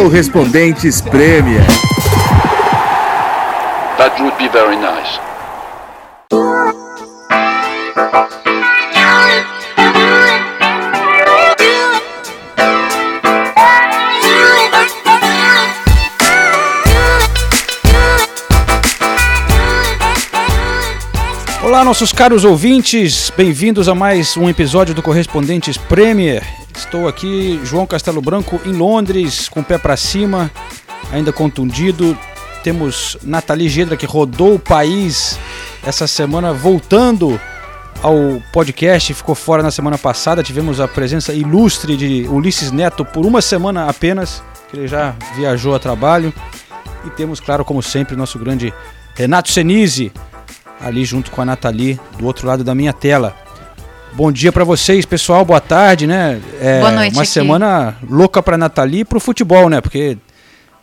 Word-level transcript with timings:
Correspondentes 0.00 1.02
Premier. 1.02 1.60
That 3.98 4.18
would 4.18 4.34
be 4.38 4.48
very 4.48 4.76
nice. 4.76 5.20
Olá, 21.62 21.84
nossos 21.84 22.10
caros 22.10 22.46
ouvintes, 22.46 23.30
bem-vindos 23.36 23.86
a 23.86 23.94
mais 23.94 24.34
um 24.34 24.48
episódio 24.48 24.94
do 24.94 25.02
Correspondentes 25.02 25.76
Premier. 25.76 26.42
Estou 26.90 27.06
aqui, 27.06 27.60
João 27.62 27.86
Castelo 27.86 28.20
Branco, 28.20 28.60
em 28.66 28.72
Londres, 28.72 29.48
com 29.48 29.60
o 29.60 29.64
pé 29.64 29.78
para 29.78 29.96
cima, 29.96 30.50
ainda 31.12 31.32
contundido. 31.32 32.18
Temos 32.64 33.16
Nathalie 33.22 33.68
Gedra, 33.68 33.96
que 33.96 34.04
rodou 34.04 34.56
o 34.56 34.58
país 34.58 35.38
essa 35.86 36.08
semana, 36.08 36.52
voltando 36.52 37.40
ao 38.02 38.42
podcast, 38.52 39.14
ficou 39.14 39.36
fora 39.36 39.62
na 39.62 39.70
semana 39.70 39.96
passada. 39.96 40.42
Tivemos 40.42 40.80
a 40.80 40.88
presença 40.88 41.32
ilustre 41.32 41.96
de 41.96 42.26
Ulisses 42.28 42.72
Neto 42.72 43.04
por 43.04 43.24
uma 43.24 43.40
semana 43.40 43.88
apenas, 43.88 44.42
que 44.68 44.76
ele 44.76 44.88
já 44.88 45.14
viajou 45.36 45.76
a 45.76 45.78
trabalho. 45.78 46.34
E 47.06 47.10
temos, 47.10 47.38
claro, 47.38 47.64
como 47.64 47.80
sempre, 47.80 48.16
nosso 48.16 48.36
grande 48.36 48.74
Renato 49.14 49.48
Senise 49.48 50.10
ali 50.80 51.04
junto 51.04 51.30
com 51.30 51.40
a 51.40 51.44
Nathalie, 51.44 52.00
do 52.18 52.26
outro 52.26 52.48
lado 52.48 52.64
da 52.64 52.74
minha 52.74 52.92
tela. 52.92 53.36
Bom 54.12 54.32
dia 54.32 54.50
para 54.50 54.64
vocês, 54.64 55.06
pessoal. 55.06 55.44
Boa 55.44 55.60
tarde, 55.60 56.06
né? 56.06 56.40
É, 56.60 56.80
Boa 56.80 56.90
noite. 56.90 57.12
Uma 57.14 57.22
aqui. 57.22 57.30
semana 57.30 57.96
louca 58.08 58.42
para 58.42 58.58
Nathalie 58.58 59.00
e 59.00 59.04
para 59.04 59.18
o 59.18 59.20
futebol, 59.20 59.68
né? 59.68 59.80
Porque 59.80 60.18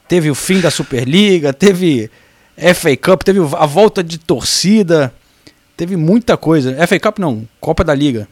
teve 0.08 0.32
o 0.32 0.36
fim 0.36 0.62
da 0.62 0.72
Superliga, 0.72 1.52
teve 1.52 2.10
FA 2.74 2.96
Cup, 2.96 3.24
teve 3.24 3.40
a 3.40 3.66
volta 3.66 4.02
de 4.02 4.18
torcida, 4.18 5.14
teve 5.76 5.98
muita 5.98 6.38
coisa. 6.38 6.88
FA 6.88 7.00
Cup 7.00 7.20
não, 7.20 7.48
Copa 7.60 7.84
da 7.84 7.94
Liga. 7.94 8.28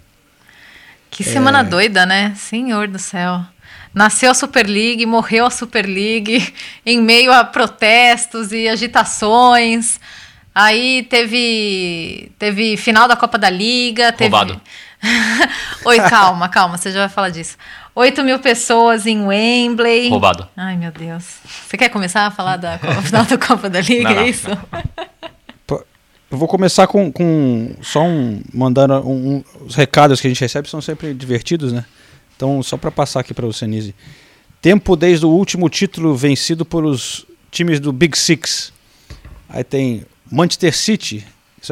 Que 1.11 1.23
semana 1.23 1.59
é... 1.59 1.63
doida, 1.63 2.05
né? 2.05 2.33
Senhor 2.37 2.87
do 2.87 2.97
céu. 2.97 3.41
Nasceu 3.93 4.31
a 4.31 4.33
Super 4.33 4.65
League, 4.65 5.05
morreu 5.05 5.45
a 5.45 5.49
Super 5.49 5.85
League, 5.85 6.53
em 6.85 7.01
meio 7.01 7.31
a 7.33 7.43
protestos 7.43 8.53
e 8.53 8.67
agitações. 8.67 9.99
Aí 10.55 11.03
teve 11.03 12.31
teve 12.39 12.77
final 12.77 13.09
da 13.09 13.17
Copa 13.17 13.37
da 13.37 13.49
Liga. 13.49 14.13
Teve... 14.13 14.29
Roubado. 14.29 14.61
Oi, 15.83 15.99
calma, 15.99 16.47
calma, 16.47 16.77
você 16.77 16.91
já 16.91 16.99
vai 17.01 17.09
falar 17.09 17.29
disso. 17.29 17.57
8 17.93 18.23
mil 18.23 18.39
pessoas 18.39 19.05
em 19.05 19.25
Wembley. 19.25 20.09
Roubado. 20.09 20.47
Ai, 20.55 20.77
meu 20.77 20.91
Deus. 20.91 21.39
Você 21.67 21.77
quer 21.77 21.89
começar 21.89 22.25
a 22.25 22.31
falar 22.31 22.55
da 22.55 22.79
final 23.03 23.25
da 23.25 23.37
Copa 23.37 23.69
da 23.69 23.81
Liga? 23.81 24.13
Não, 24.13 24.21
é 24.21 24.29
isso? 24.29 24.47
Eu 26.31 26.37
vou 26.37 26.47
começar 26.47 26.87
com, 26.87 27.11
com 27.11 27.75
só 27.81 28.01
um. 28.03 28.41
mandando 28.53 28.95
um, 29.07 29.35
um, 29.35 29.43
os 29.65 29.75
recados 29.75 30.19
que 30.19 30.27
a 30.27 30.29
gente 30.29 30.41
recebe 30.41 30.69
são 30.69 30.81
sempre 30.81 31.13
divertidos, 31.13 31.71
né? 31.71 31.85
Então, 32.35 32.61
só 32.63 32.77
para 32.77 32.91
passar 32.91 33.19
aqui 33.19 33.33
para 33.33 33.45
o 33.45 33.53
Senise. 33.53 33.93
Tempo 34.61 34.95
desde 34.95 35.25
o 35.25 35.29
último 35.29 35.69
título 35.69 36.15
vencido 36.15 36.65
por 36.65 36.83
os 36.83 37.25
times 37.51 37.79
do 37.79 37.93
Big 37.93 38.17
Six. 38.17 38.73
Aí 39.47 39.63
tem 39.63 40.05
Manchester 40.31 40.75
City, 40.75 41.25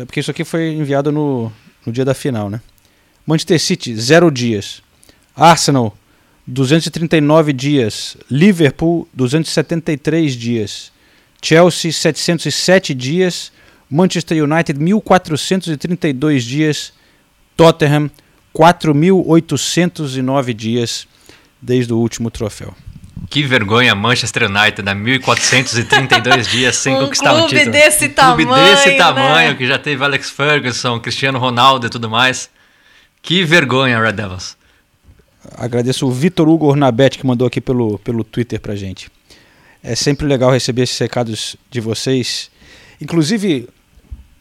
porque 0.06 0.19
isso 0.19 0.31
aqui 0.31 0.44
foi 0.44 0.74
enviado 0.74 1.12
no, 1.12 1.52
no 1.86 1.91
dia 1.91 2.06
da 2.06 2.14
final, 2.14 2.50
né? 2.50 2.62
Manchester 3.25 3.59
City, 3.59 3.96
0 3.96 4.31
dias. 4.31 4.81
Arsenal, 5.36 5.97
239 6.46 7.53
dias. 7.53 8.18
Liverpool, 8.30 9.08
273 9.14 10.34
dias. 10.34 10.91
Chelsea, 11.41 11.91
707 11.91 12.94
dias. 12.94 13.52
Manchester 13.90 14.44
United, 14.44 14.80
1432 14.80 16.44
dias. 16.44 16.94
Tottenham, 17.56 18.12
4.809 18.53 20.53
dias 20.53 21.08
desde 21.62 21.94
o 21.94 21.97
último 21.97 22.30
troféu. 22.30 22.75
Que 23.29 23.44
vergonha, 23.44 23.96
Manchester 23.96 24.50
United, 24.50 24.88
há 24.88 24.96
1.432 24.96 26.46
dias 26.50 26.75
sem 26.75 26.96
um 26.96 27.00
conquistar 27.00 27.34
um 27.34 27.47
título. 27.47 27.72
Desse 27.72 28.07
um 28.07 28.13
tamanho, 28.13 28.47
clube 28.47 28.62
desse 28.62 28.90
né? 28.90 28.97
tamanho, 28.97 29.57
que 29.57 29.68
já 29.68 29.79
teve 29.79 30.03
Alex 30.03 30.29
Ferguson, 30.29 31.00
Cristiano 31.00 31.40
Ronaldo 31.40 31.88
e 31.88 31.90
tudo 31.90 32.09
mais. 32.09 32.50
Que 33.22 33.44
vergonha, 33.44 34.02
Red 34.02 34.13
Devils. 34.13 34.57
Agradeço 35.57 36.07
o 36.07 36.12
Vitor 36.12 36.47
Hugo 36.47 36.68
Ornabete 36.68 37.18
que 37.18 37.25
mandou 37.25 37.47
aqui 37.47 37.59
pelo, 37.59 37.97
pelo 38.00 38.23
Twitter 38.23 38.59
pra 38.59 38.75
gente. 38.75 39.09
É 39.81 39.96
sempre 39.96 40.25
legal 40.25 40.52
receber 40.52 40.84
esses 40.84 40.97
recados 40.97 41.56
de 41.69 41.81
vocês. 41.81 42.50
Inclusive, 43.02 43.68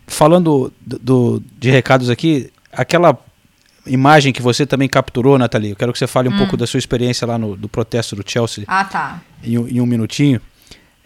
falando 0.07 0.73
do, 0.81 0.99
do 0.99 1.43
de 1.59 1.71
recados 1.71 2.09
aqui, 2.09 2.53
aquela 2.73 3.19
imagem 3.87 4.33
que 4.33 4.43
você 4.43 4.65
também 4.65 4.89
capturou, 4.89 5.39
Nathalie. 5.39 5.71
Eu 5.71 5.77
quero 5.77 5.93
que 5.93 5.99
você 5.99 6.07
fale 6.07 6.29
um 6.29 6.35
hum. 6.35 6.39
pouco 6.39 6.57
da 6.57 6.67
sua 6.67 6.79
experiência 6.79 7.27
lá 7.27 7.39
no 7.39 7.57
do 7.57 7.69
protesto 7.69 8.15
do 8.17 8.23
Chelsea. 8.27 8.65
Ah, 8.67 8.85
tá. 8.85 9.23
Em, 9.43 9.55
em 9.55 9.81
um 9.81 9.87
minutinho. 9.87 10.41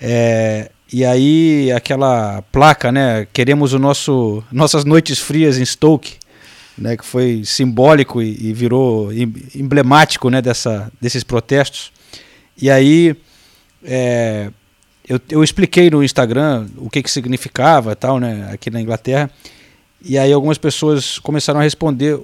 É, 0.01 0.71
e 0.93 1.05
aí 1.05 1.73
aquela 1.73 2.43
placa, 2.53 2.93
né? 2.93 3.27
Queremos 3.33 3.73
o 3.73 3.79
nosso 3.79 4.43
nossas 4.53 4.85
noites 4.85 5.19
frias 5.19 5.59
em 5.59 5.65
Stoke, 5.65 6.17
né? 6.77 6.97
Que 6.97 7.05
foi 7.05 7.43
simbólico 7.45 8.23
e, 8.23 8.49
e 8.49 8.53
virou 8.53 9.11
emblemático, 9.13 10.29
né? 10.29 10.43
Dessa, 10.43 10.93
desses 11.01 11.25
protestos. 11.25 11.91
E 12.61 12.71
aí 12.71 13.17
é, 13.85 14.51
eu, 15.09 15.21
eu 15.31 15.43
expliquei 15.43 15.91
no 15.91 16.03
Instagram 16.03 16.67
o 16.77 16.91
que 16.91 17.03
que 17.03 17.11
significava, 17.11 17.97
tal, 17.97 18.21
né? 18.21 18.49
Aqui 18.53 18.71
na 18.71 18.81
Inglaterra. 18.81 19.31
E 20.03 20.19
aí 20.19 20.33
algumas 20.33 20.59
pessoas 20.59 21.19
começaram 21.19 21.59
a 21.59 21.63
responder 21.63 22.21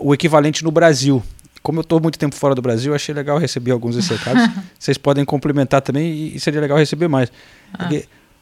o 0.00 0.14
equivalente 0.14 0.64
no 0.64 0.70
Brasil. 0.70 1.22
Como 1.62 1.78
eu 1.78 1.82
estou 1.82 2.00
muito 2.00 2.18
tempo 2.18 2.34
fora 2.34 2.54
do 2.54 2.60
Brasil, 2.60 2.94
achei 2.94 3.14
legal 3.14 3.38
receber 3.38 3.70
alguns 3.70 3.96
desses 3.96 4.10
recados. 4.10 4.48
Vocês 4.78 4.98
podem 4.98 5.24
complementar 5.24 5.80
também 5.80 6.32
e 6.34 6.40
seria 6.40 6.60
legal 6.60 6.76
receber 6.76 7.08
mais. 7.08 7.32
Ah. 7.72 7.88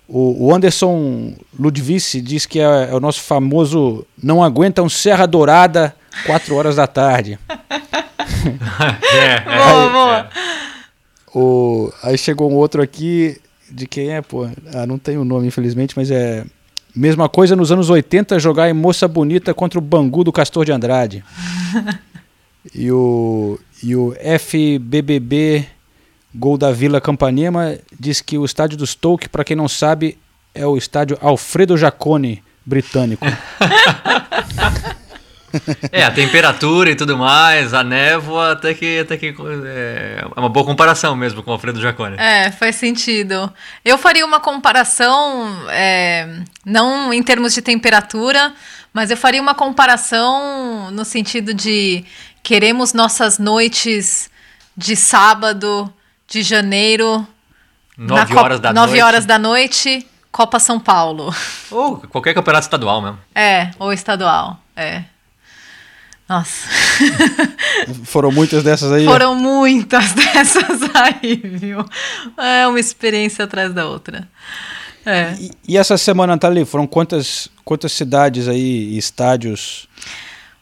O, 0.09 0.49
o, 0.49 0.55
Anderson 0.55 1.35
Ludvice 1.59 2.21
diz 2.21 2.45
que 2.45 2.59
é, 2.59 2.91
é, 2.91 2.95
o 2.95 3.01
nosso 3.01 3.21
famoso 3.21 4.05
não 4.21 4.43
aguenta 4.43 4.83
um 4.83 4.89
Serra 4.89 5.25
Dourada 5.25 5.95
4 6.27 6.55
horas 6.55 6.77
da 6.77 6.87
tarde. 6.87 7.39
é, 9.15 9.25
é, 9.25 9.41
boa, 9.41 9.91
boa. 9.91 10.29
O, 11.35 11.93
aí 12.03 12.19
chegou 12.19 12.51
um 12.51 12.57
outro 12.57 12.83
aqui, 12.83 13.41
de 13.71 13.87
quem 13.87 14.11
é, 14.11 14.21
pô? 14.21 14.49
Ah, 14.75 14.87
não 14.87 14.99
tem 14.99 15.17
o 15.17 15.25
nome, 15.25 15.47
infelizmente, 15.47 15.95
mas 15.97 16.11
é 16.11 16.45
Mesma 16.95 17.29
coisa 17.29 17.57
nos 17.57 17.73
anos 17.73 17.89
80, 17.89 18.39
jogar 18.39 18.69
em 18.69 18.75
Moça 18.75 19.09
Bonita 19.09 19.55
contra 19.55 19.79
o 19.79 19.83
Bangu 19.83 20.23
do 20.23 20.33
Castor 20.33 20.65
de 20.65 20.73
Andrade. 20.73 21.25
e, 22.75 22.91
o, 22.91 23.59
e 23.83 23.97
o 23.97 24.15
FBBB 24.39 25.67
Gol 26.35 26.59
da 26.59 26.71
Vila 26.73 27.01
Campanema 27.01 27.79
diz 27.99 28.21
que 28.21 28.39
o 28.39 28.45
estádio 28.45 28.77
do 28.77 28.87
Stoke, 28.87 29.29
para 29.29 29.45
quem 29.45 29.57
não 29.57 29.69
sabe, 29.69 30.19
é 30.55 30.67
o 30.67 30.77
estádio 30.77 31.19
Alfredo 31.21 31.77
Jacone 31.77 32.43
britânico. 32.65 33.27
É, 35.93 36.05
a 36.05 36.11
temperatura 36.11 36.91
e 36.91 36.95
tudo 36.95 37.19
mais, 37.19 37.75
a 37.75 37.85
névoa, 37.85 38.53
até 38.53 38.73
que, 38.73 39.01
até 39.01 39.17
que 39.17 39.35
é, 39.67 40.25
é 40.35 40.41
uma 40.41 40.49
boa 40.49 40.65
comparação 40.65 41.15
mesmo 41.15 41.43
com 41.43 41.51
o 41.51 41.53
Alfredo 41.53 41.81
Jacone. 41.81 42.17
É, 42.19 42.51
faz 42.51 42.77
sentido. 42.77 43.53
Eu 43.85 43.99
faria 43.99 44.25
uma 44.25 44.41
comparação, 44.41 45.69
é, 45.71 46.41
não 46.65 47.13
em 47.13 47.23
termos 47.23 47.53
de 47.53 47.61
temperatura, 47.61 48.55
mas 48.93 49.11
eu 49.11 49.17
faria 49.17 49.41
uma 49.41 49.55
comparação 49.55 50.91
no 50.91 51.05
sentido 51.05 51.53
de 51.53 52.05
queremos 52.43 52.93
nossas 52.93 53.39
noites 53.39 54.31
de 54.77 54.97
sábado, 54.97 55.93
de 56.27 56.43
janeiro. 56.43 57.27
Nove 57.97 58.35
horas 58.35 58.61
da 58.61 58.73
nove 58.73 58.93
noite. 58.93 59.03
horas 59.03 59.27
da 59.27 59.39
noite, 59.39 60.07
Copa 60.31 60.59
São 60.59 60.81
Paulo. 60.81 61.35
Ou 61.71 61.99
qualquer 61.99 62.35
campeonato 62.35 62.65
estadual 62.65 63.01
mesmo. 63.03 63.19
É, 63.35 63.71
ou 63.79 63.93
estadual, 63.93 64.59
é. 64.75 65.05
Nossa. 66.29 66.69
Foram 68.05 68.31
muitas 68.31 68.63
dessas 68.63 68.93
aí? 68.93 69.05
Foram 69.05 69.35
muitas 69.35 70.13
dessas 70.15 70.81
aí, 70.95 71.37
viu? 71.37 71.85
É 72.39 72.67
uma 72.67 72.81
experiência 72.81 73.45
atrás 73.45 73.73
da 73.73 73.87
outra. 73.87 74.29
É. 75.05 75.35
E, 75.39 75.51
e 75.69 75.77
essa 75.77 75.99
semana, 75.99 76.35
Nathalie, 76.35 76.65
foram 76.65 76.87
quantas, 76.87 77.49
quantas 77.65 77.93
cidades 77.93 78.49
aí 78.49 78.97
estádios? 78.97 79.89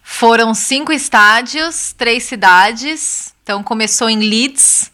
Foram 0.03 0.55
cinco 0.55 0.93
estádios, 0.93 1.93
três 1.97 2.25
cidades. 2.25 3.35
Então 3.43 3.63
começou 3.63 4.09
em 4.09 4.19
Leeds, 4.19 4.91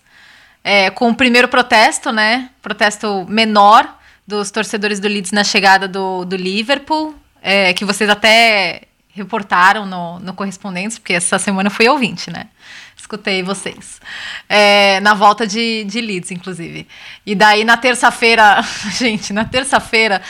é, 0.64 0.90
com 0.90 1.10
o 1.10 1.14
primeiro 1.14 1.48
protesto, 1.48 2.10
né? 2.10 2.50
Protesto 2.60 3.24
menor 3.28 3.96
dos 4.26 4.50
torcedores 4.50 4.98
do 4.98 5.06
Leeds 5.06 5.30
na 5.30 5.44
chegada 5.44 5.86
do, 5.86 6.24
do 6.24 6.36
Liverpool, 6.36 7.14
é, 7.40 7.72
que 7.72 7.84
vocês 7.84 8.10
até 8.10 8.85
reportaram 9.16 9.86
no, 9.86 10.18
no 10.20 10.34
Correspondentes, 10.34 10.98
porque 10.98 11.14
essa 11.14 11.38
semana 11.38 11.70
fui 11.70 11.88
ouvinte, 11.88 12.30
né? 12.30 12.48
Escutei 12.94 13.42
vocês. 13.42 13.98
É, 14.46 15.00
na 15.00 15.14
volta 15.14 15.46
de, 15.46 15.84
de 15.84 16.00
Leeds, 16.00 16.30
inclusive. 16.30 16.86
E 17.24 17.34
daí, 17.34 17.64
na 17.64 17.78
terça-feira, 17.78 18.62
gente, 18.92 19.32
na 19.32 19.44
terça-feira, 19.44 20.20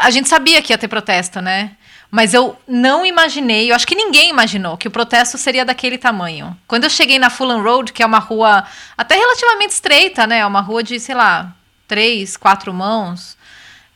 a 0.00 0.10
gente 0.10 0.28
sabia 0.28 0.62
que 0.62 0.72
ia 0.72 0.78
ter 0.78 0.86
protesto, 0.86 1.40
né? 1.40 1.72
Mas 2.10 2.32
eu 2.32 2.56
não 2.66 3.04
imaginei, 3.04 3.70
eu 3.70 3.74
acho 3.74 3.86
que 3.86 3.94
ninguém 3.94 4.30
imaginou 4.30 4.78
que 4.78 4.88
o 4.88 4.90
protesto 4.90 5.36
seria 5.36 5.64
daquele 5.64 5.98
tamanho. 5.98 6.56
Quando 6.66 6.84
eu 6.84 6.90
cheguei 6.90 7.18
na 7.18 7.28
Fulham 7.28 7.62
Road, 7.62 7.92
que 7.92 8.02
é 8.02 8.06
uma 8.06 8.18
rua 8.18 8.64
até 8.96 9.14
relativamente 9.14 9.72
estreita, 9.72 10.26
né? 10.26 10.38
É 10.38 10.46
uma 10.46 10.60
rua 10.60 10.82
de, 10.82 10.98
sei 11.00 11.14
lá, 11.14 11.54
três, 11.86 12.36
quatro 12.36 12.72
mãos. 12.72 13.36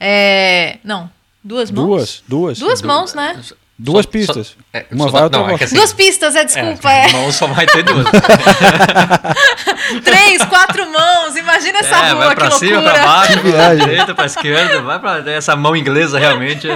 É... 0.00 0.78
Não, 0.82 1.08
duas 1.42 1.70
mãos? 1.70 1.86
Duas, 1.86 2.22
duas. 2.26 2.58
Duas 2.58 2.82
mãos, 2.82 3.14
né? 3.14 3.40
Duas 3.78 4.06
pistas. 4.06 4.48
Só, 4.48 4.54
é, 4.72 4.86
uma 4.90 5.08
vai, 5.08 5.22
outra 5.24 5.40
não, 5.40 5.50
é 5.50 5.54
assim, 5.54 5.74
Duas 5.74 5.92
pistas, 5.92 6.36
é, 6.36 6.44
desculpa. 6.44 6.90
É, 6.90 7.08
é. 7.08 7.12
Mão 7.12 7.32
só 7.32 7.46
vai 7.48 7.66
ter 7.66 7.82
duas. 7.82 8.06
Três, 10.04 10.44
quatro 10.44 10.90
mãos. 10.90 11.36
Imagina 11.36 11.78
essa 11.78 11.96
é, 11.96 12.12
rua, 12.12 12.26
vai 12.26 12.34
pra 12.34 12.48
que 12.48 12.58
cima, 12.58 12.80
loucura. 12.80 12.94
pra 12.94 13.06
baixo, 13.06 13.40
pra 13.40 13.74
direita, 13.74 14.14
pra 14.14 14.26
esquerda. 14.26 14.82
Vai 14.82 14.98
pra 15.00 15.32
essa 15.32 15.56
mão 15.56 15.74
inglesa, 15.74 16.18
realmente. 16.18 16.68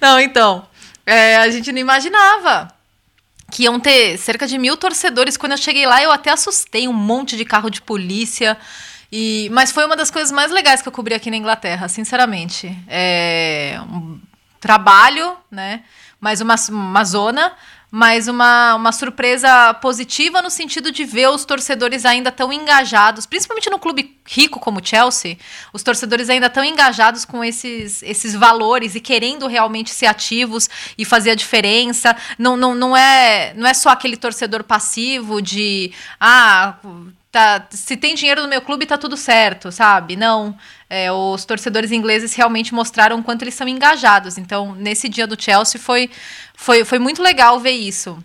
Não, 0.00 0.20
então. 0.20 0.66
É, 1.06 1.38
a 1.38 1.48
gente 1.50 1.72
não 1.72 1.78
imaginava 1.78 2.68
que 3.50 3.64
iam 3.64 3.80
ter 3.80 4.18
cerca 4.18 4.46
de 4.46 4.58
mil 4.58 4.76
torcedores. 4.76 5.36
Quando 5.36 5.52
eu 5.52 5.58
cheguei 5.58 5.86
lá, 5.86 6.02
eu 6.02 6.10
até 6.10 6.30
assustei 6.30 6.86
um 6.86 6.92
monte 6.92 7.36
de 7.36 7.44
carro 7.44 7.70
de 7.70 7.80
polícia. 7.80 8.56
E, 9.10 9.48
mas 9.52 9.72
foi 9.72 9.84
uma 9.86 9.96
das 9.96 10.10
coisas 10.10 10.30
mais 10.30 10.52
legais 10.52 10.82
que 10.82 10.88
eu 10.88 10.92
cobri 10.92 11.14
aqui 11.14 11.30
na 11.30 11.36
Inglaterra, 11.36 11.88
sinceramente. 11.88 12.76
É 12.86 13.80
um 13.88 14.20
trabalho, 14.60 15.36
né? 15.50 15.82
Mais 16.20 16.40
uma, 16.42 16.54
uma 16.68 17.02
zona, 17.02 17.52
mas 17.90 18.28
uma, 18.28 18.76
uma 18.76 18.92
surpresa 18.92 19.74
positiva 19.74 20.40
no 20.40 20.50
sentido 20.50 20.92
de 20.92 21.04
ver 21.04 21.28
os 21.28 21.44
torcedores 21.44 22.04
ainda 22.04 22.30
tão 22.30 22.52
engajados, 22.52 23.26
principalmente 23.26 23.68
no 23.68 23.78
clube 23.78 24.16
rico 24.24 24.60
como 24.60 24.78
o 24.78 24.86
Chelsea, 24.86 25.36
os 25.72 25.82
torcedores 25.82 26.30
ainda 26.30 26.48
tão 26.48 26.62
engajados 26.62 27.24
com 27.24 27.42
esses, 27.42 28.02
esses 28.02 28.34
valores 28.34 28.94
e 28.94 29.00
querendo 29.00 29.48
realmente 29.48 29.90
ser 29.90 30.06
ativos 30.06 30.70
e 30.96 31.04
fazer 31.04 31.30
a 31.30 31.34
diferença. 31.34 32.14
Não, 32.38 32.56
não, 32.56 32.74
não, 32.74 32.96
é, 32.96 33.54
não 33.56 33.66
é 33.66 33.74
só 33.74 33.88
aquele 33.88 34.16
torcedor 34.16 34.62
passivo 34.62 35.42
de 35.42 35.92
ah, 36.20 36.76
tá, 37.30 37.66
se 37.70 37.96
tem 37.96 38.14
dinheiro 38.14 38.42
no 38.42 38.48
meu 38.48 38.60
clube, 38.60 38.86
tá 38.86 38.98
tudo 38.98 39.16
certo, 39.16 39.70
sabe? 39.70 40.16
Não. 40.16 40.56
É, 40.88 41.10
os 41.12 41.44
torcedores 41.44 41.92
ingleses 41.92 42.34
realmente 42.34 42.74
mostraram 42.74 43.18
o 43.18 43.22
quanto 43.22 43.42
eles 43.42 43.54
são 43.54 43.68
engajados. 43.68 44.38
Então, 44.38 44.74
nesse 44.74 45.08
dia 45.08 45.26
do 45.26 45.40
Chelsea 45.40 45.80
foi, 45.80 46.10
foi, 46.54 46.84
foi 46.84 46.98
muito 46.98 47.22
legal 47.22 47.60
ver 47.60 47.72
isso. 47.72 48.22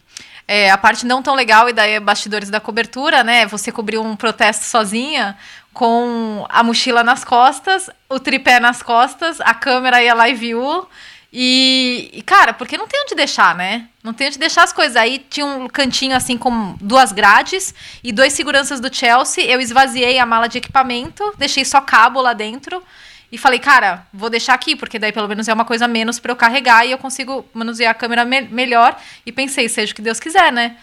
É, 0.47 0.69
a 0.69 0.77
parte 0.77 1.05
não 1.05 1.23
tão 1.23 1.33
legal, 1.33 1.67
e 1.69 1.73
daí 1.73 1.93
é 1.93 1.99
bastidores 1.99 2.49
da 2.49 2.59
cobertura, 2.59 3.23
né? 3.23 3.47
Você 3.47 3.71
cobriu 3.71 4.03
um 4.03 4.15
protesto 4.15 4.65
sozinha, 4.65 5.35
com 5.73 6.45
a 6.47 6.63
mochila 6.63 7.03
nas 7.03 7.23
costas, 7.25 7.89
o 8.07 8.19
tripé 8.19 8.59
nas 8.59 8.81
costas, 8.81 9.41
a 9.41 9.53
câmera 9.53 10.01
e 10.01 10.07
a 10.07 10.13
live 10.13 10.39
view. 10.39 10.87
E, 11.31 12.09
e, 12.13 12.21
cara, 12.21 12.53
porque 12.53 12.77
não 12.77 12.87
tem 12.87 13.01
onde 13.03 13.15
deixar, 13.15 13.55
né? 13.55 13.89
Não 14.03 14.13
tem 14.13 14.27
onde 14.27 14.39
deixar 14.39 14.63
as 14.63 14.71
coisas. 14.71 14.95
Aí 14.95 15.19
tinha 15.29 15.45
um 15.45 15.67
cantinho 15.67 16.15
assim 16.15 16.37
com 16.37 16.75
duas 16.79 17.11
grades 17.11 17.73
e 18.03 18.11
dois 18.11 18.33
seguranças 18.33 18.79
do 18.79 18.93
Chelsea. 18.93 19.43
Eu 19.45 19.59
esvaziei 19.59 20.17
a 20.17 20.25
mala 20.25 20.47
de 20.47 20.57
equipamento, 20.57 21.33
deixei 21.37 21.65
só 21.65 21.81
cabo 21.81 22.21
lá 22.21 22.33
dentro 22.33 22.81
e 23.31 23.37
falei, 23.37 23.59
cara, 23.59 24.07
vou 24.13 24.29
deixar 24.29 24.53
aqui, 24.53 24.75
porque 24.75 24.97
daí 24.97 25.11
pelo 25.11 25.27
menos 25.27 25.47
é 25.47 25.53
uma 25.53 25.65
coisa 25.65 25.87
menos 25.87 26.19
para 26.19 26.31
eu 26.31 26.35
carregar 26.35 26.85
e 26.85 26.91
eu 26.91 26.97
consigo 26.97 27.45
manusear 27.53 27.91
a 27.91 27.93
câmera 27.93 28.23
me 28.23 28.41
melhor. 28.41 28.97
E 29.25 29.31
pensei, 29.31 29.67
seja 29.67 29.91
o 29.91 29.95
que 29.95 30.01
Deus 30.01 30.19
quiser, 30.19 30.51
né? 30.53 30.77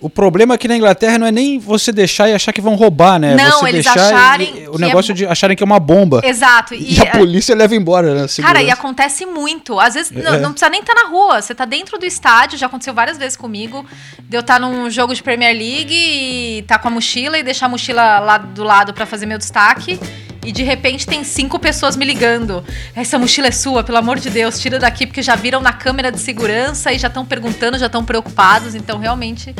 O 0.00 0.10
problema 0.10 0.54
aqui 0.54 0.66
na 0.66 0.76
Inglaterra 0.76 1.18
não 1.18 1.26
é 1.26 1.32
nem 1.32 1.58
você 1.58 1.92
deixar 1.92 2.28
e 2.28 2.34
achar 2.34 2.52
que 2.52 2.60
vão 2.60 2.74
roubar, 2.74 3.18
né? 3.18 3.36
Não, 3.36 3.60
você 3.60 3.68
eles 3.68 3.86
acharem. 3.86 4.68
O 4.68 4.76
negócio 4.76 5.12
é... 5.12 5.14
de 5.14 5.26
acharem 5.26 5.56
que 5.56 5.62
é 5.62 5.66
uma 5.66 5.78
bomba. 5.78 6.20
Exato. 6.24 6.74
E, 6.74 6.98
e 6.98 7.00
a 7.00 7.12
polícia 7.12 7.54
leva 7.54 7.74
embora, 7.74 8.12
né? 8.14 8.26
Cara, 8.42 8.60
e 8.60 8.70
acontece 8.70 9.24
muito. 9.24 9.78
Às 9.78 9.94
vezes 9.94 10.12
é. 10.12 10.20
não, 10.20 10.40
não, 10.40 10.50
precisa 10.50 10.68
nem 10.68 10.80
estar 10.80 10.94
tá 10.94 11.04
na 11.04 11.08
rua. 11.08 11.40
Você 11.40 11.54
tá 11.54 11.64
dentro 11.64 11.96
do 11.96 12.04
estádio, 12.04 12.58
já 12.58 12.66
aconteceu 12.66 12.92
várias 12.92 13.16
vezes 13.16 13.36
comigo. 13.36 13.86
De 14.28 14.36
eu 14.36 14.40
estar 14.40 14.54
tá 14.54 14.60
num 14.60 14.90
jogo 14.90 15.14
de 15.14 15.22
Premier 15.22 15.56
League 15.56 15.94
e 15.94 16.62
tá 16.66 16.78
com 16.78 16.88
a 16.88 16.90
mochila 16.90 17.38
e 17.38 17.42
deixar 17.42 17.66
a 17.66 17.68
mochila 17.68 18.18
lá 18.18 18.36
do 18.36 18.64
lado 18.64 18.92
para 18.92 19.06
fazer 19.06 19.26
meu 19.26 19.38
destaque. 19.38 19.98
E 20.44 20.52
de 20.52 20.62
repente 20.62 21.06
tem 21.06 21.24
cinco 21.24 21.58
pessoas 21.58 21.96
me 21.96 22.04
ligando. 22.04 22.64
Essa 22.94 23.18
mochila 23.18 23.48
é 23.48 23.50
sua, 23.50 23.82
pelo 23.82 23.98
amor 23.98 24.18
de 24.18 24.30
Deus, 24.30 24.60
tira 24.60 24.78
daqui, 24.78 25.06
porque 25.06 25.22
já 25.22 25.34
viram 25.34 25.60
na 25.60 25.72
câmera 25.72 26.12
de 26.12 26.20
segurança 26.20 26.92
e 26.92 26.98
já 26.98 27.08
estão 27.08 27.24
perguntando, 27.24 27.78
já 27.78 27.86
estão 27.86 28.04
preocupados. 28.04 28.74
Então, 28.74 28.98
realmente. 28.98 29.54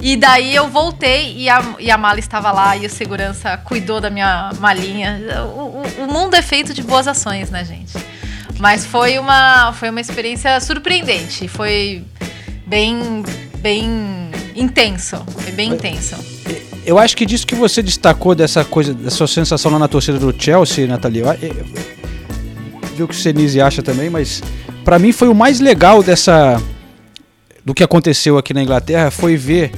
E 0.00 0.16
daí 0.16 0.52
eu 0.52 0.68
voltei 0.68 1.36
e 1.36 1.48
a, 1.48 1.76
e 1.78 1.90
a 1.90 1.96
mala 1.96 2.18
estava 2.18 2.50
lá 2.50 2.76
e 2.76 2.86
o 2.86 2.90
segurança 2.90 3.56
cuidou 3.58 4.00
da 4.00 4.10
minha 4.10 4.50
malinha. 4.58 5.20
O, 5.54 5.82
o, 6.00 6.04
o 6.04 6.12
mundo 6.12 6.34
é 6.34 6.42
feito 6.42 6.74
de 6.74 6.82
boas 6.82 7.06
ações, 7.06 7.50
né, 7.50 7.64
gente? 7.64 7.92
Mas 8.58 8.84
foi 8.84 9.18
uma, 9.18 9.72
foi 9.72 9.90
uma 9.90 10.00
experiência 10.00 10.58
surpreendente. 10.60 11.46
Foi 11.46 12.04
bem, 12.66 13.22
bem 13.62 14.30
intenso. 14.56 15.16
Foi 15.38 15.52
bem 15.52 15.72
intenso. 15.72 16.16
Eu 16.84 16.98
acho 16.98 17.16
que 17.16 17.24
disso 17.24 17.46
que 17.46 17.54
você 17.54 17.80
destacou 17.80 18.34
dessa 18.34 18.64
coisa, 18.64 18.92
dessa 18.92 19.26
sensação 19.26 19.70
lá 19.70 19.78
na 19.78 19.86
torcida 19.86 20.18
do 20.18 20.34
Chelsea, 20.36 20.86
Nathalie, 20.86 21.22
viu 22.96 23.06
o 23.06 23.08
que 23.08 23.14
o 23.14 23.18
Senise 23.18 23.60
acha 23.60 23.82
também, 23.82 24.10
mas 24.10 24.42
para 24.84 24.98
mim 24.98 25.12
foi 25.12 25.28
o 25.28 25.34
mais 25.34 25.60
legal 25.60 26.02
dessa 26.02 26.60
do 27.64 27.72
que 27.72 27.84
aconteceu 27.84 28.36
aqui 28.36 28.52
na 28.52 28.60
Inglaterra 28.60 29.12
foi 29.12 29.36
ver 29.36 29.70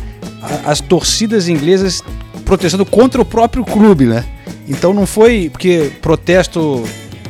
as 0.64 0.80
torcidas 0.80 1.48
inglesas 1.48 2.02
protestando 2.46 2.87
contra 2.87 3.20
o 3.20 3.25
próprio 3.25 3.62
clube, 3.62 4.06
né? 4.06 4.25
Então 4.66 4.94
não 4.94 5.06
foi 5.06 5.50
porque 5.50 5.92
protesto 6.00 6.82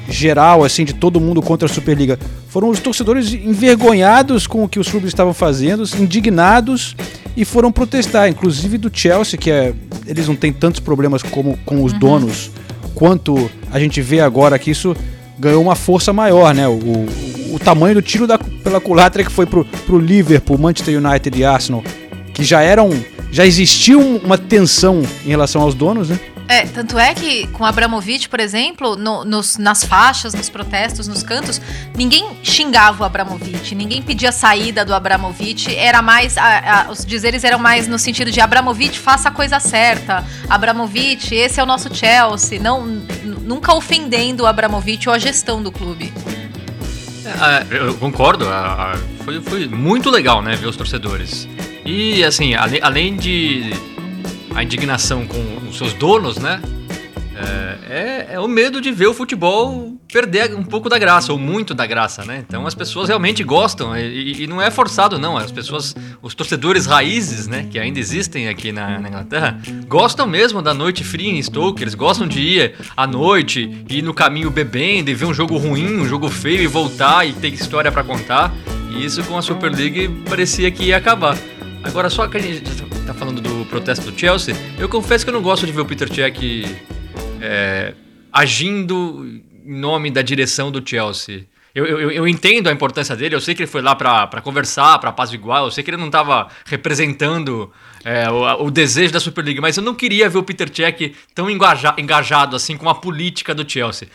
geral 0.09 0.63
assim 0.63 0.85
de 0.85 0.93
todo 0.93 1.21
mundo 1.21 1.43
contra 1.43 1.67
a 1.67 1.73
Superliga. 1.73 2.19
Foram 2.55 2.69
os 2.69 2.79
torcedores 2.79 3.33
envergonhados 3.33 4.47
com 4.47 4.63
o 4.63 4.69
que 4.69 4.79
os 4.79 4.89
clubes 4.89 5.09
estavam 5.09 5.35
fazendo, 5.35 5.83
indignados 5.99 6.95
e 7.37 7.45
foram 7.45 7.73
protestar, 7.73 8.29
inclusive 8.29 8.79
do 8.79 8.89
Chelsea, 8.97 9.37
que 9.37 9.51
é, 9.51 9.75
eles 10.07 10.29
não 10.29 10.37
têm 10.37 10.53
tantos 10.53 10.79
problemas 10.79 11.21
como 11.21 11.59
com 11.67 11.83
os 11.83 11.93
uhum. 11.93 11.99
donos, 11.99 12.53
quanto 12.95 13.51
a 13.73 13.81
gente 13.81 14.01
vê 14.01 14.21
agora 14.21 14.57
que 14.57 14.71
isso 14.71 14.97
ganhou 15.37 15.61
uma 15.61 15.75
força 15.75 16.13
maior, 16.13 16.55
né? 16.55 16.69
O, 16.69 16.75
o, 16.75 17.55
o 17.55 17.59
tamanho 17.59 17.97
do 17.97 18.03
tiro 18.03 18.25
da, 18.25 18.39
pela 18.39 18.81
culatra 18.81 19.25
que 19.25 19.33
foi 19.33 19.47
pro, 19.47 19.65
pro 19.85 19.99
Liverpool, 19.99 20.57
Manchester 20.57 20.97
United 21.05 21.37
e 21.37 21.45
Arsenal 21.45 21.83
que 22.33 22.45
já 22.45 22.63
eram. 22.63 22.91
Já 23.33 23.45
existia 23.45 23.99
uma 23.99 24.39
tensão 24.39 25.03
em 25.27 25.29
relação 25.31 25.61
aos 25.61 25.75
donos, 25.75 26.09
né? 26.09 26.21
É, 26.47 26.67
tanto 26.67 26.99
é 26.99 27.15
que 27.15 27.47
com 27.49 27.65
Abramovich, 27.65 28.29
por 28.29 28.39
exemplo, 28.39 28.97
no, 28.97 29.25
nos, 29.25 29.57
nas 29.57 29.83
faixas, 29.83 30.35
nos 30.35 30.51
protestos, 30.51 31.09
nos 31.09 31.23
cantos, 31.23 31.61
ninguém 31.97 32.39
xingava 32.43 33.03
o 33.03 33.07
Abramovich, 33.07 33.75
ninguém 33.75 34.03
pedia 34.03 34.31
saída 34.31 34.85
do 34.85 34.95
Abramovich, 34.95 35.75
era 35.75 36.03
mais, 36.03 36.37
a, 36.37 36.83
a, 36.83 36.91
os 36.91 37.05
dizeres 37.05 37.45
eram 37.45 37.59
mais 37.59 37.89
no 37.89 37.99
sentido 37.99 38.31
de 38.31 38.41
Abramovich, 38.43 38.99
faça 38.99 39.31
a 39.31 39.33
coisa 39.33 39.59
certa, 39.59 40.23
Abramovich, 40.49 41.35
esse 41.35 41.59
é 41.59 41.63
o 41.63 41.67
nosso 41.67 41.95
Chelsea, 41.95 42.61
não, 42.61 42.85
nunca 42.85 43.75
ofendendo 43.75 44.43
o 44.43 44.47
Abramovich 44.47 45.09
ou 45.09 45.15
a 45.15 45.19
gestão 45.19 45.63
do 45.63 45.73
clube. 45.73 46.13
É, 47.25 47.79
eu 47.79 47.95
concordo, 47.95 48.45
foi, 49.25 49.41
foi 49.41 49.67
muito 49.67 50.11
legal, 50.11 50.43
né, 50.43 50.55
ver 50.57 50.67
os 50.67 50.77
torcedores. 50.77 51.49
E 51.87 52.23
assim, 52.23 52.53
além 52.55 53.17
de 53.17 53.73
a 54.55 54.63
indignação 54.63 55.27
com 55.27 55.69
os 55.69 55.77
seus 55.77 55.93
donos, 55.95 56.39
né? 56.39 56.61
É, 57.37 57.79
é, 57.89 58.35
é, 58.35 58.41
o 58.41 58.47
medo 58.47 58.81
de 58.81 58.93
ver 58.93 59.09
o 59.09 59.15
futebol 59.15 59.93
perder 60.13 60.55
um 60.55 60.63
pouco 60.63 60.89
da 60.89 60.97
graça, 60.97 61.33
ou 61.33 61.39
muito 61.39 61.75
da 61.75 61.85
graça, 61.85 62.25
né? 62.25 62.45
Então 62.47 62.65
as 62.65 62.75
pessoas 62.75 63.09
realmente 63.09 63.43
gostam, 63.43 63.97
e, 63.97 64.45
e 64.45 64.47
não 64.47 64.63
é 64.63 64.71
forçado, 64.71 65.19
não. 65.19 65.37
As 65.37 65.51
pessoas, 65.51 65.97
os 66.23 66.33
torcedores 66.35 66.87
raízes, 66.87 67.49
né, 67.49 67.67
que 67.69 67.77
ainda 67.77 67.99
existem 67.99 68.49
aqui 68.49 68.71
na, 68.71 69.01
na, 69.01 69.09
Inglaterra, 69.09 69.61
gostam 69.89 70.27
mesmo 70.29 70.63
da 70.63 70.73
noite 70.73 71.03
fria 71.03 71.33
em 71.33 71.43
Stoke, 71.43 71.83
eles 71.83 71.97
gostam 71.97 72.29
de 72.29 72.41
ir 72.41 72.75
à 72.97 73.05
noite, 73.05 73.85
ir 73.91 74.03
no 74.03 74.15
caminho 74.15 74.51
bebendo 74.51 75.11
e 75.11 75.15
ver 75.15 75.25
um 75.25 75.35
jogo 75.35 75.57
ruim, 75.57 76.01
um 76.01 76.07
jogo 76.07 76.31
feio 76.31 76.63
e 76.63 76.69
voltar 76.69 77.27
e 77.27 77.33
ter 77.33 77.49
história 77.49 77.91
para 77.91 78.05
contar. 78.05 78.55
E 78.91 79.05
isso 79.05 79.25
com 79.25 79.37
a 79.37 79.43
Super 79.43 79.73
League 79.73 80.09
parecia 80.29 80.71
que 80.71 80.85
ia 80.85 80.97
acabar. 80.97 81.37
Agora, 81.83 82.09
só 82.09 82.29
que 82.29 82.37
a 82.37 82.41
gente 82.41 82.63
tá 83.05 83.13
falando 83.13 83.41
do 83.41 83.54
protesto 83.75 84.09
do 84.09 84.17
Chelsea, 84.17 84.55
eu 84.79 84.89
confesso 84.89 85.25
que 85.25 85.31
eu 85.31 85.35
não 85.35 85.43
gosto 85.43 85.67
de 85.67 85.73
ver 85.73 85.81
o 85.81 85.85
Peter 85.85 86.09
Cech 86.09 86.65
é, 87.41 87.93
agindo 88.33 89.27
em 89.67 89.75
nome 89.75 90.13
da 90.13 90.23
direção 90.23 90.71
do 90.71 90.81
Chelsea. 90.89 91.45
Eu, 91.75 91.85
eu, 91.85 92.09
eu 92.13 92.29
entendo 92.29 92.69
a 92.69 92.73
importância 92.73 93.17
dele, 93.17 93.35
eu 93.35 93.41
sei 93.41 93.53
que 93.53 93.63
ele 93.63 93.67
foi 93.67 93.83
lá 93.83 93.97
para 93.97 94.41
conversar, 94.41 94.97
para 95.01 95.11
apaziguar, 95.11 95.65
eu 95.65 95.73
sei 95.73 95.83
que 95.83 95.91
ele 95.91 95.97
não 95.97 96.07
estava 96.07 96.47
representando 96.67 97.73
é, 98.05 98.31
o, 98.31 98.67
o, 98.67 98.71
desejo 98.71 99.13
da 99.13 99.19
Superliga, 99.19 99.61
mas 99.61 99.77
eu 99.77 99.83
não 99.83 99.93
queria 99.93 100.29
ver 100.29 100.39
o 100.39 100.45
Peter 100.45 100.71
Cech 100.73 101.13
tão 101.35 101.51
engaja, 101.51 101.93
engajado 101.99 102.55
assim 102.55 102.77
com 102.77 102.89
a 102.89 102.95
política 102.95 103.53
do 103.53 103.69
Chelsea. 103.69 104.07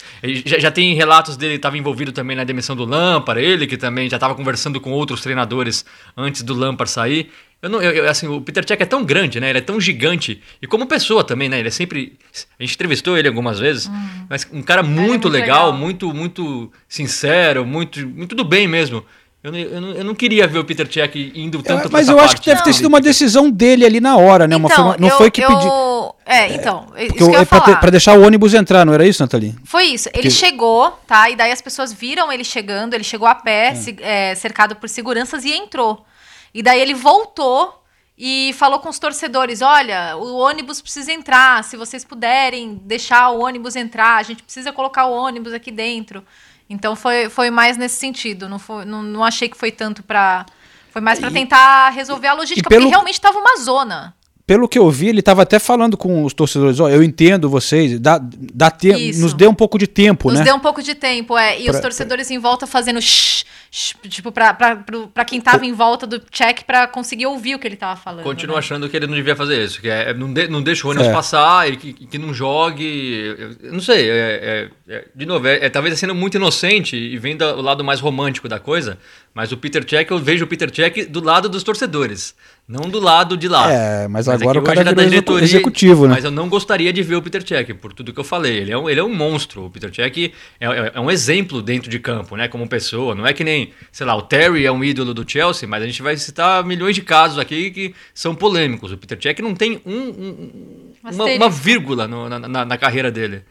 Já, 0.45 0.57
já, 0.57 0.71
tem 0.71 0.93
relatos 0.93 1.35
dele 1.35 1.55
estava 1.55 1.77
envolvido 1.77 2.13
também 2.13 2.37
na 2.37 2.45
demissão 2.45 2.77
do 2.77 2.85
Lampard, 2.85 3.43
ele 3.43 3.67
que 3.67 3.75
também 3.75 4.09
já 4.09 4.15
estava 4.15 4.35
conversando 4.35 4.79
com 4.79 4.91
outros 4.91 5.19
treinadores 5.19 5.83
antes 6.15 6.43
do 6.43 6.53
Lampard 6.53 6.89
sair. 6.89 7.29
Eu 7.61 7.69
não, 7.69 7.81
eu, 7.81 7.91
eu, 7.91 8.09
assim, 8.09 8.27
o 8.27 8.39
Peter 8.39 8.65
Cech 8.65 8.81
é 8.81 8.85
tão 8.85 9.03
grande, 9.03 9.39
né? 9.39 9.49
Ele 9.49 9.59
é 9.59 9.61
tão 9.61 9.81
gigante. 9.81 10.41
E 10.61 10.67
como 10.67 10.85
pessoa 10.85 11.23
também, 11.25 11.49
né? 11.49 11.59
Ele 11.59 11.67
é 11.67 11.71
sempre. 11.71 12.17
A 12.57 12.63
gente 12.63 12.75
entrevistou 12.75 13.17
ele 13.17 13.27
algumas 13.27 13.59
vezes, 13.59 13.87
hum. 13.87 14.25
mas 14.29 14.47
um 14.51 14.61
cara 14.61 14.81
muito, 14.81 14.99
é 14.99 15.07
muito 15.07 15.27
legal, 15.27 15.65
legal, 15.65 15.73
muito, 15.73 16.13
muito 16.13 16.71
sincero, 16.87 17.65
muito, 17.65 18.07
muito 18.07 18.33
do 18.33 18.45
bem 18.45 18.67
mesmo. 18.67 19.03
Eu, 19.41 19.55
eu, 19.55 19.81
não, 19.81 19.91
eu 19.91 20.03
não 20.03 20.15
queria 20.15 20.47
ver 20.47 20.59
o 20.59 20.65
Peter 20.65 20.85
Cech 20.91 21.31
indo 21.33 21.63
tanto 21.63 21.87
é, 21.87 21.91
Mas 21.91 22.09
eu 22.09 22.19
acho 22.19 22.35
que 22.35 22.45
deve 22.45 22.61
ter 22.61 22.73
sido 22.73 22.87
uma 22.87 22.99
decisão 22.99 23.49
dele 23.49 23.85
ali 23.85 24.01
na 24.01 24.17
hora, 24.17 24.45
né? 24.47 24.57
Então, 24.57 24.87
uma, 24.87 24.97
não 24.97 25.07
eu, 25.07 25.17
foi 25.17 25.31
que 25.31 25.41
pediu. 25.41 26.13
É, 26.25 26.53
então. 26.53 26.87
É, 26.93 27.05
isso 27.05 27.31
eu, 27.31 27.45
pra, 27.45 27.77
pra, 27.77 27.89
deixar 27.89 28.19
o 28.19 28.25
ônibus 28.25 28.53
entrar, 28.53 28.85
não 28.85 28.93
era 28.93 29.07
isso, 29.07 29.23
Nathalie? 29.23 29.55
Foi 29.63 29.85
isso. 29.85 30.09
Ele 30.13 30.29
chegou, 30.29 30.91
tá? 31.07 31.29
E 31.29 31.35
daí 31.37 31.51
as 31.51 31.61
pessoas 31.61 31.93
viram 31.93 32.31
ele 32.31 32.43
chegando, 32.43 32.93
ele 32.93 33.03
chegou 33.03 33.27
a 33.27 33.35
pé, 33.35 33.67
é. 33.67 33.75
se, 33.75 33.95
é, 34.01 34.35
cercado 34.35 34.75
por 34.75 34.89
seguranças 34.89 35.45
e 35.45 35.51
entrou. 35.51 36.05
E 36.53 36.63
daí 36.63 36.79
ele 36.79 36.93
voltou 36.93 37.83
e 38.17 38.53
falou 38.57 38.79
com 38.79 38.89
os 38.89 38.99
torcedores: 38.99 39.61
olha, 39.61 40.15
o 40.17 40.37
ônibus 40.37 40.81
precisa 40.81 41.11
entrar. 41.11 41.63
Se 41.63 41.77
vocês 41.77 42.03
puderem 42.03 42.75
deixar 42.83 43.29
o 43.29 43.39
ônibus 43.39 43.75
entrar, 43.75 44.17
a 44.17 44.23
gente 44.23 44.43
precisa 44.43 44.71
colocar 44.73 45.05
o 45.05 45.13
ônibus 45.13 45.53
aqui 45.53 45.71
dentro. 45.71 46.25
Então 46.69 46.95
foi, 46.95 47.29
foi 47.29 47.49
mais 47.49 47.77
nesse 47.77 47.95
sentido. 47.95 48.47
Não, 48.47 48.59
foi, 48.59 48.85
não, 48.85 49.01
não 49.01 49.23
achei 49.23 49.49
que 49.49 49.57
foi 49.57 49.71
tanto 49.71 50.03
para. 50.03 50.45
Foi 50.91 51.01
mais 51.01 51.19
para 51.19 51.29
tentar 51.29 51.89
resolver 51.89 52.27
a 52.27 52.33
logística, 52.33 52.67
pelo... 52.67 52.81
porque 52.81 52.89
realmente 52.89 53.13
estava 53.13 53.37
uma 53.37 53.57
zona 53.57 54.15
pelo 54.49 54.67
que 54.67 54.79
eu 54.79 54.89
vi, 54.89 55.09
ele 55.09 55.19
estava 55.19 55.43
até 55.43 55.59
falando 55.59 55.95
com 55.95 56.25
os 56.25 56.33
torcedores, 56.33 56.79
ó, 56.79 56.85
oh, 56.85 56.89
eu 56.89 57.03
entendo 57.03 57.47
vocês, 57.47 57.99
dá, 57.99 58.19
dá 58.19 58.71
tempo, 58.71 59.19
nos 59.19 59.31
dê 59.31 59.45
um 59.45 59.53
pouco 59.53 59.77
de 59.77 59.85
tempo, 59.85 60.27
nos 60.27 60.39
né? 60.39 60.43
Nos 60.43 60.51
dê 60.51 60.57
um 60.57 60.59
pouco 60.59 60.81
de 60.81 60.95
tempo, 60.95 61.37
é. 61.37 61.59
E 61.59 61.65
pra, 61.65 61.75
os 61.75 61.79
torcedores 61.79 62.25
pra... 62.25 62.35
em 62.35 62.39
volta 62.39 62.65
fazendo 62.65 62.99
shh, 62.99 63.45
shh 63.69 63.93
tipo, 64.09 64.31
para 64.31 65.23
quem 65.27 65.37
estava 65.37 65.63
em 65.67 65.71
volta 65.71 66.07
do 66.07 66.19
check 66.31 66.63
para 66.63 66.87
conseguir 66.87 67.27
ouvir 67.27 67.53
o 67.53 67.59
que 67.59 67.67
ele 67.67 67.75
estava 67.75 67.95
falando. 67.95 68.23
Continuo 68.23 68.55
né? 68.55 68.59
achando 68.59 68.89
que 68.89 68.97
ele 68.97 69.05
não 69.05 69.13
devia 69.13 69.35
fazer 69.35 69.63
isso, 69.63 69.79
que 69.79 69.87
é, 69.87 70.15
não, 70.15 70.33
de, 70.33 70.47
não 70.47 70.63
deixa 70.63 70.87
o 70.87 70.89
ônibus 70.89 71.09
é. 71.09 71.13
passar, 71.13 71.71
e 71.71 71.77
que, 71.77 71.93
que 71.93 72.17
não 72.17 72.33
jogue, 72.33 73.55
eu, 73.61 73.71
não 73.71 73.79
sei, 73.79 74.09
é, 74.09 74.69
é, 74.87 74.95
é 74.95 75.05
de 75.13 75.27
novo, 75.27 75.45
é, 75.45 75.63
é, 75.65 75.69
talvez 75.69 75.99
sendo 75.99 76.15
muito 76.15 76.37
inocente 76.37 76.95
e 76.95 77.15
vendo 77.19 77.45
o 77.45 77.61
lado 77.61 77.83
mais 77.83 77.99
romântico 77.99 78.49
da 78.49 78.59
coisa, 78.59 78.97
mas 79.33 79.51
o 79.51 79.57
Peter 79.57 79.87
Cech, 79.87 80.09
eu 80.11 80.19
vejo 80.19 80.45
o 80.45 80.47
Peter 80.47 80.73
Cech 80.73 81.05
do 81.05 81.23
lado 81.23 81.47
dos 81.47 81.63
torcedores. 81.63 82.35
Não 82.67 82.87
do 82.87 82.99
lado 82.99 83.35
de 83.35 83.47
lá. 83.47 83.71
É, 83.71 84.07
mas, 84.07 84.27
mas 84.27 84.41
agora 84.41 84.59
é 84.59 84.61
o 84.61 84.63
cara 84.63 84.81
é 84.81 84.93
diretoria, 84.93 85.43
executivo, 85.43 86.07
né? 86.07 86.13
Mas 86.13 86.23
eu 86.23 86.29
não 86.29 86.47
gostaria 86.47 86.93
de 86.93 87.01
ver 87.01 87.15
o 87.15 87.21
Peter 87.21 87.45
Cech, 87.45 87.73
por 87.73 87.93
tudo 87.93 88.13
que 88.13 88.19
eu 88.19 88.23
falei. 88.23 88.57
Ele 88.57 88.71
é 88.71 88.77
um, 88.77 88.87
ele 88.87 88.99
é 88.99 89.03
um 89.03 89.13
monstro. 89.13 89.65
O 89.65 89.69
Peter 89.71 89.91
Cech 89.91 90.33
é, 90.59 90.65
é, 90.65 90.91
é, 90.93 90.99
um 90.99 91.09
exemplo 91.09 91.63
dentro 91.63 91.89
de 91.89 91.97
campo, 91.97 92.35
né? 92.35 92.47
Como 92.47 92.67
pessoa. 92.69 93.15
Não 93.15 93.25
é 93.25 93.33
que 93.33 93.43
nem, 93.43 93.71
sei 93.91 94.05
lá, 94.05 94.15
o 94.15 94.21
Terry 94.21 94.67
é 94.67 94.71
um 94.71 94.83
ídolo 94.83 95.15
do 95.15 95.27
Chelsea, 95.27 95.67
mas 95.67 95.81
a 95.81 95.85
gente 95.87 96.01
vai 96.03 96.15
citar 96.17 96.63
milhões 96.63 96.93
de 96.93 97.01
casos 97.01 97.39
aqui 97.39 97.71
que 97.71 97.95
são 98.13 98.35
polêmicos. 98.35 98.91
O 98.91 98.97
Peter 98.97 99.17
Cech 99.19 99.41
não 99.41 99.55
tem 99.55 99.81
um, 99.83 99.91
um, 99.91 100.93
uma, 101.11 101.25
uma, 101.25 101.49
vírgula 101.49 102.07
no, 102.07 102.29
na, 102.29 102.39
na, 102.39 102.65
na, 102.65 102.77
carreira 102.77 103.09
dele. 103.09 103.41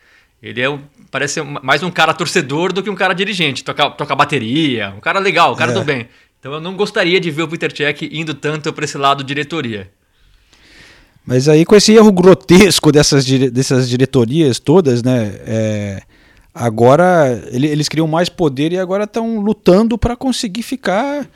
Ele 0.40 0.60
é 0.60 0.70
um, 0.70 0.80
parece 1.10 1.40
mais 1.42 1.82
um 1.82 1.90
cara 1.90 2.14
torcedor 2.14 2.72
do 2.72 2.82
que 2.82 2.90
um 2.90 2.94
cara 2.94 3.14
dirigente. 3.14 3.64
Toca, 3.64 3.90
toca 3.90 4.14
bateria, 4.14 4.94
um 4.96 5.00
cara 5.00 5.18
legal, 5.18 5.52
um 5.52 5.56
cara 5.56 5.72
é. 5.72 5.74
do 5.74 5.84
bem. 5.84 6.08
Então 6.38 6.52
eu 6.52 6.60
não 6.60 6.76
gostaria 6.76 7.20
de 7.20 7.30
ver 7.30 7.42
o 7.42 7.48
Peter 7.48 7.74
Cech 7.74 8.08
indo 8.12 8.34
tanto 8.34 8.72
para 8.72 8.84
esse 8.84 8.96
lado 8.96 9.24
diretoria. 9.24 9.90
Mas 11.26 11.48
aí 11.48 11.64
com 11.64 11.76
esse 11.76 11.92
erro 11.92 12.10
grotesco 12.10 12.90
dessas, 12.90 13.24
dessas 13.50 13.88
diretorias 13.88 14.58
todas, 14.58 15.02
né? 15.02 15.34
É, 15.46 16.02
agora 16.54 17.42
ele, 17.50 17.66
eles 17.66 17.88
criam 17.88 18.06
mais 18.06 18.28
poder 18.28 18.72
e 18.72 18.78
agora 18.78 19.04
estão 19.04 19.38
lutando 19.40 19.98
para 19.98 20.16
conseguir 20.16 20.62
ficar 20.62 21.28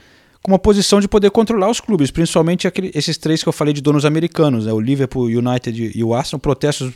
com 0.42 0.50
uma 0.50 0.58
posição 0.58 1.00
de 1.00 1.06
poder 1.06 1.30
controlar 1.30 1.70
os 1.70 1.78
clubes, 1.78 2.10
principalmente 2.10 2.66
aquele, 2.66 2.90
esses 2.94 3.16
três 3.16 3.42
que 3.42 3.48
eu 3.48 3.52
falei 3.52 3.72
de 3.72 3.80
donos 3.80 4.04
americanos, 4.04 4.66
né? 4.66 4.72
o 4.72 4.80
Liverpool, 4.80 5.26
United 5.26 5.92
e 5.94 6.02
o 6.02 6.14
Arsenal, 6.14 6.40
protestos 6.40 6.92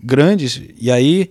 grandes. 0.00 0.62
E 0.80 0.90
aí 0.90 1.30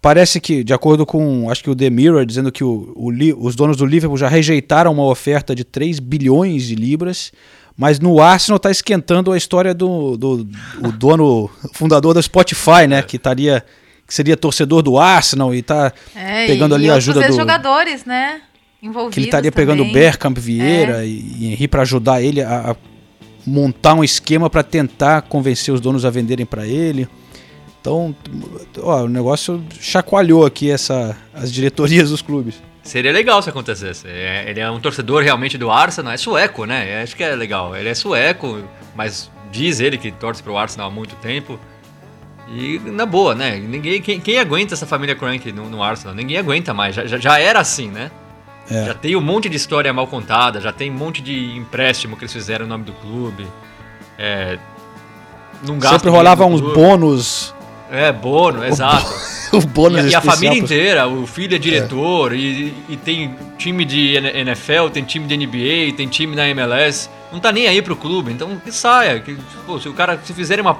Parece 0.00 0.40
que, 0.40 0.62
de 0.62 0.72
acordo 0.72 1.04
com, 1.04 1.50
acho 1.50 1.62
que 1.62 1.70
o 1.70 1.74
The 1.74 1.90
Mirror, 1.90 2.24
dizendo 2.24 2.52
que 2.52 2.62
o, 2.62 2.92
o, 2.94 3.10
os 3.44 3.56
donos 3.56 3.76
do 3.76 3.84
Liverpool 3.84 4.16
já 4.16 4.28
rejeitaram 4.28 4.92
uma 4.92 5.04
oferta 5.04 5.54
de 5.54 5.64
3 5.64 5.98
bilhões 5.98 6.64
de 6.64 6.76
libras, 6.76 7.32
mas 7.76 7.98
no 7.98 8.20
Arsenal 8.20 8.58
está 8.58 8.70
esquentando 8.70 9.32
a 9.32 9.36
história 9.36 9.74
do, 9.74 10.16
do 10.16 10.48
o 10.82 10.92
dono, 10.92 11.50
fundador 11.72 12.14
da 12.14 12.22
Spotify, 12.22 12.86
né, 12.88 13.02
que 13.02 13.16
estaria 13.16 13.64
que 14.06 14.14
seria 14.14 14.38
torcedor 14.38 14.82
do 14.82 14.98
Arsenal 14.98 15.54
e 15.54 15.58
está 15.58 15.92
é, 16.16 16.46
pegando 16.46 16.74
ali 16.74 16.88
a 16.88 16.94
ajuda 16.94 17.26
dos 17.26 17.36
jogadores, 17.36 18.06
né, 18.06 18.40
envolvidos 18.82 19.14
Que 19.14 19.20
ele 19.20 19.26
estaria 19.26 19.52
pegando 19.52 19.82
o 19.82 19.92
Bergkamp 19.92 20.38
Vieira 20.38 21.04
é. 21.04 21.06
e, 21.06 21.36
e 21.40 21.52
Henry 21.52 21.68
para 21.68 21.82
ajudar 21.82 22.22
ele 22.22 22.40
a, 22.40 22.70
a 22.70 22.76
montar 23.46 23.94
um 23.94 24.04
esquema 24.04 24.48
para 24.48 24.62
tentar 24.62 25.22
convencer 25.22 25.72
os 25.74 25.80
donos 25.80 26.04
a 26.04 26.10
venderem 26.10 26.46
para 26.46 26.66
ele. 26.66 27.08
Então, 27.80 28.14
ó, 28.78 29.02
o 29.02 29.08
negócio 29.08 29.64
chacoalhou 29.80 30.44
aqui 30.44 30.70
essa, 30.70 31.16
as 31.32 31.52
diretorias 31.52 32.10
dos 32.10 32.20
clubes. 32.20 32.60
Seria 32.82 33.12
legal 33.12 33.42
se 33.42 33.50
acontecesse. 33.50 34.08
É, 34.08 34.48
ele 34.48 34.60
é 34.60 34.70
um 34.70 34.80
torcedor 34.80 35.22
realmente 35.22 35.58
do 35.58 35.70
Arsenal, 35.70 36.12
é 36.12 36.16
sueco, 36.16 36.64
né? 36.64 37.02
Acho 37.02 37.14
que 37.14 37.22
é 37.22 37.34
legal. 37.34 37.76
Ele 37.76 37.88
é 37.88 37.94
sueco, 37.94 38.62
mas 38.96 39.30
diz 39.50 39.78
ele 39.78 39.98
que 39.98 40.10
torce 40.10 40.42
pro 40.42 40.56
Arsenal 40.56 40.88
há 40.88 40.90
muito 40.90 41.14
tempo. 41.16 41.58
E 42.50 42.78
na 42.78 43.04
boa, 43.04 43.34
né? 43.34 43.58
Ninguém, 43.58 44.00
quem, 44.00 44.18
quem 44.18 44.38
aguenta 44.38 44.72
essa 44.72 44.86
família 44.86 45.14
Crank 45.14 45.52
no, 45.52 45.68
no, 45.68 45.82
Arsenal? 45.82 46.14
Ninguém 46.14 46.38
aguenta 46.38 46.72
mais. 46.72 46.94
Já, 46.94 47.06
já, 47.06 47.18
já 47.18 47.38
era 47.38 47.60
assim, 47.60 47.88
né? 47.88 48.10
É. 48.70 48.86
Já 48.86 48.94
tem 48.94 49.14
um 49.16 49.20
monte 49.20 49.50
de 49.50 49.56
história 49.56 49.92
mal 49.92 50.06
contada, 50.06 50.60
já 50.60 50.72
tem 50.72 50.90
um 50.90 50.94
monte 50.94 51.20
de 51.20 51.56
empréstimo 51.56 52.16
que 52.16 52.24
eles 52.24 52.32
fizeram 52.32 52.64
no 52.64 52.70
nome 52.70 52.84
do 52.84 52.92
clube. 52.94 53.46
É, 54.18 54.58
não 55.62 55.80
Sempre 55.80 56.08
rolava 56.08 56.46
uns 56.46 56.60
bônus 56.60 57.54
é, 57.90 58.12
Bono, 58.12 58.64
exato. 58.64 59.06
o 59.52 59.60
bônus 59.60 60.04
e, 60.04 60.08
e 60.10 60.14
a 60.14 60.20
família 60.20 60.58
inteira, 60.58 61.08
o 61.08 61.26
filho 61.26 61.54
é 61.54 61.58
diretor, 61.58 62.32
é. 62.32 62.36
E, 62.36 62.74
e 62.88 62.96
tem 62.96 63.34
time 63.56 63.84
de 63.84 64.16
NFL, 64.16 64.88
tem 64.92 65.04
time 65.04 65.26
de 65.26 65.36
NBA, 65.36 65.96
tem 65.96 66.06
time 66.06 66.36
na 66.36 66.48
MLS. 66.48 67.08
Não 67.32 67.40
tá 67.40 67.52
nem 67.52 67.66
aí 67.66 67.82
pro 67.82 67.96
clube, 67.96 68.32
então 68.32 68.56
que 68.58 68.72
saia. 68.72 69.20
Que, 69.20 69.36
pô, 69.66 69.78
se 69.78 69.88
o 69.88 69.94
cara, 69.94 70.18
se 70.22 70.32
fizerem 70.32 70.62
uma 70.62 70.78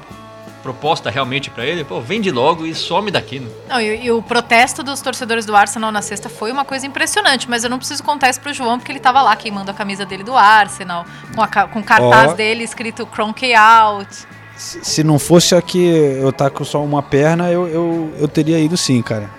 proposta 0.62 1.08
realmente 1.08 1.50
para 1.50 1.64
ele, 1.64 1.84
pô, 1.84 2.00
vende 2.00 2.30
logo 2.30 2.66
e 2.66 2.74
some 2.74 3.10
daqui. 3.10 3.40
Né? 3.40 3.48
Não, 3.68 3.80
e, 3.80 4.06
e, 4.06 4.10
o 4.10 4.20
protesto 4.20 4.82
dos 4.82 5.00
torcedores 5.00 5.46
do 5.46 5.54
Arsenal 5.54 5.92
na 5.92 6.02
sexta 6.02 6.28
foi 6.28 6.50
uma 6.50 6.64
coisa 6.64 6.86
impressionante, 6.86 7.48
mas 7.48 7.64
eu 7.64 7.70
não 7.70 7.78
preciso 7.78 8.02
contar 8.02 8.28
isso 8.28 8.40
pro 8.40 8.52
João, 8.52 8.78
porque 8.78 8.92
ele 8.92 9.00
tava 9.00 9.22
lá 9.22 9.34
queimando 9.36 9.70
a 9.70 9.74
camisa 9.74 10.04
dele 10.04 10.24
do 10.24 10.36
Arsenal, 10.36 11.06
com, 11.34 11.42
a, 11.42 11.46
com 11.46 11.82
cartaz 11.82 12.32
oh. 12.32 12.34
dele 12.34 12.64
escrito 12.64 13.06
Cronky 13.06 13.54
Out. 13.54 14.26
Se 14.58 15.04
não 15.04 15.18
fosse 15.18 15.54
aqui 15.54 15.84
eu 15.86 16.30
estar 16.30 16.50
tá 16.50 16.50
com 16.50 16.64
só 16.64 16.82
uma 16.84 17.00
perna, 17.00 17.50
eu, 17.50 17.68
eu, 17.68 18.14
eu 18.18 18.28
teria 18.28 18.58
ido 18.58 18.76
sim, 18.76 19.00
cara. 19.00 19.30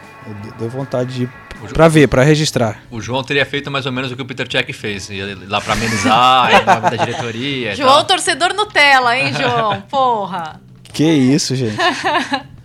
Deu 0.58 0.70
vontade 0.70 1.14
de 1.14 1.24
ir 1.24 1.30
pra 1.74 1.90
ver, 1.90 2.08
pra 2.08 2.24
registrar. 2.24 2.82
O 2.90 3.02
João 3.02 3.22
teria 3.22 3.46
feito 3.46 3.70
mais 3.70 3.86
ou 3.86 3.92
menos 3.92 4.12
o 4.12 4.16
que 4.16 4.22
o 4.22 4.26
Peter 4.26 4.48
Check 4.48 4.72
fez. 4.74 5.10
Ia 5.10 5.38
lá 5.48 5.60
pra 5.60 5.74
amenizar, 5.74 6.64
da 6.66 6.90
diretoria. 6.96 7.76
João, 7.76 8.06
torcedor 8.06 8.54
Nutella, 8.54 9.18
hein, 9.18 9.34
João? 9.34 9.82
Porra! 9.92 10.62
Que 10.94 11.04
isso, 11.04 11.56
gente. 11.56 11.76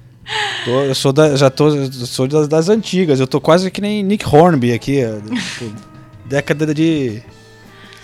Tô, 0.65 0.81
eu 0.81 0.95
sou 0.95 1.13
da, 1.13 1.37
já 1.37 1.51
tô, 1.51 1.71
sou 1.93 2.27
das, 2.27 2.49
das, 2.49 2.69
antigas. 2.71 3.21
Eu 3.21 3.27
tô 3.27 3.43
quase 3.43 3.71
que 3.71 3.83
nem 3.83 4.03
Nick 4.03 4.25
Hornby 4.27 4.73
aqui. 4.73 5.03
Tipo, 5.59 5.75
década 6.25 6.75
de 6.75 7.23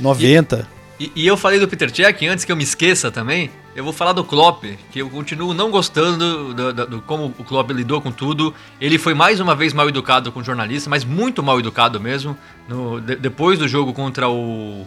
90. 0.03 0.69
E, 0.99 1.05
e, 1.05 1.13
e, 1.23 1.27
eu 1.27 1.35
falei 1.37 1.59
do 1.59 1.67
Peter 1.67 1.91
Check 1.91 2.23
antes 2.25 2.45
que 2.45 2.53
eu 2.53 2.57
me 2.57 2.63
esqueça 2.63 3.11
também. 3.11 3.51
Eu 3.75 3.85
vou 3.85 3.93
falar 3.93 4.13
do 4.13 4.25
Klopp, 4.25 4.65
que 4.91 4.99
eu 4.99 5.09
continuo 5.09 5.55
não 5.55 5.71
gostando 5.71 6.53
do, 6.53 6.73
do, 6.73 6.87
do, 6.87 7.03
como 7.03 7.33
o 7.39 7.45
Klopp 7.45 7.71
lidou 7.71 8.01
com 8.01 8.11
tudo. 8.11 8.53
Ele 8.81 8.99
foi 8.99 9.15
mais 9.15 9.39
uma 9.39 9.55
vez 9.55 9.73
mal 9.73 9.89
educado 9.89 10.33
com 10.33 10.41
o 10.41 10.45
jornalista, 10.45 10.91
mas 10.91 11.05
muito 11.05 11.41
mal 11.43 11.59
educado 11.59 12.01
mesmo. 12.01 12.37
No, 12.69 13.01
de, 13.01 13.15
depois 13.15 13.59
do 13.59 13.69
jogo 13.69 13.93
contra 13.93 14.29
o 14.29 14.85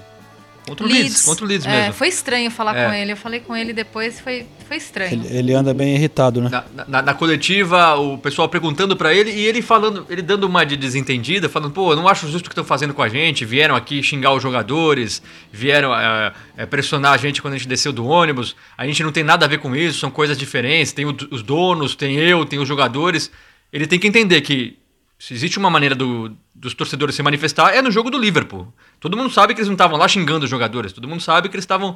Contra 0.67 0.85
o 0.85 0.89
Leeds. 0.89 1.03
Leeds. 1.03 1.21
Contra 1.25 1.45
o 1.45 1.47
Leeds 1.47 1.67
é, 1.67 1.69
mesmo. 1.69 1.93
Foi 1.93 2.07
estranho 2.07 2.49
falar 2.49 2.75
é. 2.75 2.85
com 2.85 2.93
ele. 2.93 3.11
Eu 3.11 3.17
falei 3.17 3.39
com 3.39 3.55
ele 3.55 3.73
depois, 3.73 4.19
foi, 4.19 4.45
foi 4.67 4.77
estranho. 4.77 5.13
Ele, 5.13 5.37
ele 5.37 5.53
anda 5.53 5.73
bem 5.73 5.95
irritado, 5.95 6.41
né? 6.41 6.49
Na, 6.49 6.85
na, 6.87 7.01
na 7.01 7.13
coletiva, 7.13 7.95
o 7.95 8.17
pessoal 8.17 8.47
perguntando 8.47 8.95
para 8.95 9.13
ele 9.13 9.31
e 9.31 9.45
ele 9.45 9.61
falando, 9.61 10.05
ele 10.09 10.21
dando 10.21 10.45
uma 10.45 10.65
de 10.65 10.77
desentendida, 10.77 11.49
falando, 11.49 11.71
pô, 11.71 11.91
eu 11.91 11.95
não 11.95 12.07
acho 12.07 12.27
justo 12.27 12.45
o 12.45 12.49
que 12.49 12.53
estão 12.53 12.63
fazendo 12.63 12.93
com 12.93 13.01
a 13.01 13.09
gente. 13.09 13.45
Vieram 13.45 13.75
aqui 13.75 14.01
xingar 14.01 14.33
os 14.33 14.41
jogadores, 14.41 15.21
vieram 15.51 15.93
é, 15.93 16.33
é, 16.57 16.65
pressionar 16.65 17.13
a 17.13 17.17
gente 17.17 17.41
quando 17.41 17.55
a 17.55 17.57
gente 17.57 17.67
desceu 17.67 17.91
do 17.91 18.05
ônibus. 18.05 18.55
A 18.77 18.85
gente 18.85 19.03
não 19.03 19.11
tem 19.11 19.23
nada 19.23 19.45
a 19.45 19.49
ver 19.49 19.59
com 19.59 19.75
isso, 19.75 19.99
são 19.99 20.09
coisas 20.09 20.37
diferentes. 20.37 20.93
Tem 20.93 21.05
o, 21.05 21.15
os 21.29 21.43
donos, 21.43 21.95
tem 21.95 22.15
eu, 22.15 22.45
tem 22.45 22.59
os 22.59 22.67
jogadores. 22.67 23.29
Ele 23.71 23.87
tem 23.87 23.99
que 23.99 24.07
entender 24.07 24.41
que 24.41 24.77
se 25.23 25.33
existe 25.33 25.57
uma 25.57 25.69
maneira 25.69 25.95
do, 25.95 26.35
dos 26.53 26.73
torcedores 26.73 27.15
se 27.15 27.23
manifestar, 27.23 27.73
é 27.73 27.81
no 27.81 27.89
jogo 27.89 28.09
do 28.09 28.17
Liverpool. 28.17 28.73
Todo 28.99 29.15
mundo 29.15 29.29
sabe 29.29 29.53
que 29.53 29.61
eles 29.61 29.69
não 29.69 29.75
estavam 29.75 29.97
lá 29.97 30.05
xingando 30.05 30.43
os 30.43 30.49
jogadores, 30.49 30.91
todo 30.91 31.07
mundo 31.07 31.21
sabe 31.21 31.47
que 31.47 31.55
eles 31.55 31.63
estavam 31.63 31.95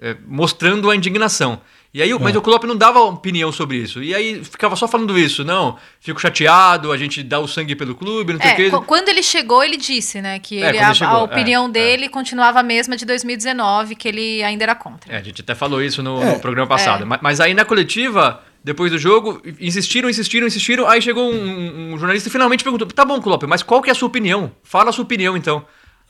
é, 0.00 0.16
mostrando 0.26 0.90
a 0.90 0.96
indignação. 0.96 1.60
E 1.94 2.02
aí, 2.02 2.10
é. 2.10 2.18
Mas 2.18 2.34
o 2.34 2.42
Klopp 2.42 2.64
não 2.64 2.76
dava 2.76 2.98
opinião 3.02 3.52
sobre 3.52 3.76
isso. 3.76 4.02
E 4.02 4.12
aí 4.12 4.42
ficava 4.42 4.74
só 4.74 4.88
falando 4.88 5.16
isso. 5.16 5.44
Não, 5.44 5.76
fico 6.00 6.20
chateado, 6.20 6.90
a 6.90 6.96
gente 6.96 7.22
dá 7.22 7.38
o 7.38 7.46
sangue 7.46 7.76
pelo 7.76 7.94
clube, 7.94 8.32
não 8.32 8.40
é, 8.40 8.42
sei 8.42 8.52
o 8.52 8.56
quê. 8.56 8.84
Quando 8.84 9.08
ele 9.10 9.22
chegou, 9.22 9.62
ele 9.62 9.76
disse, 9.76 10.20
né, 10.20 10.40
que 10.40 10.60
é, 10.60 10.70
ele, 10.70 10.78
a, 10.78 10.92
a, 11.06 11.22
opinião 11.22 11.66
é, 11.66 11.70
dele 11.70 12.08
continuava 12.08 12.58
a 12.58 12.62
mesma 12.64 12.96
de 12.96 13.04
2019, 13.04 13.94
que 13.94 14.08
ele 14.08 14.42
ainda 14.42 14.64
era 14.64 14.74
contra. 14.74 15.12
É, 15.12 15.18
a 15.18 15.22
gente 15.22 15.40
até 15.40 15.54
falou 15.54 15.80
isso 15.80 16.02
no, 16.02 16.24
no 16.24 16.40
programa 16.40 16.66
passado. 16.66 17.06
Mas, 17.06 17.20
mas, 17.22 17.40
aí 17.40 17.54
na 17.54 17.64
coletiva, 17.64 18.42
depois 18.62 18.90
do 18.92 18.98
jogo, 18.98 19.40
insistiram, 19.58 20.08
insistiram, 20.08 20.46
insistiram. 20.46 20.88
Aí 20.88 21.00
chegou 21.00 21.32
um, 21.32 21.94
um 21.94 21.98
jornalista 21.98 22.28
e 22.28 22.32
finalmente 22.32 22.62
perguntou: 22.62 22.86
tá 22.88 23.04
bom, 23.04 23.20
Klopp, 23.20 23.44
mas 23.44 23.62
qual 23.62 23.80
que 23.80 23.88
é 23.88 23.92
a 23.92 23.94
sua 23.94 24.08
opinião? 24.08 24.52
Fala 24.62 24.90
a 24.90 24.92
sua 24.92 25.04
opinião 25.04 25.36
então. 25.36 25.64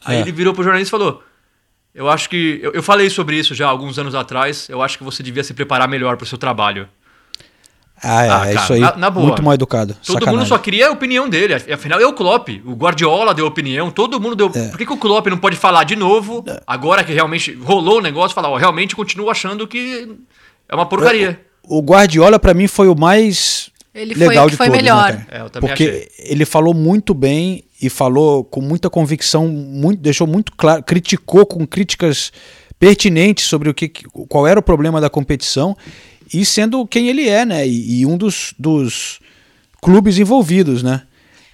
Aí 0.04 0.20
ele 0.20 0.32
virou 0.32 0.54
pro 0.54 0.64
jornalista 0.64 0.96
e 0.96 0.98
falou: 0.98 1.22
eu 1.94 2.08
acho 2.08 2.28
que. 2.28 2.60
Eu, 2.62 2.72
eu, 2.72 2.82
falei 2.82 3.10
sobre 3.10 3.36
isso 3.36 3.54
já 3.54 3.68
alguns 3.68 3.98
anos 3.98 4.14
atrás. 4.14 4.68
Eu 4.68 4.82
acho 4.82 4.96
que 4.96 5.04
você 5.04 5.22
devia 5.22 5.42
se 5.42 5.52
preparar 5.52 5.88
melhor 5.88 6.16
para 6.16 6.24
o 6.24 6.26
seu 6.26 6.38
trabalho. 6.38 6.88
Ah, 8.02 8.24
é, 8.24 8.28
ah, 8.28 8.38
cara, 8.38 8.54
isso 8.54 8.72
aí. 8.72 8.80
Na, 8.80 8.96
na 8.96 9.10
muito 9.10 9.42
mal 9.42 9.54
educado. 9.54 9.94
Todo 9.94 10.14
Sacanagem. 10.14 10.38
mundo 10.38 10.48
só 10.48 10.56
queria 10.56 10.88
a 10.88 10.90
opinião 10.90 11.28
dele. 11.28 11.54
Afinal, 11.54 12.00
é 12.00 12.06
o 12.06 12.12
Klopp. 12.12 12.48
O 12.64 12.74
Guardiola 12.74 13.34
deu 13.34 13.44
opinião, 13.44 13.90
todo 13.90 14.20
mundo 14.20 14.34
deu. 14.34 14.50
É. 14.54 14.68
Por 14.68 14.78
que, 14.78 14.86
que, 14.86 14.92
o 14.92 14.96
Klopp 14.96 15.26
não 15.26 15.36
pode 15.36 15.56
falar 15.56 15.84
de 15.84 15.96
novo, 15.96 16.42
é. 16.46 16.62
agora 16.66 17.04
que 17.04 17.12
realmente 17.12 17.52
rolou 17.54 17.98
o 17.98 18.00
negócio, 18.00 18.34
falar, 18.34 18.48
ó, 18.48 18.56
realmente 18.56 18.96
continuo 18.96 19.28
achando 19.28 19.66
que 19.66 20.16
é 20.68 20.74
uma 20.74 20.86
porcaria. 20.86 21.44
O, 21.70 21.80
Guardiola, 21.80 22.38
para 22.38 22.54
mim, 22.54 22.66
foi 22.66 22.88
o 22.88 22.94
mais 22.94 23.70
ele 23.94 24.14
legal 24.14 24.44
foi, 24.44 24.50
de 24.50 24.56
foi 24.56 24.66
todos, 24.66 24.76
né, 24.76 24.82
melhor. 24.82 25.12
Né, 25.12 25.26
é, 25.30 25.60
Porque 25.60 25.84
achei. 25.84 26.08
ele 26.18 26.44
falou 26.44 26.74
muito 26.74 27.14
bem 27.14 27.64
e 27.80 27.88
falou 27.88 28.44
com 28.44 28.60
muita 28.60 28.90
convicção, 28.90 29.48
muito, 29.48 30.00
deixou 30.00 30.26
muito 30.26 30.52
claro, 30.56 30.82
criticou 30.82 31.46
com 31.46 31.66
críticas 31.66 32.32
pertinentes 32.78 33.44
sobre 33.44 33.68
o 33.68 33.74
que, 33.74 33.88
qual 33.88 34.46
era 34.46 34.58
o 34.58 34.62
problema 34.62 35.00
da 35.00 35.10
competição 35.10 35.76
e 36.32 36.44
sendo 36.44 36.86
quem 36.86 37.08
ele 37.08 37.28
é, 37.28 37.44
né? 37.44 37.66
E, 37.66 38.00
e 38.00 38.06
um 38.06 38.16
dos, 38.16 38.54
dos 38.58 39.20
clubes 39.80 40.18
envolvidos, 40.18 40.82
né? 40.82 41.02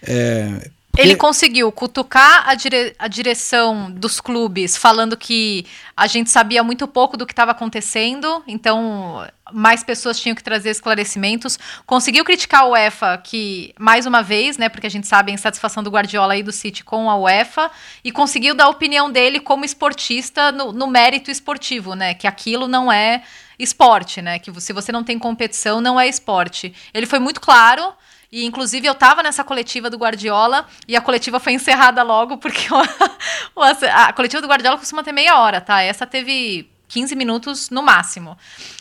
É. 0.02 0.70
Ele 0.96 1.16
conseguiu 1.16 1.70
cutucar 1.70 2.48
a, 2.48 2.54
dire 2.54 2.94
a 2.98 3.08
direção 3.08 3.90
dos 3.90 4.20
clubes, 4.20 4.76
falando 4.76 5.16
que 5.16 5.66
a 5.96 6.06
gente 6.06 6.30
sabia 6.30 6.62
muito 6.62 6.88
pouco 6.88 7.16
do 7.16 7.26
que 7.26 7.32
estava 7.32 7.50
acontecendo, 7.50 8.42
então 8.46 9.26
mais 9.52 9.84
pessoas 9.84 10.18
tinham 10.18 10.34
que 10.34 10.42
trazer 10.42 10.70
esclarecimentos. 10.70 11.58
Conseguiu 11.86 12.24
criticar 12.24 12.62
a 12.62 12.66
UEFA, 12.66 13.18
que, 13.18 13.74
mais 13.78 14.06
uma 14.06 14.22
vez, 14.22 14.56
né, 14.58 14.68
porque 14.68 14.86
a 14.86 14.90
gente 14.90 15.06
sabe 15.06 15.30
a 15.30 15.34
insatisfação 15.34 15.82
do 15.82 15.90
Guardiola 15.90 16.36
e 16.36 16.42
do 16.42 16.52
City 16.52 16.82
com 16.82 17.10
a 17.10 17.16
UEFA, 17.16 17.70
e 18.02 18.10
conseguiu 18.10 18.54
dar 18.54 18.64
a 18.64 18.68
opinião 18.68 19.10
dele 19.10 19.38
como 19.38 19.64
esportista 19.64 20.50
no, 20.50 20.72
no 20.72 20.86
mérito 20.86 21.30
esportivo, 21.30 21.94
né, 21.94 22.14
que 22.14 22.26
aquilo 22.26 22.66
não 22.66 22.90
é 22.90 23.22
esporte, 23.58 24.20
né, 24.20 24.38
que 24.38 24.52
se 24.60 24.72
você 24.72 24.90
não 24.90 25.04
tem 25.04 25.18
competição, 25.18 25.80
não 25.80 25.98
é 25.98 26.08
esporte. 26.08 26.74
Ele 26.92 27.06
foi 27.06 27.18
muito 27.18 27.40
claro 27.40 27.92
e, 28.30 28.45
inclusive, 28.45 28.87
eu 28.87 28.92
estava 28.92 29.23
nessa 29.23 29.45
coletiva 29.45 29.88
do 29.88 29.97
Guardiola 29.97 30.66
e 30.87 30.97
a 30.97 31.00
coletiva 31.00 31.38
foi 31.40 31.52
encerrada 31.52 32.02
logo, 32.02 32.38
porque 32.38 32.66
o, 33.54 33.62
a 33.62 34.12
coletiva 34.12 34.42
do 34.42 34.49
Guardiola 34.49 34.78
costuma 34.78 35.04
ter 35.04 35.12
meia 35.12 35.38
hora, 35.38 35.61
tá? 35.61 35.83
Essa 35.83 36.06
teve 36.06 36.68
15 36.88 37.16
minutos 37.16 37.71
no 37.71 37.83
máximo. 37.83 38.37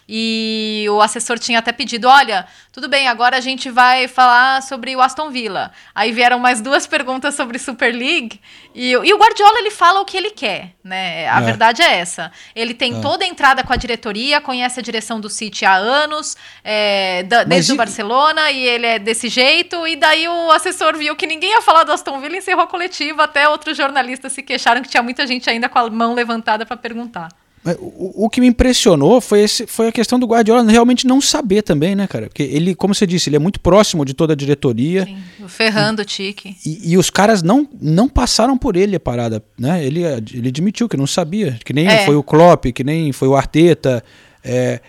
E 0.08 0.86
o 0.90 1.02
assessor 1.02 1.40
tinha 1.40 1.60
até 1.60 1.72
pedido: 1.72 2.08
olha, 2.08 2.46
tudo 2.72 2.88
bem, 2.88 3.08
agora 3.08 3.38
a 3.38 3.42
gente 3.42 3.72
vai 3.72 4.08
falar 4.08 4.62
sobre 4.62 4.96
o 4.96 5.02
Aston 5.02 5.32
Villa. 5.32 5.72
Aí 5.96 6.12
vieram 6.12 6.38
mais 6.38 6.62
duas 6.62 6.86
perguntas 6.88 7.34
sobre 7.34 7.58
Super 7.58 7.94
League. 7.94 8.40
E, 8.74 8.92
e 8.92 9.14
o 9.14 9.18
Guardiola 9.18 9.58
ele 9.58 9.72
fala 9.72 10.02
o 10.02 10.06
que 10.06 10.16
ele 10.16 10.30
quer, 10.30 10.76
né? 10.84 11.28
A 11.30 11.42
é. 11.42 11.44
verdade 11.44 11.82
é 11.82 11.98
essa. 11.98 12.32
Ele 12.56 12.76
tem 12.76 12.98
é. 12.98 13.02
toda 13.02 13.26
a 13.26 13.28
entrada 13.28 13.64
com 13.64 13.74
a 13.74 13.76
diretoria, 13.76 14.40
conhece 14.40 14.80
a 14.80 14.84
direção 14.84 15.20
do 15.20 15.30
City 15.30 15.66
há 15.66 15.76
anos, 15.76 16.38
é, 16.64 17.24
da, 17.24 17.44
desde 17.44 17.74
o 17.74 17.76
Barcelona, 17.76 18.52
e 18.52 18.64
ele 18.64 18.86
é 18.86 19.00
desse 19.00 19.28
jeito. 19.28 19.88
E 19.88 19.96
daí 19.96 20.28
o 20.28 20.52
assessor 20.52 20.96
viu 20.98 21.16
que 21.16 21.26
ninguém 21.26 21.50
ia 21.52 21.62
falar 21.62 21.84
do 21.84 21.92
Aston 21.92 22.20
Villa, 22.20 22.38
encerrou 22.38 22.64
a 22.64 22.68
coletiva. 22.68 23.24
Até 23.24 23.50
outros 23.50 23.76
jornalistas 23.76 24.34
se 24.34 24.44
queixaram 24.44 24.84
que 24.84 24.90
tinha 24.90 25.02
muita 25.02 25.26
gente 25.26 25.50
ainda 25.50 25.68
com 25.68 25.80
a 25.80 25.90
mão 25.90 26.14
levantada 26.14 26.64
para 26.64 26.78
perguntar. 26.78 27.30
O, 27.80 28.26
o, 28.26 28.30
que 28.30 28.40
me 28.40 28.46
impressionou 28.46 29.20
foi, 29.20 29.42
esse, 29.42 29.66
foi 29.66 29.88
a 29.88 29.92
questão 29.92 30.20
do 30.20 30.28
Guardiola 30.28 30.64
realmente 30.70 31.08
não 31.08 31.20
saber 31.20 31.64
também, 31.64 31.96
né, 31.96 32.06
cara? 32.06 32.28
Porque 32.28 32.44
ele, 32.44 32.76
como 32.76 32.94
você 32.94 33.08
disse, 33.08 33.28
ele 33.28 33.38
é 33.38 33.40
muito 33.40 33.60
próximo 33.60 34.06
de 34.06 34.14
toda 34.14 34.34
a 34.34 34.36
diretoria. 34.36 35.06
Sim, 35.06 35.18
o 35.44 35.48
Ferrando 35.48 36.04
o 36.04 36.06
Tique. 36.06 36.56
E, 36.64 36.92
e, 36.92 36.98
os 36.98 37.10
caras 37.10 37.42
não, 37.42 37.68
não 37.82 38.08
passaram 38.08 38.56
por 38.56 38.76
ele 38.76 38.96
a 38.96 39.00
parada, 39.00 39.44
né? 39.58 39.84
Ele, 39.84 40.04
ele 40.04 40.50
admitiu 40.50 40.88
que 40.88 40.96
não 40.96 41.08
sabia, 41.08 41.58
que 41.66 41.74
nem 41.74 41.88
é. 41.88 42.06
foi 42.06 42.16
o 42.16 42.22
Klopp, 42.22 42.66
que 42.66 42.84
nem 42.84 43.12
foi 43.12 43.28
o 43.28 43.36
Arteta. 43.36 44.04
É, 44.44 44.80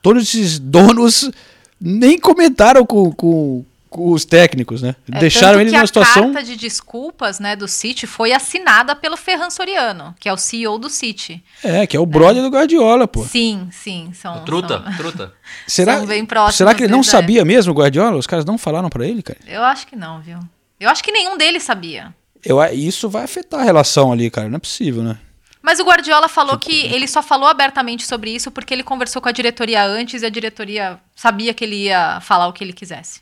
todos 0.00 0.22
esses 0.22 0.58
donos 0.58 1.30
nem 1.78 2.18
comentaram 2.18 2.86
com, 2.86 3.12
com, 3.12 3.62
os 3.96 4.24
técnicos, 4.24 4.82
né? 4.82 4.94
É, 5.10 5.18
Deixaram 5.18 5.60
eles 5.60 5.72
numa 5.72 5.86
situação. 5.86 6.30
A 6.30 6.32
carta 6.32 6.42
de 6.42 6.56
desculpas, 6.56 7.38
né, 7.38 7.54
do 7.54 7.68
City 7.68 8.06
foi 8.06 8.32
assinada 8.32 8.94
pelo 8.94 9.16
Ferran 9.16 9.50
Soriano, 9.50 10.14
que 10.18 10.28
é 10.28 10.32
o 10.32 10.36
CEO 10.36 10.78
do 10.78 10.88
City. 10.88 11.42
É, 11.62 11.86
que 11.86 11.96
é 11.96 12.00
o 12.00 12.06
brother 12.06 12.42
é. 12.42 12.46
do 12.48 12.54
Guardiola, 12.54 13.06
pô. 13.06 13.24
Sim, 13.24 13.68
sim, 13.70 14.12
são. 14.14 14.44
Truta, 14.44 14.82
são, 14.82 14.96
truta. 14.96 15.32
Será? 15.66 15.98
São 15.98 16.06
bem 16.06 16.24
próximos. 16.24 16.56
Será 16.56 16.74
que 16.74 16.84
ele 16.84 16.92
não 16.92 17.00
é. 17.00 17.04
sabia 17.04 17.44
mesmo 17.44 17.72
o 17.72 17.76
Guardiola? 17.76 18.16
Os 18.16 18.26
caras 18.26 18.44
não 18.44 18.58
falaram 18.58 18.88
para 18.88 19.06
ele, 19.06 19.22
cara? 19.22 19.38
Eu 19.46 19.62
acho 19.62 19.86
que 19.86 19.96
não, 19.96 20.20
viu? 20.20 20.38
Eu 20.78 20.88
acho 20.88 21.02
que 21.02 21.12
nenhum 21.12 21.36
deles 21.36 21.62
sabia. 21.62 22.14
Eu, 22.44 22.62
isso 22.72 23.08
vai 23.08 23.24
afetar 23.24 23.60
a 23.60 23.64
relação 23.64 24.12
ali, 24.12 24.30
cara. 24.30 24.48
Não 24.48 24.56
é 24.56 24.60
possível, 24.60 25.02
né? 25.02 25.18
Mas 25.62 25.78
o 25.78 25.84
Guardiola 25.84 26.28
falou 26.28 26.58
tipo, 26.58 26.70
que 26.72 26.92
ele 26.92 27.06
só 27.06 27.22
falou 27.22 27.48
abertamente 27.48 28.04
sobre 28.04 28.34
isso 28.34 28.50
porque 28.50 28.74
ele 28.74 28.82
conversou 28.82 29.22
com 29.22 29.28
a 29.28 29.32
diretoria 29.32 29.84
antes 29.84 30.22
e 30.22 30.26
a 30.26 30.28
diretoria 30.28 30.98
sabia 31.14 31.54
que 31.54 31.62
ele 31.62 31.84
ia 31.84 32.20
falar 32.20 32.48
o 32.48 32.52
que 32.52 32.64
ele 32.64 32.72
quisesse. 32.72 33.20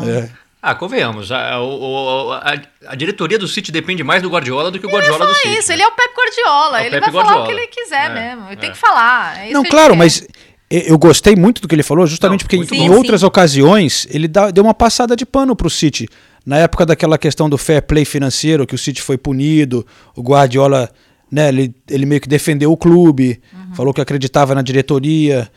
Então... 0.00 0.08
É. 0.08 0.30
Ah, 0.64 0.76
convenhamos. 0.76 1.32
A, 1.32 1.56
a, 1.56 2.62
a, 2.86 2.94
diretoria 2.94 3.36
do 3.36 3.48
City 3.48 3.72
depende 3.72 4.04
mais 4.04 4.22
do 4.22 4.30
Guardiola 4.30 4.70
do 4.70 4.78
que 4.78 4.86
o 4.86 4.88
Guardiola 4.88 5.26
do 5.26 5.34
City. 5.34 5.58
isso, 5.58 5.70
né? 5.70 5.74
ele 5.74 5.82
é 5.82 5.88
o 5.88 5.90
Pep 5.90 6.14
Guardiola. 6.16 6.78
É 6.78 6.82
o 6.82 6.86
ele 6.86 6.90
Pep 6.90 7.00
vai 7.00 7.10
Guardiola. 7.10 7.24
falar 7.24 7.42
o 7.42 7.46
que 7.46 7.52
ele 7.52 7.66
quiser 7.66 8.10
é, 8.10 8.14
mesmo. 8.14 8.44
Ele 8.44 8.52
é. 8.52 8.56
tem 8.56 8.70
que 8.70 8.78
falar. 8.78 9.44
É 9.44 9.50
Não, 9.50 9.64
claro, 9.64 9.96
mas 9.96 10.24
eu 10.70 10.96
gostei 10.96 11.34
muito 11.34 11.60
do 11.60 11.66
que 11.66 11.74
ele 11.74 11.82
falou, 11.82 12.06
justamente 12.06 12.42
Não, 12.42 12.48
porque 12.48 12.64
sim, 12.64 12.84
em 12.84 12.88
sim. 12.88 12.94
outras 12.94 13.24
ocasiões 13.24 14.06
ele 14.08 14.28
dá, 14.28 14.52
deu 14.52 14.62
uma 14.62 14.72
passada 14.72 15.16
de 15.16 15.26
pano 15.26 15.56
pro 15.56 15.68
City. 15.68 16.08
Na 16.46 16.58
época 16.58 16.86
daquela 16.86 17.18
questão 17.18 17.50
do 17.50 17.58
fair 17.58 17.82
play 17.82 18.04
financeiro, 18.04 18.64
que 18.64 18.74
o 18.74 18.78
City 18.78 19.02
foi 19.02 19.18
punido, 19.18 19.84
o 20.14 20.22
Guardiola, 20.22 20.88
né, 21.30 21.48
ele, 21.48 21.74
ele 21.90 22.06
meio 22.06 22.20
que 22.20 22.28
defendeu 22.28 22.70
o 22.70 22.76
clube, 22.76 23.40
uhum. 23.52 23.74
falou 23.74 23.92
que 23.92 24.00
acreditava 24.00 24.54
na 24.54 24.62
diretoria. 24.62 25.50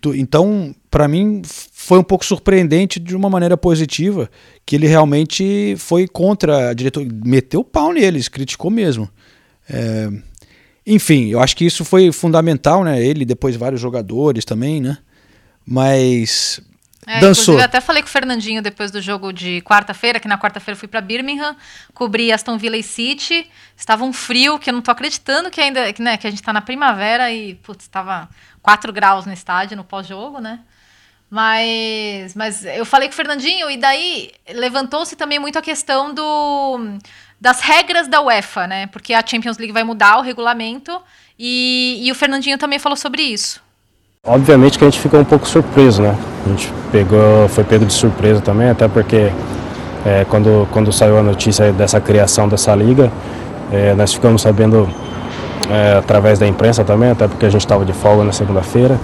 Tu, 0.00 0.14
então, 0.16 0.74
para 0.90 1.06
mim, 1.06 1.42
foi 1.44 1.98
um 1.98 2.02
pouco 2.02 2.24
surpreendente 2.24 2.98
de 2.98 3.14
uma 3.14 3.30
maneira 3.30 3.56
positiva 3.56 4.28
que 4.66 4.74
ele 4.74 4.86
realmente 4.86 5.76
foi 5.78 6.08
contra 6.08 6.70
a 6.70 6.74
diretoria, 6.74 7.10
meteu 7.24 7.60
o 7.60 7.64
pau 7.64 7.92
neles, 7.92 8.28
criticou 8.28 8.70
mesmo. 8.70 9.08
É, 9.68 10.10
enfim, 10.84 11.28
eu 11.28 11.40
acho 11.40 11.56
que 11.56 11.64
isso 11.64 11.84
foi 11.84 12.10
fundamental, 12.10 12.82
né? 12.82 13.00
Ele, 13.00 13.24
depois 13.24 13.54
vários 13.54 13.80
jogadores 13.80 14.44
também, 14.44 14.80
né? 14.80 14.98
Mas 15.64 16.60
é, 17.06 17.20
dançou. 17.20 17.58
Eu 17.58 17.64
até 17.64 17.80
falei 17.80 18.02
com 18.02 18.08
o 18.08 18.10
Fernandinho 18.10 18.60
depois 18.60 18.90
do 18.90 19.00
jogo 19.00 19.32
de 19.32 19.60
quarta-feira, 19.62 20.18
que 20.18 20.26
na 20.26 20.38
quarta-feira 20.38 20.78
fui 20.78 20.88
para 20.88 21.00
Birmingham, 21.00 21.54
cobri 21.94 22.32
Aston 22.32 22.58
Villa 22.58 22.76
e 22.76 22.82
City. 22.82 23.48
Estava 23.76 24.04
um 24.04 24.12
frio 24.12 24.58
que 24.58 24.70
eu 24.70 24.74
não 24.74 24.82
tô 24.82 24.90
acreditando 24.90 25.50
que 25.50 25.60
ainda, 25.60 25.92
que, 25.92 26.02
né, 26.02 26.16
que 26.16 26.26
a 26.26 26.30
gente 26.30 26.40
está 26.40 26.52
na 26.52 26.60
primavera 26.60 27.32
e 27.32 27.54
putz, 27.54 27.84
estava 27.84 28.28
4 28.60 28.92
graus 28.92 29.26
no 29.26 29.32
estádio 29.32 29.76
no 29.76 29.84
pós-jogo, 29.84 30.40
né? 30.40 30.60
Mas, 31.30 32.34
mas 32.34 32.64
eu 32.64 32.84
falei 32.84 33.06
com 33.06 33.12
o 33.12 33.16
Fernandinho 33.16 33.70
e 33.70 33.76
daí 33.76 34.32
levantou-se 34.52 35.14
também 35.14 35.38
muito 35.38 35.56
a 35.56 35.62
questão 35.62 36.12
do, 36.12 36.80
das 37.40 37.60
regras 37.60 38.08
da 38.08 38.20
UEFA, 38.20 38.66
né? 38.66 38.86
Porque 38.88 39.14
a 39.14 39.24
Champions 39.24 39.56
League 39.56 39.72
vai 39.72 39.84
mudar 39.84 40.18
o 40.18 40.22
regulamento 40.22 41.00
e, 41.38 42.00
e 42.02 42.10
o 42.10 42.14
Fernandinho 42.16 42.58
também 42.58 42.80
falou 42.80 42.96
sobre 42.96 43.22
isso. 43.22 43.62
Obviamente 44.26 44.76
que 44.76 44.84
a 44.84 44.90
gente 44.90 45.00
ficou 45.00 45.20
um 45.20 45.24
pouco 45.24 45.46
surpreso, 45.46 46.02
né? 46.02 46.18
A 46.44 46.48
gente 46.48 46.70
pegou, 46.90 47.48
foi 47.48 47.62
pego 47.62 47.86
de 47.86 47.92
surpresa 47.92 48.40
também, 48.40 48.68
até 48.68 48.88
porque 48.88 49.32
é, 50.04 50.26
quando, 50.28 50.68
quando 50.72 50.92
saiu 50.92 51.16
a 51.16 51.22
notícia 51.22 51.72
dessa 51.72 52.00
criação 52.00 52.48
dessa 52.48 52.74
liga, 52.74 53.10
é, 53.72 53.94
nós 53.94 54.12
ficamos 54.12 54.42
sabendo 54.42 54.86
é, 55.70 55.96
através 55.98 56.38
da 56.38 56.46
imprensa 56.46 56.84
também, 56.84 57.10
até 57.10 57.28
porque 57.28 57.46
a 57.46 57.48
gente 57.48 57.62
estava 57.62 57.84
de 57.84 57.92
folga 57.92 58.24
na 58.24 58.32
segunda-feira, 58.32 58.98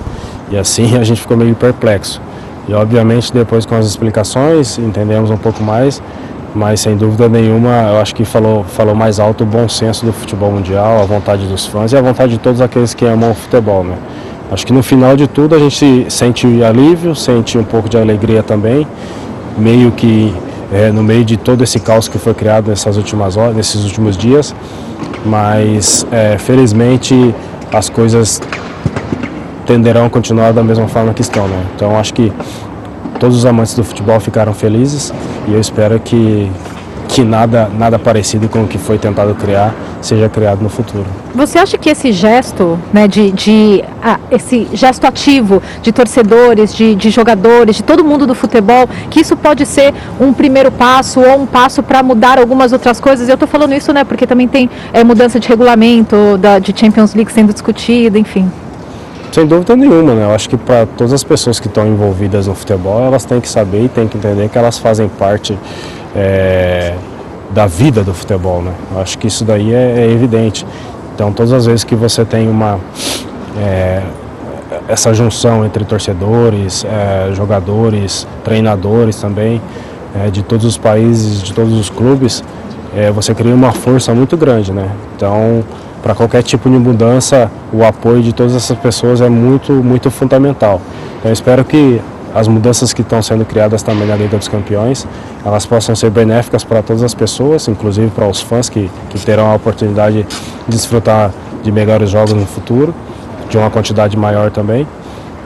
e 0.51 0.57
assim 0.57 0.97
a 0.97 1.05
gente 1.05 1.21
ficou 1.21 1.37
meio 1.37 1.55
perplexo. 1.55 2.21
E 2.69 2.75
obviamente 2.75 3.33
depois 3.33 3.65
com 3.65 3.77
as 3.77 3.87
explicações 3.87 4.79
entendemos 4.79 5.31
um 5.31 5.37
pouco 5.37 5.63
mais, 5.63 6.03
mas 6.55 6.81
sem 6.81 6.97
dúvida 6.97 7.29
nenhuma 7.29 7.71
eu 7.91 8.01
acho 8.01 8.15
que 8.15 8.25
falou, 8.25 8.65
falou 8.65 8.95
mais 8.95 9.21
alto 9.21 9.45
o 9.45 9.47
bom 9.47 9.69
senso 9.69 10.05
do 10.05 10.13
futebol 10.13 10.51
mundial, 10.51 11.01
a 11.01 11.05
vontade 11.05 11.47
dos 11.47 11.67
fãs 11.67 11.93
e 11.93 11.97
a 11.97 12.01
vontade 12.01 12.33
de 12.33 12.39
todos 12.39 12.61
aqueles 12.61 12.95
que 12.95 13.05
amam 13.05 13.31
o 13.31 13.35
futebol. 13.35 13.85
Né? 13.85 13.97
Acho 14.51 14.67
que 14.67 14.73
no 14.73 14.83
final 14.83 15.17
de 15.17 15.27
tudo 15.27 15.55
a 15.55 15.59
gente 15.59 16.07
sente 16.09 16.47
alívio, 16.63 17.15
sente 17.15 17.59
um 17.59 17.65
pouco 17.65 17.89
de 17.89 17.99
alegria 17.99 18.43
também, 18.43 18.87
meio 19.59 19.91
que 19.93 20.35
é, 20.73 20.91
no 20.91 21.03
meio 21.03 21.25
de 21.25 21.37
todo 21.37 21.63
esse 21.63 21.79
caos 21.79 22.09
que 22.09 22.19
foi 22.19 22.35
criado 22.35 22.69
nessas 22.69 22.97
últimas 22.97 23.37
horas, 23.37 23.57
nesses 23.57 23.85
últimos 23.85 24.17
dias, 24.17 24.55
mas 25.25 26.07
é, 26.11 26.39
felizmente 26.39 27.35
as 27.73 27.89
coisas 27.89 28.41
tenderão 29.67 30.07
a 30.07 30.11
continuar 30.11 30.53
da 30.53 30.63
mesma 30.63 30.89
forma 30.89 31.13
que 31.13 31.23
estão. 31.23 31.47
Né? 31.49 31.67
Então 31.75 31.99
acho 31.99 32.15
que 32.15 32.33
todos 33.19 33.37
os 33.37 33.45
amantes 33.45 33.75
do 33.75 33.85
futebol 33.85 34.21
ficaram 34.21 34.55
felizes 34.55 35.13
e 35.49 35.53
eu 35.53 35.61
espero 35.61 35.99
que 36.01 36.51
que 37.09 37.23
nada, 37.25 37.71
nada 37.79 37.99
parecido 37.99 38.49
com 38.49 38.65
o 38.65 38.67
que 38.67 38.79
foi 38.79 38.99
tentado 38.99 39.35
criar 39.35 39.75
seja 40.01 40.29
criado 40.29 40.61
no 40.61 40.69
futuro. 40.69 41.07
Você 41.35 41.59
acha 41.59 41.79
que 41.79 41.89
esse 41.89 42.13
gesto, 42.13 42.79
né, 42.93 43.09
de, 43.09 43.31
de 43.31 43.85
ah, 44.03 44.19
esse 44.31 44.69
gesto 44.73 45.07
ativo 45.07 45.63
de 45.83 45.93
torcedores, 45.93 46.75
de, 46.75 46.95
de 46.95 47.11
jogadores, 47.11 47.77
de 47.77 47.83
todo 47.83 48.05
mundo 48.05 48.27
do 48.27 48.35
futebol, 48.35 48.89
que 49.11 49.21
isso 49.21 49.37
pode 49.37 49.65
ser 49.65 49.95
um 50.21 50.33
primeiro 50.33 50.71
passo 50.71 51.21
ou 51.21 51.41
um 51.41 51.47
passo 51.47 51.83
para 51.83 52.03
mudar 52.03 52.39
algumas 52.39 52.73
outras 52.73 53.01
coisas? 53.01 53.29
Eu 53.29 53.35
estou 53.35 53.49
falando 53.49 53.73
isso, 53.75 53.93
né, 53.93 54.05
porque 54.05 54.27
também 54.27 54.49
tem 54.49 54.69
é, 54.93 55.03
mudança 55.03 55.41
de 55.41 55.49
regulamento 55.49 56.37
da, 56.39 56.59
de 56.59 56.75
Champions 56.79 57.15
League 57.15 57.33
sendo 57.33 57.53
discutida, 57.53 58.19
enfim. 58.19 58.51
Sem 59.37 59.47
dúvida 59.47 59.77
nenhuma, 59.77 60.15
né? 60.15 60.25
Eu 60.25 60.31
acho 60.31 60.49
que 60.49 60.57
para 60.57 60.87
todas 60.87 61.13
as 61.13 61.23
pessoas 61.23 61.61
que 61.61 61.67
estão 61.67 61.87
envolvidas 61.87 62.47
no 62.47 62.55
futebol, 62.55 63.03
elas 63.03 63.27
têm 63.27 63.39
que 63.39 63.47
saber 63.47 63.85
e 63.85 63.89
têm 63.91 64.09
que 64.09 64.17
entender 64.17 64.49
que 64.49 64.57
elas 64.57 64.79
fazem 64.79 65.11
parte 65.11 65.59
é, 66.17 66.95
da 67.51 67.67
vida 67.67 68.03
do 68.03 68.15
futebol, 68.15 68.63
né? 68.63 68.73
Eu 68.91 68.99
acho 69.03 69.19
que 69.19 69.27
isso 69.27 69.45
daí 69.45 69.75
é, 69.75 70.07
é 70.07 70.11
evidente. 70.11 70.67
Então, 71.15 71.35
todas 71.35 71.53
as 71.53 71.67
vezes 71.67 71.85
que 71.85 71.95
você 71.95 72.25
tem 72.25 72.49
uma 72.49 72.81
é, 73.61 74.01
essa 74.89 75.13
junção 75.13 75.67
entre 75.67 75.85
torcedores, 75.85 76.87
é, 76.87 77.35
jogadores, 77.35 78.27
treinadores 78.43 79.17
também, 79.17 79.61
de 80.33 80.43
todos 80.43 80.65
os 80.65 80.79
países, 80.79 81.43
de 81.43 81.53
todos 81.53 81.79
os 81.79 81.91
clubes, 81.91 82.43
você 83.15 83.35
cria 83.35 83.55
uma 83.55 83.71
força 83.71 84.15
muito 84.15 84.35
grande, 84.35 84.73
né? 84.73 84.89
Então, 85.15 85.63
para 86.03 86.15
qualquer 86.15 86.43
tipo 86.43 86.69
de 86.71 86.77
mudança, 86.77 87.51
o 87.73 87.85
apoio 87.85 88.23
de 88.23 88.33
todas 88.33 88.55
essas 88.55 88.79
pessoas 88.79 89.21
é 89.21 89.29
muito, 89.29 89.73
muito 89.73 90.11
fundamental. 90.11 90.81
Então, 91.19 91.33
espero 91.33 91.65
que 91.65 92.01
as 92.35 92.47
mudanças 92.49 92.93
que 92.93 93.01
estão 93.01 93.23
sendo 93.23 93.45
criadas 93.47 93.83
também 93.83 94.07
na 94.07 94.15
Liga 94.15 94.37
dos 94.37 94.47
Campeões, 94.47 95.07
elas 95.45 95.65
possam 95.65 95.97
ser 95.97 96.11
benéficas 96.11 96.63
para 96.63 96.83
todas 96.83 97.03
as 97.03 97.15
pessoas, 97.15 97.67
inclusive 97.67 98.11
para 98.11 98.29
os 98.29 98.41
fãs 98.41 98.69
que, 98.69 98.91
que 99.09 99.19
terão 99.19 99.51
a 99.51 99.55
oportunidade 99.55 100.23
de 100.23 100.77
desfrutar 100.77 101.33
de 101.63 101.73
melhores 101.73 102.11
jogos 102.11 102.35
no 102.35 102.45
futuro, 102.45 102.95
de 103.49 103.57
uma 103.57 103.71
quantidade 103.71 104.17
maior 104.19 104.51
também. 104.51 104.87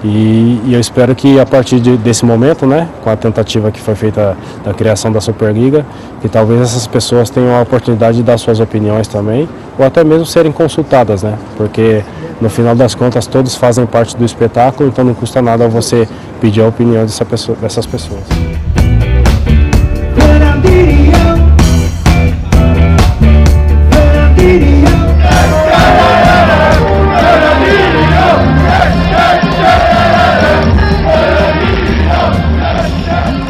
E, 0.02 0.60
e, 0.64 0.70
eu 0.72 0.80
espero 0.80 1.14
que 1.14 1.38
a 1.38 1.44
partir 1.44 1.78
de, 1.78 1.96
desse 1.96 2.24
momento, 2.24 2.66
né, 2.66 2.88
com 3.02 3.10
a 3.10 3.16
tentativa 3.16 3.70
que 3.70 3.80
foi 3.80 3.94
feita 3.94 4.36
da 4.64 4.72
criação 4.72 5.12
da 5.12 5.20
Superliga, 5.20 5.84
que 6.22 6.28
talvez 6.28 6.60
essas 6.62 6.86
pessoas 6.86 7.28
tenham 7.28 7.54
a 7.54 7.60
oportunidade 7.60 8.16
de 8.16 8.22
dar 8.22 8.38
suas 8.38 8.60
opiniões 8.60 9.06
também, 9.06 9.46
ou 9.78 9.84
até 9.84 10.02
mesmo 10.02 10.24
serem 10.24 10.52
consultadas, 10.52 11.22
né, 11.22 11.34
porque 11.56 12.02
no 12.40 12.48
final 12.48 12.74
das 12.74 12.94
contas 12.94 13.26
todos 13.26 13.54
fazem 13.54 13.84
parte 13.84 14.16
do 14.16 14.24
espetáculo, 14.24 14.88
então 14.88 15.04
não 15.04 15.12
custa 15.12 15.42
nada 15.42 15.68
você 15.68 16.08
pedir 16.40 16.62
a 16.62 16.68
opinião 16.68 17.02
dessa 17.02 17.24
pessoa, 17.24 17.58
dessas 17.60 17.84
pessoas. 17.84 18.24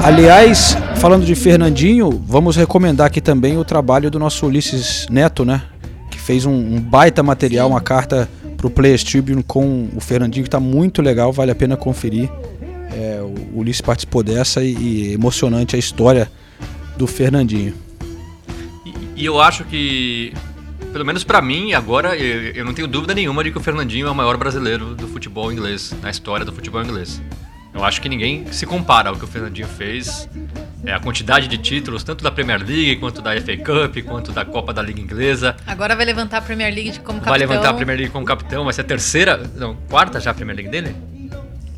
Aliás, 0.03 0.75
falando 0.97 1.27
de 1.27 1.35
Fernandinho, 1.35 2.11
vamos 2.27 2.57
recomendar 2.57 3.07
aqui 3.07 3.21
também 3.21 3.59
o 3.59 3.65
trabalho 3.65 4.11
do 4.11 4.19
nosso 4.19 4.47
Ulisses 4.47 5.07
Neto, 5.11 5.45
né? 5.45 5.63
Que 6.11 6.19
fez 6.19 6.47
um, 6.47 6.53
um 6.53 6.81
baita 6.81 7.23
material, 7.23 7.69
uma 7.69 7.83
carta 7.83 8.29
para 8.57 8.67
o 8.67 8.71
Players 8.71 9.05
Tribune 9.05 9.43
com 9.43 9.89
o 9.95 10.01
Fernandinho, 10.01 10.43
que 10.43 10.49
está 10.49 10.59
muito 10.59 11.03
legal, 11.03 11.33
vale 11.33 11.51
a 11.51 11.55
pena 11.55 11.77
conferir. 11.77 12.31
É, 12.93 13.21
o 13.23 13.59
Ulisses 13.59 13.83
participou 13.83 14.23
dessa 14.23 14.65
e, 14.65 14.75
e 14.75 15.13
emocionante 15.13 15.77
a 15.77 15.79
história 15.79 16.33
do 16.97 17.07
Fernandinho. 17.07 17.75
E, 18.87 19.23
e 19.23 19.25
eu 19.27 19.39
acho 19.39 19.65
que, 19.65 20.33
pelo 20.93 21.05
menos 21.05 21.25
para 21.25 21.43
mim, 21.43 21.75
agora, 21.75 22.17
eu, 22.17 22.53
eu 22.53 22.65
não 22.65 22.73
tenho 22.73 22.89
dúvida 22.89 23.15
nenhuma 23.15 23.45
de 23.45 23.51
que 23.51 23.59
o 23.59 23.61
Fernandinho 23.61 24.07
é 24.07 24.11
o 24.11 24.15
maior 24.15 24.39
brasileiro 24.39 24.95
do 24.95 25.07
futebol 25.07 25.53
inglês, 25.53 25.95
na 26.01 26.09
história 26.09 26.45
do 26.45 26.53
futebol 26.53 26.83
inglês. 26.83 27.21
Eu 27.73 27.85
acho 27.85 28.01
que 28.01 28.09
ninguém 28.09 28.53
se 28.53 28.67
compara 28.67 29.11
ao 29.11 29.17
que 29.17 29.25
o 29.25 29.29
Fernandinho 29.29 29.69
fez. 29.69 30.29
É, 30.85 30.93
a 30.93 30.99
quantidade 30.99 31.47
de 31.47 31.59
títulos, 31.59 32.03
tanto 32.03 32.25
da 32.25 32.31
Premier 32.31 32.59
League, 32.59 32.97
quanto 32.97 33.23
da 33.23 33.33
FA 33.41 33.57
Cup, 33.57 34.05
quanto 34.05 34.33
da 34.33 34.45
Copa 34.45 34.73
da 34.73 34.83
Liga 34.83 35.01
Inglesa. 35.01 35.57
Agora 35.67 35.95
vai 35.95 36.05
levantar 36.05 36.39
a 36.39 36.43
Premier 36.43 36.75
League 36.75 36.99
como 37.01 37.21
capitão. 37.21 37.31
Vai 37.31 37.39
levantar 37.39 37.71
a 37.71 37.75
Premier 37.75 37.99
League 37.99 38.13
como 38.13 38.25
capitão, 38.25 38.65
vai 38.65 38.73
ser 38.73 38.81
a 38.81 38.85
terceira, 38.85 39.51
não, 39.57 39.77
quarta 39.89 40.19
já 40.19 40.31
a 40.31 40.35
Premier 40.35 40.57
League 40.57 40.71
dele? 40.71 40.97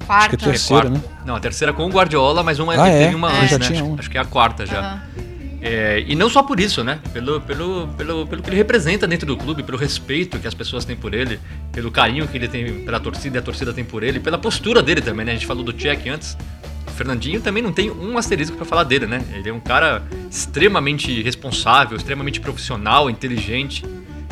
Quarta. 0.06 0.26
Acho 0.26 0.28
que 0.36 0.44
é 0.44 0.48
a 0.48 0.50
terceira, 0.50 0.88
né? 0.88 1.00
Não, 1.24 1.36
a 1.36 1.40
terceira 1.40 1.72
com 1.72 1.84
o 1.84 1.88
Guardiola, 1.88 2.42
mas 2.42 2.58
uma 2.58 2.74
ah, 2.74 2.88
é? 2.88 3.04
teve 3.04 3.14
uma 3.14 3.32
é, 3.32 3.40
antes, 3.40 3.58
né? 3.58 3.66
Acho, 3.66 3.84
um. 3.84 3.96
acho 3.98 4.10
que 4.10 4.18
é 4.18 4.20
a 4.20 4.24
quarta 4.24 4.66
já. 4.66 4.94
Uhum. 5.16 5.21
É, 5.64 6.04
e 6.08 6.16
não 6.16 6.28
só 6.28 6.42
por 6.42 6.58
isso, 6.58 6.82
né? 6.82 7.00
Pelo, 7.12 7.40
pelo, 7.40 7.86
pelo, 7.96 8.26
pelo 8.26 8.42
que 8.42 8.50
ele 8.50 8.56
representa 8.56 9.06
dentro 9.06 9.24
do 9.24 9.36
clube, 9.36 9.62
pelo 9.62 9.78
respeito 9.78 10.40
que 10.40 10.48
as 10.48 10.54
pessoas 10.54 10.84
têm 10.84 10.96
por 10.96 11.14
ele, 11.14 11.38
pelo 11.70 11.88
carinho 11.88 12.26
que 12.26 12.36
ele 12.36 12.48
tem 12.48 12.84
pela 12.84 12.98
torcida 12.98 13.36
e 13.36 13.38
a 13.38 13.42
torcida 13.42 13.72
tem 13.72 13.84
por 13.84 14.02
ele, 14.02 14.18
pela 14.18 14.36
postura 14.36 14.82
dele 14.82 15.00
também, 15.00 15.24
né? 15.24 15.32
A 15.32 15.34
gente 15.36 15.46
falou 15.46 15.62
do 15.62 15.72
Check 15.72 16.08
antes. 16.08 16.36
O 16.84 16.90
Fernandinho 16.90 17.40
também 17.40 17.62
não 17.62 17.72
tem 17.72 17.92
um 17.92 18.18
asterisco 18.18 18.56
para 18.56 18.66
falar 18.66 18.82
dele, 18.82 19.06
né? 19.06 19.24
Ele 19.32 19.48
é 19.48 19.52
um 19.52 19.60
cara 19.60 20.02
extremamente 20.28 21.22
responsável, 21.22 21.96
extremamente 21.96 22.40
profissional, 22.40 23.08
inteligente. 23.08 23.84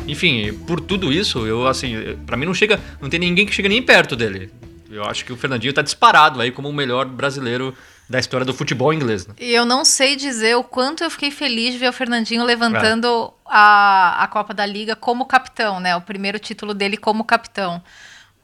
Enfim, 0.05 0.53
por 0.67 0.81
tudo 0.81 1.13
isso, 1.13 1.47
eu 1.47 1.65
assim, 1.65 1.95
para 2.25 2.35
mim 2.35 2.45
não 2.45 2.53
chega, 2.53 2.77
não 3.01 3.09
tem 3.09 3.19
ninguém 3.19 3.45
que 3.45 3.53
chega 3.53 3.69
nem 3.69 3.81
perto 3.81 4.17
dele. 4.17 4.51
Eu 4.91 5.05
acho 5.05 5.23
que 5.23 5.31
o 5.31 5.37
Fernandinho 5.37 5.71
tá 5.71 5.81
disparado 5.81 6.41
aí 6.41 6.51
como 6.51 6.67
o 6.67 6.73
melhor 6.73 7.05
brasileiro 7.05 7.73
da 8.11 8.19
história 8.19 8.45
do 8.45 8.53
futebol 8.53 8.93
inglês. 8.93 9.25
Né? 9.25 9.33
E 9.39 9.53
eu 9.53 9.65
não 9.65 9.85
sei 9.85 10.17
dizer 10.17 10.55
o 10.57 10.63
quanto 10.63 11.03
eu 11.03 11.09
fiquei 11.09 11.31
feliz 11.31 11.71
de 11.71 11.79
ver 11.79 11.89
o 11.89 11.93
Fernandinho 11.93 12.43
levantando 12.43 13.07
é. 13.07 13.49
a, 13.49 14.23
a 14.23 14.27
Copa 14.27 14.53
da 14.53 14.65
Liga 14.65 14.95
como 14.95 15.25
capitão, 15.25 15.79
né? 15.79 15.95
O 15.95 16.01
primeiro 16.01 16.37
título 16.37 16.73
dele 16.73 16.97
como 16.97 17.23
capitão. 17.23 17.81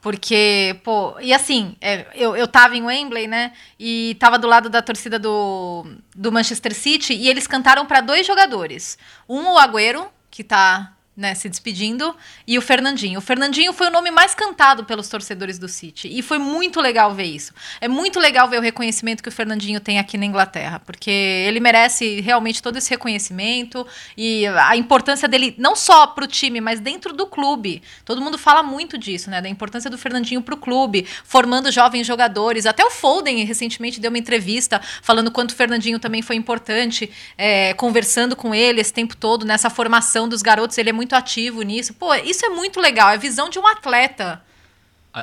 Porque, 0.00 0.80
pô, 0.82 1.16
e 1.20 1.34
assim, 1.34 1.76
é, 1.80 2.06
eu, 2.14 2.34
eu 2.34 2.48
tava 2.48 2.76
em 2.76 2.82
Wembley, 2.82 3.26
né? 3.26 3.52
E 3.78 4.16
tava 4.18 4.38
do 4.38 4.46
lado 4.46 4.70
da 4.70 4.80
torcida 4.80 5.18
do, 5.18 5.84
do 6.16 6.32
Manchester 6.32 6.74
City 6.74 7.12
e 7.12 7.28
eles 7.28 7.46
cantaram 7.46 7.84
para 7.84 8.00
dois 8.00 8.26
jogadores. 8.26 8.96
Um, 9.28 9.48
o 9.48 9.58
Agüero, 9.58 10.06
que 10.30 10.42
tá 10.42 10.94
né, 11.18 11.34
se 11.34 11.48
despedindo, 11.48 12.14
e 12.46 12.56
o 12.56 12.62
Fernandinho. 12.62 13.18
O 13.18 13.20
Fernandinho 13.20 13.72
foi 13.72 13.88
o 13.88 13.90
nome 13.90 14.08
mais 14.08 14.36
cantado 14.36 14.84
pelos 14.84 15.08
torcedores 15.08 15.58
do 15.58 15.66
City, 15.66 16.08
e 16.08 16.22
foi 16.22 16.38
muito 16.38 16.80
legal 16.80 17.12
ver 17.12 17.24
isso. 17.24 17.52
É 17.80 17.88
muito 17.88 18.20
legal 18.20 18.48
ver 18.48 18.58
o 18.58 18.62
reconhecimento 18.62 19.20
que 19.20 19.28
o 19.28 19.32
Fernandinho 19.32 19.80
tem 19.80 19.98
aqui 19.98 20.16
na 20.16 20.24
Inglaterra, 20.24 20.78
porque 20.78 21.10
ele 21.10 21.58
merece 21.58 22.20
realmente 22.20 22.62
todo 22.62 22.76
esse 22.76 22.88
reconhecimento 22.88 23.84
e 24.16 24.46
a 24.46 24.76
importância 24.76 25.26
dele 25.26 25.56
não 25.58 25.74
só 25.74 26.06
para 26.06 26.22
o 26.22 26.28
time, 26.28 26.60
mas 26.60 26.78
dentro 26.78 27.12
do 27.12 27.26
clube. 27.26 27.82
Todo 28.04 28.22
mundo 28.22 28.38
fala 28.38 28.62
muito 28.62 28.96
disso, 28.96 29.28
né, 29.28 29.42
da 29.42 29.48
importância 29.48 29.90
do 29.90 29.98
Fernandinho 29.98 30.40
para 30.40 30.54
o 30.54 30.58
clube, 30.58 31.04
formando 31.24 31.72
jovens 31.72 32.06
jogadores. 32.06 32.64
Até 32.64 32.84
o 32.84 32.90
Foden 32.90 33.44
recentemente 33.44 33.98
deu 33.98 34.10
uma 34.10 34.18
entrevista 34.18 34.80
falando 35.02 35.32
quanto 35.32 35.50
o 35.50 35.56
Fernandinho 35.56 35.98
também 35.98 36.22
foi 36.22 36.36
importante, 36.36 37.10
é, 37.36 37.74
conversando 37.74 38.36
com 38.36 38.54
ele 38.54 38.80
esse 38.80 38.92
tempo 38.92 39.16
todo 39.16 39.44
nessa 39.44 39.68
formação 39.68 40.28
dos 40.28 40.42
garotos. 40.42 40.78
Ele 40.78 40.90
é 40.90 40.92
muito 40.92 41.07
muito 41.08 41.14
ativo 41.14 41.62
nisso. 41.62 41.94
Pô, 41.94 42.14
isso 42.14 42.44
é 42.44 42.50
muito 42.50 42.78
legal, 42.78 43.10
é 43.10 43.14
a 43.14 43.16
visão 43.16 43.48
de 43.48 43.58
um 43.58 43.66
atleta. 43.66 44.42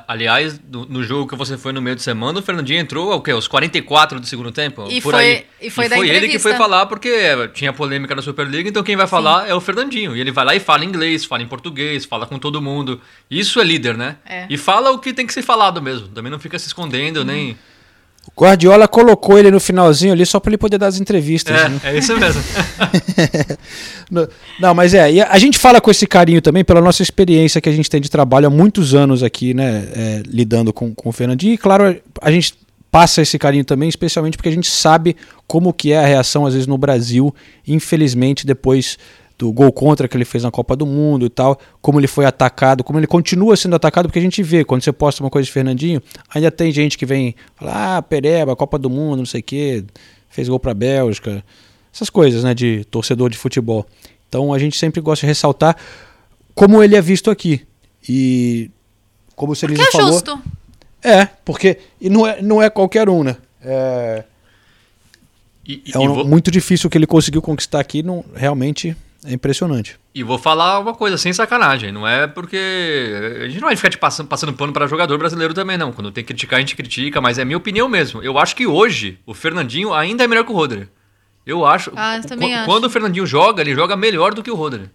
Aliás, 0.07 0.59
no, 0.59 0.85
no, 0.85 1.03
jogo 1.03 1.29
que 1.29 1.35
você 1.35 1.57
foi 1.57 1.71
no 1.71 1.81
meio 1.81 1.95
de 1.95 2.01
semana, 2.01 2.39
o 2.39 2.41
Fernandinho 2.41 2.79
entrou 2.79 3.13
o 3.13 3.21
quê? 3.21 3.31
Os 3.31 3.47
44 3.47 4.19
do 4.19 4.25
segundo 4.25 4.51
tempo? 4.51 4.87
E 4.89 4.99
por 4.99 5.13
foi, 5.13 5.23
aí. 5.23 5.45
E 5.61 5.69
foi, 5.69 5.85
e 5.85 5.89
foi 5.89 6.09
ele 6.09 6.27
que 6.27 6.39
foi 6.39 6.55
falar 6.55 6.87
porque 6.87 7.47
tinha 7.53 7.71
polêmica 7.71 8.13
na 8.13 8.21
Superliga, 8.21 8.67
então 8.67 8.83
quem 8.83 8.97
vai 8.97 9.07
falar 9.07 9.45
Sim. 9.45 9.51
é 9.51 9.55
o 9.55 9.61
Fernandinho. 9.61 10.15
E 10.15 10.19
ele 10.19 10.31
vai 10.31 10.43
lá 10.43 10.55
e 10.55 10.59
fala 10.59 10.83
inglês, 10.83 11.23
fala 11.23 11.43
em 11.43 11.47
português, 11.47 12.03
fala 12.03 12.25
com 12.25 12.37
todo 12.39 12.61
mundo. 12.61 12.99
Isso 13.29 13.61
é 13.61 13.63
líder, 13.63 13.95
né? 13.95 14.17
É. 14.25 14.47
E 14.49 14.57
fala 14.57 14.91
o 14.91 14.99
que 14.99 15.13
tem 15.13 15.25
que 15.25 15.31
ser 15.31 15.43
falado 15.43 15.81
mesmo. 15.81 16.09
Também 16.09 16.31
não 16.31 16.39
fica 16.39 16.59
se 16.59 16.67
escondendo, 16.67 17.21
hum. 17.21 17.25
nem 17.25 17.57
o 18.27 18.41
Guardiola 18.41 18.87
colocou 18.87 19.37
ele 19.37 19.51
no 19.51 19.59
finalzinho 19.59 20.13
ali 20.13 20.25
só 20.25 20.39
para 20.39 20.51
ele 20.51 20.57
poder 20.57 20.77
dar 20.77 20.87
as 20.87 20.99
entrevistas. 20.99 21.55
É, 21.55 21.69
né? 21.69 21.79
é 21.83 21.97
isso 21.97 22.17
mesmo. 22.17 22.41
Não, 24.59 24.73
mas 24.73 24.93
é, 24.93 25.11
e 25.11 25.21
a 25.21 25.37
gente 25.37 25.59
fala 25.59 25.79
com 25.79 25.91
esse 25.91 26.07
carinho 26.07 26.41
também 26.41 26.63
pela 26.63 26.81
nossa 26.81 27.03
experiência 27.03 27.61
que 27.61 27.69
a 27.69 27.71
gente 27.71 27.89
tem 27.89 28.01
de 28.01 28.09
trabalho 28.09 28.47
há 28.47 28.49
muitos 28.49 28.93
anos 28.93 29.23
aqui, 29.23 29.53
né, 29.53 29.87
é, 29.95 30.23
lidando 30.25 30.73
com, 30.73 30.93
com 30.93 31.09
o 31.09 31.11
Fernandinho. 31.11 31.53
E 31.53 31.57
claro, 31.57 31.95
a 32.21 32.31
gente 32.31 32.55
passa 32.91 33.21
esse 33.21 33.37
carinho 33.37 33.65
também, 33.65 33.89
especialmente 33.89 34.37
porque 34.37 34.49
a 34.49 34.53
gente 34.53 34.69
sabe 34.69 35.15
como 35.45 35.73
que 35.73 35.91
é 35.91 35.99
a 35.99 36.05
reação 36.05 36.45
às 36.45 36.53
vezes 36.53 36.65
no 36.67 36.77
Brasil, 36.77 37.33
infelizmente 37.67 38.45
depois 38.45 38.97
do 39.37 39.51
gol 39.51 39.71
contra 39.71 40.07
que 40.07 40.15
ele 40.15 40.23
fez 40.25 40.43
na 40.43 40.51
Copa 40.51 40.75
do 40.75 40.85
Mundo 40.85 41.25
e 41.25 41.29
tal, 41.29 41.59
como 41.81 41.99
ele 41.99 42.07
foi 42.07 42.25
atacado, 42.25 42.83
como 42.83 42.97
ele 42.99 43.07
continua 43.07 43.57
sendo 43.57 43.75
atacado, 43.75 44.07
porque 44.07 44.19
a 44.19 44.21
gente 44.21 44.41
vê, 44.41 44.63
quando 44.63 44.81
você 44.81 44.93
posta 44.93 45.21
uma 45.21 45.29
coisa 45.29 45.45
de 45.45 45.51
Fernandinho, 45.51 46.01
ainda 46.33 46.49
tem 46.49 46.71
gente 46.71 46.97
que 46.97 47.05
vem 47.05 47.35
falar, 47.55 47.97
ah, 47.97 48.01
Pereba, 48.01 48.55
Copa 48.55 48.79
do 48.79 48.89
Mundo, 48.89 49.17
não 49.17 49.25
sei 49.25 49.41
o 49.41 49.43
quê, 49.43 49.83
fez 50.29 50.47
gol 50.47 50.59
pra 50.59 50.73
Bélgica, 50.73 51.43
essas 51.93 52.09
coisas, 52.09 52.43
né, 52.45 52.53
de 52.53 52.85
torcedor 52.85 53.29
de 53.29 53.37
futebol. 53.37 53.85
Então 54.29 54.53
a 54.53 54.59
gente 54.59 54.77
sempre 54.77 55.01
gosta 55.01 55.25
de 55.25 55.27
ressaltar 55.27 55.75
como 56.53 56.81
ele 56.81 56.95
é 56.95 57.01
visto 57.01 57.29
aqui. 57.29 57.61
E 58.07 58.69
como 59.35 59.51
o 59.51 59.55
Cerise 59.55 59.81
Que 59.81 59.87
é 59.87 59.91
falou, 59.91 60.13
justo. 60.13 60.39
é, 61.03 61.25
porque 61.43 61.77
e 61.99 62.09
não 62.09 62.25
é, 62.25 62.41
não 62.41 62.61
é 62.61 62.69
qualquer 62.69 63.09
um, 63.09 63.23
né? 63.23 63.35
É, 63.61 64.23
E, 65.67 65.81
e- 65.87 65.91
é 65.93 65.99
um- 65.99 66.03
e 66.03 66.07
vou, 66.07 66.25
muito 66.25 66.51
difícil 66.51 66.87
o 66.87 66.89
que 66.91 66.97
ele 66.97 67.07
conseguiu 67.07 67.41
conquistar 67.41 67.79
aqui, 67.79 68.03
não, 68.03 68.23
realmente 68.35 68.95
é 69.25 69.33
impressionante. 69.33 69.99
e 70.13 70.23
vou 70.23 70.37
falar 70.37 70.79
uma 70.79 70.93
coisa 70.93 71.17
sem 71.17 71.31
sacanagem. 71.33 71.91
Não 71.91 72.07
é 72.07 72.27
porque. 72.27 72.57
A 73.41 73.47
gente 73.47 73.59
não 73.61 73.67
vai 73.67 73.75
ficar 73.75 73.89
te 73.89 73.97
passando, 73.97 74.27
passando 74.27 74.53
pano 74.53 74.71
para 74.73 74.87
jogador 74.87 75.17
brasileiro 75.17 75.53
também, 75.53 75.77
não. 75.77 75.91
Quando 75.91 76.11
tem 76.11 76.23
que 76.23 76.27
criticar, 76.29 76.57
a 76.57 76.59
gente 76.61 76.75
critica, 76.75 77.19
mas 77.19 77.37
é 77.37 77.45
minha 77.45 77.57
opinião 77.57 77.87
mesmo. 77.89 78.21
Eu 78.23 78.37
acho 78.37 78.55
que 78.55 78.65
hoje 78.67 79.19
o 79.25 79.33
Fernandinho 79.33 79.93
ainda 79.93 80.23
é 80.23 80.27
melhor 80.27 80.45
que 80.45 80.51
o 80.51 80.55
Rodri. 80.55 80.87
Eu 81.45 81.65
acho. 81.65 81.91
Ah, 81.95 82.17
eu 82.17 82.23
também 82.23 82.49
Qu- 82.49 82.55
acho. 82.55 82.65
Quando 82.65 82.85
o 82.85 82.89
Fernandinho 82.89 83.25
joga, 83.25 83.61
ele 83.61 83.75
joga 83.75 83.95
melhor 83.95 84.33
do 84.33 84.41
que 84.41 84.49
o 84.51 84.55
Rodri. 84.55 84.89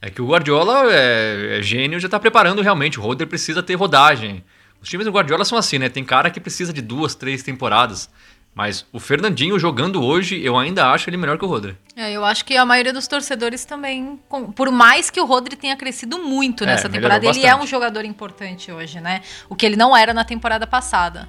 É 0.00 0.10
que 0.10 0.20
o 0.20 0.26
Guardiola 0.26 0.92
é, 0.92 1.58
é 1.58 1.62
gênio, 1.62 1.98
já 1.98 2.08
tá 2.08 2.18
preparando 2.20 2.60
realmente. 2.62 2.98
O 2.98 3.02
Rodri 3.02 3.26
precisa 3.26 3.62
ter 3.62 3.74
rodagem. 3.74 4.44
Os 4.82 4.88
times 4.88 5.06
do 5.06 5.12
Guardiola 5.12 5.44
são 5.46 5.56
assim, 5.56 5.78
né? 5.78 5.88
Tem 5.88 6.04
cara 6.04 6.28
que 6.30 6.38
precisa 6.38 6.72
de 6.72 6.82
duas, 6.82 7.14
três 7.14 7.42
temporadas. 7.42 8.10
Mas 8.54 8.86
o 8.92 9.00
Fernandinho 9.00 9.58
jogando 9.58 10.02
hoje, 10.02 10.40
eu 10.40 10.56
ainda 10.56 10.90
acho 10.92 11.10
ele 11.10 11.16
melhor 11.16 11.36
que 11.36 11.44
o 11.44 11.48
Rodri. 11.48 11.76
É, 11.96 12.12
eu 12.12 12.24
acho 12.24 12.44
que 12.44 12.56
a 12.56 12.64
maioria 12.64 12.92
dos 12.92 13.08
torcedores 13.08 13.64
também, 13.64 14.18
por 14.54 14.70
mais 14.70 15.10
que 15.10 15.20
o 15.20 15.24
Rodri 15.24 15.56
tenha 15.56 15.76
crescido 15.76 16.18
muito 16.18 16.62
É, 16.62 16.68
nessa 16.68 16.88
melhorou 16.88 17.18
temporada, 17.18 17.38
ele 17.38 17.46
é 17.46 17.56
um 17.56 17.66
jogador 17.66 18.04
importante 18.04 18.70
hoje, 18.70 19.00
né? 19.00 19.22
O 19.48 19.56
que 19.56 19.66
ele 19.66 19.76
não 19.76 19.96
era 19.96 20.14
na 20.14 20.24
temporada 20.24 20.66
passada. 20.66 21.28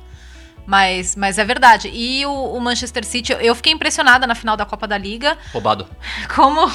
Mas, 0.65 1.15
mas 1.15 1.38
é 1.38 1.45
verdade. 1.45 1.89
E 1.93 2.25
o, 2.25 2.32
o 2.32 2.60
Manchester 2.60 3.06
City, 3.06 3.34
eu 3.39 3.54
fiquei 3.54 3.71
impressionada 3.71 4.25
na 4.25 4.34
final 4.34 4.58
da 4.58 4.65
Copa 4.65 4.88
da 4.88 4.97
Liga, 4.97 5.38
Roubado. 5.54 5.88
como, 6.36 6.71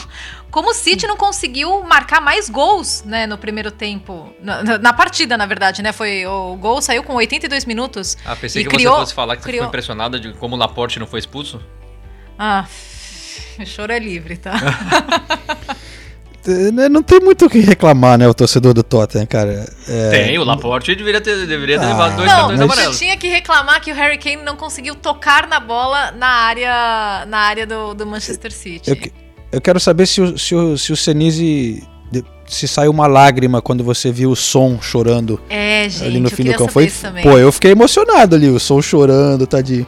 como 0.51 0.71
o 0.71 0.75
City 0.75 1.07
não 1.07 1.17
conseguiu 1.17 1.83
marcar 1.83 2.21
mais 2.21 2.49
gols, 2.49 3.03
né, 3.05 3.27
no 3.27 3.37
primeiro 3.37 3.71
tempo. 3.71 4.33
Na, 4.41 4.79
na- 4.79 4.93
partida, 4.93 5.37
na 5.37 5.47
verdade, 5.47 5.83
né? 5.83 5.93
Foi, 5.93 6.25
o 6.27 6.55
gol 6.57 6.81
saiu 6.81 7.03
com 7.03 7.15
82 7.15 7.65
minutos. 7.65 8.17
Ah, 8.25 8.37
pensei 8.37 8.63
que 8.63 8.71
criou- 8.71 8.95
você 8.95 9.01
fosse 9.01 9.15
falar 9.15 9.37
que 9.37 9.43
você 9.43 9.49
criou- 9.49 9.63
ficou 9.65 9.69
impressionada 9.71 10.21
de 10.21 10.33
como 10.35 10.55
o 10.55 10.59
Laporte 10.59 10.99
não 11.01 11.07
foi 11.07 11.19
expulso. 11.19 11.61
Ah, 12.39 12.65
o 13.59 13.67
choro 13.67 13.93
é 13.93 13.99
livre, 13.99 14.37
tá? 14.37 14.53
Não 16.91 17.03
tem 17.03 17.21
muito 17.21 17.45
o 17.47 17.51
que 17.51 17.59
reclamar, 17.61 18.17
né, 18.19 18.27
o 18.27 18.33
torcedor 18.33 18.73
do 18.73 18.83
Tottenham, 18.83 19.27
cara. 19.27 19.69
É, 19.89 20.11
Tem, 20.11 20.39
o 20.39 20.45
Laporte 20.45 20.95
deveria 20.95 21.21
ter, 21.21 21.47
deveria 21.47 21.79
ter 21.79 21.85
Ah, 21.85 21.89
levado 21.89 22.17
dois 22.17 22.29
Não, 22.31 22.39
cartões 22.39 22.61
amarelos. 22.61 22.99
tinha 22.99 23.17
que 23.17 23.29
reclamar 23.29 23.81
que 23.81 23.93
o 23.93 23.95
Harry 23.95 24.17
Kane 24.19 24.43
não 24.43 24.57
conseguiu 24.57 24.95
tocar 24.95 25.47
na 25.47 25.61
bola 25.61 26.11
na 26.13 26.27
área, 26.27 27.27
na 27.27 27.39
área 27.39 27.67
do, 27.67 27.93
do 27.95 28.07
Manchester 28.07 28.51
City. 28.53 28.91
Eu, 28.91 28.97
eu 29.53 29.61
quero 29.61 29.79
saber 29.79 30.07
se 30.07 30.21
o, 30.21 30.39
se 30.39 30.55
o, 30.55 30.79
se 30.79 30.93
o 30.93 30.97
Senise. 30.97 31.83
Se 32.47 32.67
saiu 32.67 32.91
uma 32.91 33.07
lágrima 33.07 33.63
quando 33.63 33.85
você 33.85 34.11
viu 34.11 34.33
o 34.33 34.35
som 34.35 34.81
chorando 34.83 35.41
É, 35.49 35.89
gente, 35.89 36.05
ali 36.05 36.19
no 36.19 36.27
eu 36.27 36.33
fim 36.33 36.43
do 36.43 36.55
campo. 36.55 36.73
Foi, 36.73 36.91
pô, 37.23 37.39
eu 37.39 37.53
fiquei 37.53 37.71
emocionado 37.71 38.35
ali, 38.35 38.49
o 38.49 38.59
som 38.59 38.83
chorando, 38.83 39.47
tadinho. 39.47 39.87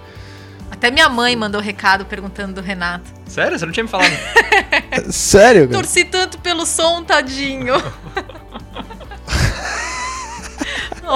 Até 0.83 0.91
minha 0.91 1.09
mãe 1.09 1.37
mandou 1.37 1.61
recado 1.61 2.05
perguntando 2.05 2.55
do 2.55 2.61
Renato. 2.61 3.09
Sério? 3.29 3.57
Você 3.57 3.65
não 3.65 3.73
tinha 3.73 3.85
me 3.85 3.89
falado. 3.89 4.11
Sério, 5.13 5.69
cara? 5.69 5.81
Torci 5.81 6.05
tanto 6.05 6.41
pelo 6.41 6.67
som, 6.67 7.05
tadinho. 7.05 7.75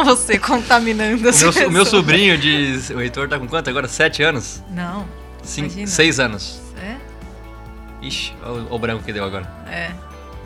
Você 0.04 0.38
contaminando 0.38 1.28
as 1.28 1.42
O 1.42 1.52
meu, 1.52 1.68
o 1.68 1.72
meu 1.72 1.84
sobrinho 1.84 2.38
diz. 2.38 2.90
O 2.90 3.00
Heitor 3.00 3.28
tá 3.28 3.40
com 3.40 3.48
quanto 3.48 3.68
agora? 3.68 3.88
Sete 3.88 4.22
anos? 4.22 4.62
Não, 4.70 5.04
Cinco, 5.42 5.66
Imagina. 5.66 5.86
seis 5.88 6.20
anos. 6.20 6.60
é? 6.80 6.94
Ixi, 8.02 8.34
olha 8.44 8.62
o, 8.70 8.74
o 8.76 8.78
branco 8.78 9.02
que 9.02 9.12
deu 9.12 9.24
agora. 9.24 9.50
É. 9.68 9.90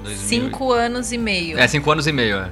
2000 0.02 0.28
Cinco 0.28 0.72
anos 0.72 1.12
e 1.12 1.18
meio. 1.18 1.58
É, 1.58 1.68
cinco 1.68 1.90
anos 1.90 2.06
e 2.06 2.12
meio, 2.12 2.38
é. 2.38 2.48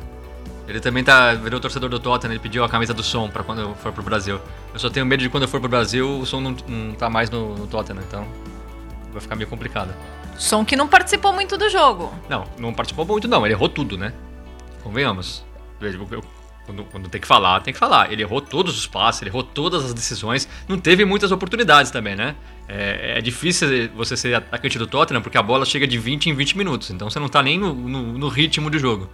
Ele 0.68 0.80
também 0.80 1.02
tá, 1.02 1.32
virou 1.34 1.58
torcedor 1.58 1.88
do 1.88 1.98
Tottenham, 1.98 2.32
ele 2.34 2.40
pediu 2.40 2.62
a 2.62 2.68
camisa 2.68 2.92
do 2.92 3.02
som 3.02 3.28
pra 3.30 3.42
quando 3.42 3.62
eu 3.62 3.74
for 3.76 3.90
pro 3.92 4.02
Brasil. 4.02 4.38
Eu 4.72 4.78
só 4.78 4.90
tenho 4.90 5.06
medo 5.06 5.22
de 5.22 5.30
quando 5.30 5.44
eu 5.44 5.48
for 5.48 5.60
pro 5.60 5.68
Brasil 5.68 6.20
o 6.20 6.26
som 6.26 6.40
não, 6.40 6.54
não 6.68 6.94
tá 6.94 7.08
mais 7.08 7.30
no, 7.30 7.54
no 7.56 7.66
Tottenham, 7.66 8.02
então 8.06 8.28
vai 9.10 9.20
ficar 9.22 9.34
meio 9.34 9.48
complicado. 9.48 9.94
Som 10.36 10.64
que 10.64 10.76
não 10.76 10.86
participou 10.86 11.32
muito 11.32 11.56
do 11.56 11.68
jogo. 11.70 12.12
Não, 12.28 12.44
não 12.58 12.74
participou 12.74 13.06
muito 13.06 13.26
não, 13.26 13.46
ele 13.46 13.54
errou 13.54 13.68
tudo, 13.68 13.96
né? 13.96 14.12
Convenhamos. 14.82 15.44
Veja, 15.80 15.98
quando, 16.66 16.84
quando 16.84 17.08
tem 17.08 17.18
que 17.20 17.26
falar, 17.26 17.60
tem 17.60 17.72
que 17.72 17.80
falar. 17.80 18.12
Ele 18.12 18.20
errou 18.22 18.40
todos 18.42 18.76
os 18.78 18.86
passes, 18.86 19.22
ele 19.22 19.30
errou 19.30 19.42
todas 19.42 19.84
as 19.86 19.94
decisões, 19.94 20.46
não 20.68 20.78
teve 20.78 21.04
muitas 21.04 21.32
oportunidades 21.32 21.90
também, 21.90 22.14
né? 22.14 22.36
É, 22.68 23.14
é 23.16 23.20
difícil 23.22 23.66
você 23.96 24.16
ser 24.18 24.34
atacante 24.34 24.78
do 24.78 24.86
Tottenham 24.86 25.22
porque 25.22 25.38
a 25.38 25.42
bola 25.42 25.64
chega 25.64 25.86
de 25.86 25.98
20 25.98 26.28
em 26.28 26.34
20 26.34 26.58
minutos, 26.58 26.90
então 26.90 27.08
você 27.08 27.18
não 27.18 27.28
tá 27.28 27.42
nem 27.42 27.58
no, 27.58 27.72
no- 27.72 28.18
no 28.18 28.28
ritmo 28.28 28.70
de 28.70 28.78
jogo. 28.78 29.08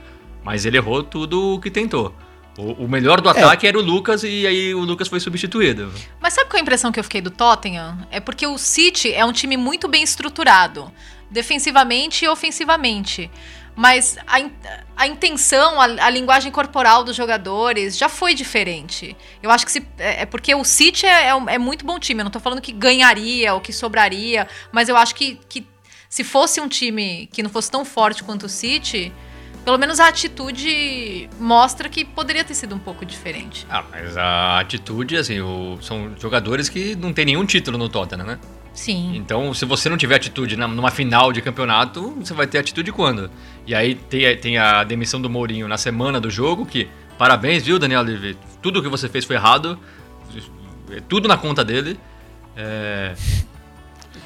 Mas 0.45 0.65
ele 0.65 0.77
errou 0.77 1.03
tudo 1.03 1.55
o 1.55 1.61
que 1.61 1.71
tentou. 1.71 2.15
O, 2.57 2.85
o 2.85 2.89
melhor 2.89 3.21
do 3.21 3.29
ataque 3.29 3.67
era 3.67 3.77
o 3.77 3.83
Lucas 3.83 4.23
e 4.23 4.47
aí 4.47 4.73
o 4.75 4.81
Lucas 4.81 5.09
foi 5.09 5.19
substituído. 5.19 5.91
Mas 6.21 6.35
sabe 6.35 6.49
qual 6.49 6.59
é 6.59 6.61
a 6.61 6.63
impressão 6.63 6.93
que 6.93 7.01
eu 7.01 7.05
fiquei 7.05 7.21
do 7.21 7.31
Tottenham? 7.31 8.07
É 8.13 8.21
porque 8.21 8.47
o 8.47 8.57
City 8.59 9.13
é 9.13 9.25
um 9.25 9.33
time 9.33 9.57
muito 9.57 9.89
bem 9.89 10.03
estruturado, 10.05 10.93
defensivamente 11.31 12.25
e 12.25 12.29
ofensivamente. 12.29 13.31
Mas 13.77 14.17
a, 14.25 14.39
in- 14.39 14.53
a 14.97 15.07
intenção, 15.09 15.81
a, 15.81 15.85
a 16.07 16.11
linguagem 16.11 16.53
corporal 16.53 17.03
dos 17.03 17.17
jogadores 17.17 17.97
já 17.99 18.09
foi 18.09 18.33
diferente. 18.33 19.17
Eu 19.43 19.51
acho 19.51 19.67
que 19.67 19.73
se, 19.73 19.85
é, 19.99 20.23
é 20.23 20.27
porque 20.27 20.55
o 20.55 20.63
City 20.63 21.07
é, 21.07 21.29
é 21.31 21.35
um- 21.35 21.49
é 21.49 21.59
muito 21.59 21.85
bom 21.85 21.99
time. 21.99 22.21
Eu 22.21 22.25
não 22.25 22.31
tô 22.31 22.39
falando 22.39 22.61
que 22.61 22.71
ganharia 22.71 23.53
ou 23.53 23.61
que 23.61 23.73
sobraria, 23.73 24.47
mas 24.71 24.89
eu 24.89 24.97
acho 24.97 25.13
que, 25.17 25.41
que 25.49 25.67
se 26.09 26.23
fosse 26.23 26.61
um 26.61 26.69
time 26.69 27.29
que 27.33 27.43
não 27.43 27.51
fosse 27.51 27.69
tão 27.69 27.85
forte 27.85 28.23
quanto 28.23 28.47
o 28.47 28.49
City, 28.49 29.13
pelo 29.65 29.79
menos 29.79 29.99
a 29.99 30.09
atitude 30.09 31.29
mostra 31.39 31.89
que 31.89 32.05
poderia 32.05 32.45
ter 32.45 32.55
sido 32.55 32.75
um 32.75 32.79
pouco 32.79 33.05
diferente. 33.05 33.67
Ah, 33.71 33.83
mas 33.91 34.17
a 34.17 34.59
atitude, 34.61 35.17
assim, 35.17 35.41
o- 35.41 35.79
são 35.81 36.13
jogadores 36.21 36.69
que 36.69 36.95
não 36.95 37.13
tem 37.13 37.25
nenhum 37.25 37.45
título 37.47 37.79
no 37.79 37.89
Tottenham, 37.89 38.27
né? 38.27 38.39
Sim. 38.73 39.17
Então, 39.17 39.55
se 39.55 39.65
você 39.65 39.89
não 39.89 39.97
tiver 39.97 40.17
atitude 40.17 40.57
na- 40.57 40.67
numa 40.69 40.91
final 40.91 41.33
de 41.33 41.41
campeonato, 41.41 42.11
você 42.19 42.35
vai 42.35 42.47
ter 42.47 42.59
atitude 42.59 42.91
quando? 42.93 43.31
E 43.67 43.75
aí 43.75 43.95
tem, 43.95 44.37
tem 44.37 44.59
a 44.59 44.83
demissão 44.85 45.21
do 45.21 45.31
Mourinho 45.31 45.67
na 45.69 45.79
semana 45.79 46.21
do 46.21 46.29
jogo, 46.29 46.67
que 46.67 46.89
parabéns, 47.17 47.63
viu, 47.63 47.79
Daniel 47.79 48.03
Levy? 48.03 48.37
Tudo 48.61 48.83
que 48.83 48.89
você 48.89 49.09
fez 49.09 49.25
foi 49.25 49.37
errado, 49.37 49.79
é 50.91 51.01
tudo 51.09 51.29
na 51.29 51.37
conta 51.37 51.65
dele. 51.65 51.99
É, 52.57 53.15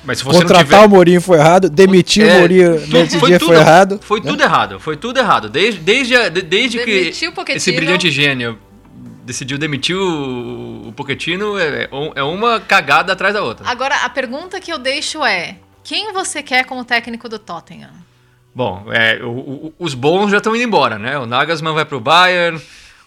Mas 0.09 0.18
se 0.18 0.25
você 0.25 0.38
Contratar 0.38 0.62
não 0.62 0.64
tiver... 0.64 0.87
o 0.87 0.88
Mourinho 0.88 1.21
foi 1.21 1.37
errado, 1.38 1.68
demitir 1.68 2.27
É, 2.27 2.37
o 2.37 2.38
Mourinho 2.38 2.81
tudo- 2.81 2.92
nesse 2.99 3.21
dia 3.21 3.38
foi 3.38 3.57
errado. 3.57 4.01
Foi 4.03 4.21
né? 4.21 4.31
tudo 4.31 4.42
errado, 4.42 4.81
foi 4.81 4.97
tudo 4.97 5.18
errado. 5.21 5.51
Desde, 5.51 5.79
desde, 5.81 6.31
desde 6.42 6.79
que 6.79 6.85
Demitiu 6.87 7.33
esse 7.49 7.73
brilhante 7.73 8.11
gênio 8.11 8.59
decidiu 9.23 9.59
demitir 9.59 9.94
o, 9.94 10.88
o 10.88 10.92
Pochettino, 10.97 11.59
é, 11.59 11.90
é 12.14 12.23
uma 12.23 12.59
cagada 12.59 13.12
atrás 13.12 13.35
da 13.35 13.42
outra. 13.42 13.68
Agora, 13.68 13.97
a 13.97 14.09
pergunta 14.09 14.59
que 14.59 14.73
eu 14.73 14.79
deixo 14.79 15.23
é: 15.23 15.57
quem 15.85 16.11
você 16.14 16.42
quer 16.42 16.64
como 16.64 16.83
técnico 16.87 17.29
do 17.29 17.38
Tottenham? 17.38 17.90
Bom, 18.55 18.87
é, 18.90 19.21
o- 19.23 19.29
o- 19.29 19.75
os 19.79 19.92
bons 19.92 20.31
já 20.31 20.38
estão 20.38 20.57
indo 20.57 20.64
embora, 20.64 20.99
né? 20.99 21.18
O 21.18 21.27
Nagelsmann 21.27 21.75
vai 21.75 21.85
pro 21.85 22.01
Bayern, 22.01 22.59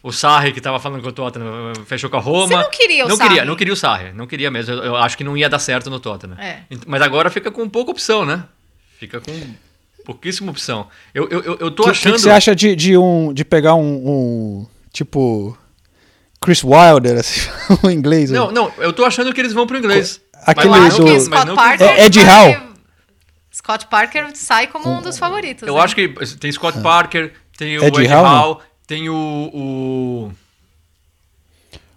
o 0.04 0.12
Sarri, 0.12 0.52
que 0.52 0.60
tava 0.62 0.80
falando 0.80 1.02
com 1.02 1.10
o 1.10 1.12
Tottenham, 1.12 1.74
fechou 1.86 2.10
com 2.10 2.18
a 2.18 2.20
Roma. 2.20 2.48
Você 2.48 2.56
não 2.56 2.70
queria 2.72 3.06
o 3.06 3.10
não 3.10 3.16
Sarri? 3.16 3.30
Queria, 3.30 3.46
não 3.46 3.56
queria 3.56 3.74
o 3.74 3.78
Sarri, 3.78 4.14
não 4.14 4.28
queria 4.28 4.50
mesmo. 4.52 4.74
Eu, 4.74 4.84
eu 4.84 4.96
acho 4.96 5.18
que 5.18 5.24
não 5.24 5.38
ia 5.38 5.48
dar 5.50 5.60
certo 5.60 5.90
no 5.90 6.00
Tottenham. 6.00 6.38
É. 6.40 6.64
Mas 6.88 7.02
agora 7.02 7.30
fica 7.30 7.52
com 7.52 7.68
pouca 7.70 7.92
opção, 7.92 8.26
né? 8.26 8.44
Fica 9.00 9.22
com 9.22 9.32
pouquíssima 10.06 10.52
opção. 10.52 10.88
Eu, 11.14 11.28
eu, 11.30 11.42
eu, 11.44 11.58
eu 11.60 11.72
tô 11.72 11.84
O 11.84 11.86
que, 11.86 11.92
achando... 11.92 12.14
que 12.14 12.20
você 12.22 12.30
acha 12.30 12.56
de, 12.56 12.76
de, 12.76 12.98
um, 12.98 13.34
de 13.34 13.46
pegar 13.46 13.76
um, 13.76 13.82
um, 13.84 14.68
tipo 14.92 15.58
Chris 16.42 16.64
Wilder, 16.64 17.20
assim, 17.20 17.50
o 17.84 17.90
inglês? 17.92 18.32
Não, 18.32 18.52
não, 18.52 18.72
eu 18.78 18.92
tô 18.92 19.06
achando 19.06 19.32
que 19.34 19.40
eles 19.40 19.54
vão 19.54 19.68
pro 19.68 19.78
inglês. 19.78 20.20
Aquele 20.46 20.70
Mas- 20.70 20.98
não 20.98 21.06
do- 21.06 21.12
mas 21.14 21.24
Scott 21.24 21.46
não 21.46 21.56
Parker. 21.56 21.88
É 21.88 22.06
Ed 22.06 22.20
Howe. 22.20 22.72
Scott 23.54 23.86
Parker 23.88 24.32
sai 24.34 24.66
como 24.68 24.90
um 24.90 25.02
dos 25.02 25.20
favoritos. 25.20 25.68
Eu 25.68 25.76
né? 25.76 25.82
acho 25.82 25.94
que 25.94 26.08
tem 26.40 26.52
Scott 26.52 26.82
Parker, 26.82 27.34
tem 27.58 27.78
o 27.78 27.84
Ed 27.84 28.02
Ed, 28.02 28.12
Howe, 28.12 28.26
Howe, 28.26 28.58
tem 28.92 29.08
o, 29.08 29.16
o, 29.54 30.32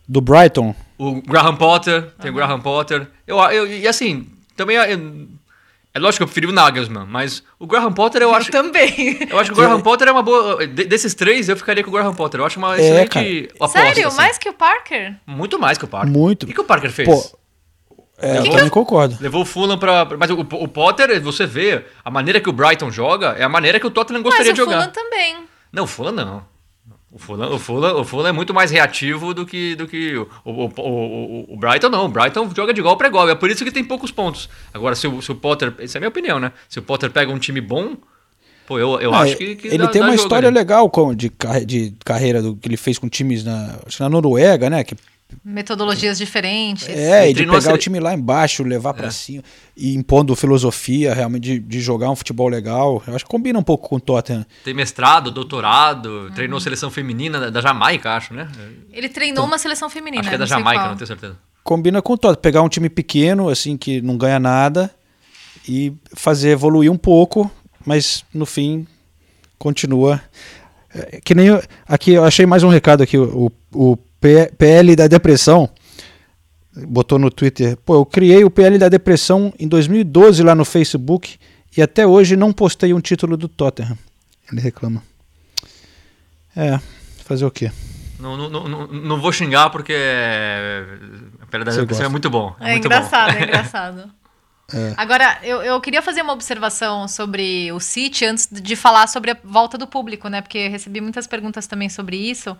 Do 0.08 0.20
Brighton. 0.20 0.72
o 0.96 1.20
Graham 1.22 1.56
Potter, 1.56 2.12
tem 2.20 2.30
o 2.30 2.34
Graham 2.34 2.60
Potter. 2.60 3.08
Eu, 3.26 3.38
eu, 3.50 3.66
e 3.66 3.88
assim, 3.88 4.28
também 4.56 4.76
é, 4.78 4.92
é 4.92 5.98
lógico 5.98 6.18
que 6.18 6.22
eu 6.22 6.26
preferi 6.28 6.46
o 6.46 6.52
Nagelsmann, 6.52 7.04
mas 7.08 7.42
o 7.58 7.66
Graham 7.66 7.92
Potter 7.92 8.22
eu 8.22 8.28
Eu 8.28 8.34
acho... 8.36 8.48
também. 8.52 9.18
Eu 9.28 9.40
acho 9.40 9.50
que 9.50 9.58
o 9.58 9.60
Graham 9.60 9.80
Potter 9.80 10.06
é 10.06 10.12
uma 10.12 10.22
boa. 10.22 10.64
de- 10.64 10.84
desses 10.84 11.14
três, 11.14 11.48
eu 11.48 11.56
ficaria 11.56 11.82
com 11.82 11.90
o 11.90 11.92
Graham 11.92 12.14
Potter. 12.14 12.38
Eu 12.38 12.46
acho 12.46 12.60
uma 12.60 12.76
É, 12.76 12.80
excelente 12.80 13.08
cara. 13.10 13.54
aposta. 13.56 13.78
Sério? 13.80 14.06
assim. 14.06 14.16
Mais 14.16 14.38
que 14.38 14.48
o 14.48 14.52
Parker? 14.52 15.16
Muito 15.26 15.58
mais 15.58 15.76
que 15.76 15.84
o 15.84 15.88
Parker. 15.88 16.12
Muito. 16.12 16.44
O 16.44 16.46
que, 16.46 16.52
que 16.54 16.60
o 16.60 16.64
Parker 16.64 16.92
fez? 16.92 17.08
Pô, 17.08 17.38
É, 18.18 18.38
eu 18.38 18.44
que 18.44 18.50
também 18.50 18.68
concordo. 18.68 19.18
Levou 19.20 19.42
o 19.42 19.44
Fulham 19.44 19.76
pra. 19.80 20.06
Mas 20.16 20.30
o, 20.30 20.38
o 20.38 20.68
Potter, 20.68 21.20
você 21.20 21.44
vê, 21.44 21.84
a 22.04 22.10
maneira 22.12 22.40
que 22.40 22.48
o 22.48 22.52
Brighton 22.52 22.88
joga 22.88 23.34
é 23.36 23.42
a 23.42 23.48
maneira 23.48 23.80
que 23.80 23.86
o 23.86 23.90
Tottenham 23.90 24.22
gostaria 24.22 24.52
o 24.52 24.54
de 24.54 24.60
jogar. 24.60 24.76
Fulham 24.78 24.92
também. 24.92 25.36
Não, 25.72 25.82
o 25.82 25.88
Fulham 25.88 26.12
não. 26.12 26.53
O 27.14 27.18
Fulham, 27.18 27.54
o, 27.54 27.58
Fulham, 27.60 28.00
o 28.00 28.04
Fulham 28.04 28.26
é 28.26 28.32
muito 28.32 28.52
mais 28.52 28.72
reativo 28.72 29.32
do 29.32 29.46
que, 29.46 29.76
do 29.76 29.86
que 29.86 30.16
o, 30.16 30.26
o, 30.44 30.64
o, 30.80 31.54
o 31.54 31.56
Brighton, 31.56 31.88
não. 31.88 32.06
O 32.06 32.08
Brighton 32.08 32.50
joga 32.54 32.74
de 32.74 32.80
igual 32.80 32.96
para 32.96 33.06
igual. 33.06 33.28
É 33.28 33.36
por 33.36 33.48
isso 33.48 33.64
que 33.64 33.70
tem 33.70 33.84
poucos 33.84 34.10
pontos. 34.10 34.48
Agora, 34.72 34.96
se 34.96 35.06
o, 35.06 35.22
se 35.22 35.30
o 35.30 35.36
Potter. 35.36 35.72
Essa 35.78 35.96
é 35.96 35.98
a 35.98 36.00
minha 36.00 36.08
opinião, 36.08 36.40
né? 36.40 36.50
Se 36.68 36.80
o 36.80 36.82
Potter 36.82 37.12
pega 37.12 37.30
um 37.30 37.38
time 37.38 37.60
bom. 37.60 37.96
Pô, 38.66 38.80
eu, 38.80 38.98
eu 39.00 39.14
Ah, 39.14 39.20
acho 39.20 39.36
que. 39.36 39.54
que 39.54 39.68
ele 39.68 39.78
dá- 39.78 39.88
tem 39.88 40.02
uma 40.02 40.14
história 40.16 40.48
ali. 40.48 40.56
legal 40.58 40.90
com- 40.90 41.14
de, 41.14 41.30
de 41.64 41.94
carreira 42.04 42.42
do 42.42 42.56
que 42.56 42.66
ele 42.66 42.76
fez 42.76 42.98
com 42.98 43.08
times 43.08 43.44
na, 43.44 43.78
na 44.00 44.08
Noruega, 44.08 44.68
né? 44.68 44.82
Que, 44.82 44.96
Metodologias 45.44 46.16
diferentes. 46.18 46.88
é, 46.88 47.28
e 47.30 47.34
de 47.34 47.44
pegar 47.46 47.74
o 47.74 47.78
time 47.78 47.98
lá 47.98 48.14
embaixo, 48.14 48.62
levar 48.62 48.90
É. 48.90 48.92
pra 48.92 49.10
cima 49.10 49.42
e 49.76 49.94
impondo 49.94 50.34
filosofia 50.36 51.12
realmente 51.14 51.42
de, 51.42 51.58
de 51.58 51.80
jogar 51.80 52.10
um 52.10 52.16
futebol 52.16 52.48
legal. 52.48 53.02
Eu 53.06 53.14
acho 53.16 53.24
que 53.24 53.30
combina 53.30 53.58
um 53.58 53.62
pouco 53.62 53.88
com 53.88 53.96
o 53.96 54.00
Tottenham. 54.00 54.46
Tem 54.62 54.72
mestrado, 54.74 55.30
doutorado, 55.30 56.30
treinou 56.34 56.60
seleção 56.60 56.90
feminina 56.90 57.50
da- 57.50 57.60
Jamaica, 57.60 58.12
acho, 58.12 58.32
né? 58.34 58.48
Ele 58.92 59.08
treinou 59.08 59.44
uma 59.44 59.58
seleção 59.58 59.90
feminina. 59.90 60.20
Acho 60.20 60.28
que 60.28 60.34
é 60.34 60.38
da 60.38 60.46
Jamaica, 60.46 60.80
qual. 60.80 60.88
não 60.90 60.96
tenho 60.96 61.06
certeza. 61.08 61.36
Combina 61.64 62.00
com 62.02 62.12
o 62.12 62.18
Tottenham. 62.18 62.40
Pegar 62.42 62.62
um 62.62 62.68
time 62.68 62.88
pequeno, 62.88 63.48
assim, 63.48 63.76
que 63.76 64.00
não 64.02 64.16
ganha 64.16 64.38
nada 64.38 64.90
e 65.68 65.92
fazer 66.14 66.50
evoluir 66.50 66.90
um 66.92 66.98
pouco, 66.98 67.50
mas 67.84 68.24
no 68.32 68.44
fim 68.46 68.86
continua. 69.58 70.20
É, 70.94 71.20
Que 71.24 71.34
nem 71.34 71.46
eu- 71.46 71.62
aqui 71.88 72.12
eu 72.12 72.24
achei 72.24 72.46
mais 72.46 72.62
um 72.62 72.68
recado 72.68 73.02
aqui, 73.02 73.16
o, 73.18 73.50
o 73.72 73.96
PL 74.58 74.96
da 74.96 75.06
depressão 75.06 75.68
botou 76.88 77.18
no 77.18 77.30
Twitter, 77.30 77.76
pô, 77.84 77.94
eu 77.94 78.04
criei 78.06 78.42
o 78.44 78.50
PL 78.50 78.78
da 78.78 78.88
depressão 78.88 79.52
em 79.58 79.68
2012 79.68 80.42
lá 80.42 80.54
no 80.54 80.64
Facebook 80.64 81.38
e 81.76 81.80
até 81.82 82.06
hoje 82.06 82.36
não 82.36 82.52
postei 82.52 82.92
um 82.92 83.00
título 83.00 83.36
do 83.36 83.48
Tottenham. 83.48 83.96
Ele 84.50 84.60
reclama. 84.60 85.02
É, 86.56 86.78
fazer 87.24 87.44
o 87.44 87.50
quê? 87.50 87.70
Não, 88.18 88.36
não, 88.36 88.48
não, 88.68 88.86
não- 88.86 89.20
vou 89.20 89.32
xingar 89.32 89.70
porque 89.70 89.92
é, 89.94 90.84
a 91.40 91.46
pele 91.46 91.64
da 91.64 91.72
Você 91.72 91.80
depressão 91.80 92.06
é 92.06 92.08
muito 92.08 92.30
bom. 92.30 92.54
É 92.60 92.70
muito 92.72 92.86
engraçado, 92.86 93.32
bom. 93.32 93.38
é 93.38 93.42
engraçado. 93.44 94.10
Agora, 94.96 95.38
eu, 95.42 95.62
eu 95.62 95.80
queria 95.80 96.00
fazer 96.00 96.22
uma 96.22 96.32
observação 96.32 97.06
sobre 97.06 97.70
o 97.72 97.78
City 97.78 98.24
antes 98.24 98.48
de 98.50 98.74
falar 98.74 99.06
sobre 99.08 99.32
a 99.32 99.36
volta 99.44 99.76
do 99.76 99.86
público, 99.86 100.28
né? 100.28 100.40
Porque 100.40 100.68
recebi 100.68 101.00
muitas 101.00 101.26
perguntas 101.26 101.66
também 101.66 101.88
sobre 101.88 102.16
isso. 102.16 102.56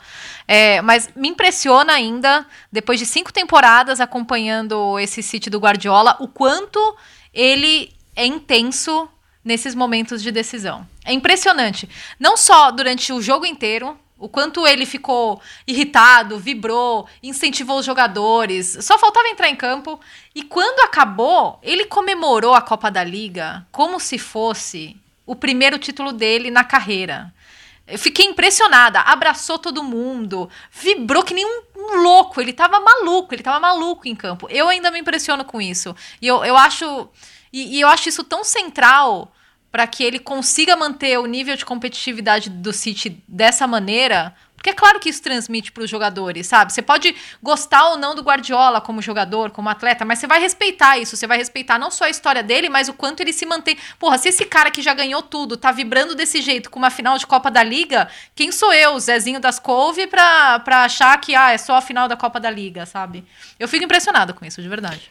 É, 0.46 0.82
mas 0.82 1.08
me 1.16 1.28
impressiona 1.28 1.94
ainda, 1.94 2.46
depois 2.70 2.98
de 2.98 3.06
cinco 3.06 3.32
temporadas 3.32 4.00
acompanhando 4.00 4.98
esse 4.98 5.22
City 5.22 5.48
do 5.48 5.58
Guardiola, 5.58 6.16
o 6.20 6.28
quanto 6.28 6.78
ele 7.32 7.90
é 8.14 8.26
intenso 8.26 9.08
nesses 9.44 9.74
momentos 9.74 10.22
de 10.22 10.30
decisão. 10.30 10.86
É 11.04 11.12
impressionante. 11.12 11.88
Não 12.18 12.36
só 12.36 12.70
durante 12.70 13.12
o 13.12 13.20
jogo 13.20 13.44
inteiro, 13.44 13.98
o 14.24 14.28
quanto 14.28 14.66
ele 14.66 14.86
ficou 14.86 15.38
irritado, 15.66 16.38
vibrou, 16.38 17.06
incentivou 17.22 17.78
os 17.78 17.84
jogadores. 17.84 18.78
Só 18.80 18.98
faltava 18.98 19.28
entrar 19.28 19.50
em 19.50 19.54
campo. 19.54 20.00
E 20.34 20.42
quando 20.42 20.80
acabou, 20.80 21.58
ele 21.62 21.84
comemorou 21.84 22.54
a 22.54 22.62
Copa 22.62 22.90
da 22.90 23.04
Liga 23.04 23.66
como 23.70 24.00
se 24.00 24.16
fosse 24.18 24.96
o 25.26 25.36
primeiro 25.36 25.78
título 25.78 26.10
dele 26.10 26.50
na 26.50 26.64
carreira. 26.64 27.34
Eu 27.86 27.98
fiquei 27.98 28.24
impressionada, 28.24 29.00
abraçou 29.00 29.58
todo 29.58 29.84
mundo, 29.84 30.48
vibrou 30.72 31.22
que 31.22 31.34
nem 31.34 31.44
um, 31.44 31.62
um 31.76 32.02
louco, 32.02 32.40
ele 32.40 32.54
tava 32.54 32.80
maluco, 32.80 33.34
ele 33.34 33.42
tava 33.42 33.60
maluco 33.60 34.08
em 34.08 34.16
campo. 34.16 34.48
Eu 34.48 34.70
ainda 34.70 34.90
me 34.90 35.00
impressiono 35.00 35.44
com 35.44 35.60
isso. 35.60 35.94
E 36.22 36.26
eu, 36.26 36.42
eu 36.42 36.56
acho. 36.56 37.10
E, 37.52 37.76
e 37.76 37.80
eu 37.82 37.88
acho 37.88 38.08
isso 38.08 38.24
tão 38.24 38.42
central 38.42 39.33
para 39.74 39.88
que 39.88 40.04
ele 40.04 40.20
consiga 40.20 40.76
manter 40.76 41.18
o 41.18 41.26
nível 41.26 41.56
de 41.56 41.64
competitividade 41.64 42.48
do 42.48 42.72
City 42.72 43.20
dessa 43.26 43.66
maneira. 43.66 44.32
Porque 44.54 44.70
é 44.70 44.72
claro 44.72 45.00
que 45.00 45.08
isso 45.08 45.20
transmite 45.20 45.72
para 45.72 45.82
os 45.82 45.90
jogadores, 45.90 46.46
sabe? 46.46 46.72
Você 46.72 46.80
pode 46.80 47.12
gostar 47.42 47.88
ou 47.88 47.98
não 47.98 48.14
do 48.14 48.22
Guardiola 48.22 48.80
como 48.80 49.02
jogador, 49.02 49.50
como 49.50 49.68
atleta, 49.68 50.04
mas 50.04 50.20
você 50.20 50.28
vai 50.28 50.38
respeitar 50.38 50.96
isso. 50.98 51.16
Você 51.16 51.26
vai 51.26 51.38
respeitar 51.38 51.76
não 51.76 51.90
só 51.90 52.04
a 52.04 52.08
história 52.08 52.40
dele, 52.40 52.68
mas 52.68 52.88
o 52.88 52.94
quanto 52.94 53.18
ele 53.18 53.32
se 53.32 53.44
mantém. 53.44 53.76
Porra, 53.98 54.16
se 54.16 54.28
esse 54.28 54.44
cara 54.44 54.70
que 54.70 54.80
já 54.80 54.94
ganhou 54.94 55.22
tudo 55.22 55.56
tá 55.56 55.72
vibrando 55.72 56.14
desse 56.14 56.40
jeito 56.40 56.70
com 56.70 56.78
uma 56.78 56.88
final 56.88 57.18
de 57.18 57.26
Copa 57.26 57.50
da 57.50 57.64
Liga, 57.64 58.08
quem 58.32 58.52
sou 58.52 58.72
eu, 58.72 58.96
Zezinho 59.00 59.40
das 59.40 59.58
Couve, 59.58 60.06
pra 60.06 60.62
achar 60.84 61.20
que 61.20 61.34
ah, 61.34 61.50
é 61.50 61.58
só 61.58 61.74
a 61.74 61.82
final 61.82 62.06
da 62.06 62.16
Copa 62.16 62.38
da 62.38 62.48
Liga, 62.48 62.86
sabe? 62.86 63.24
Eu 63.58 63.66
fico 63.66 63.84
impressionada 63.84 64.32
com 64.32 64.44
isso, 64.44 64.62
de 64.62 64.68
verdade. 64.68 65.10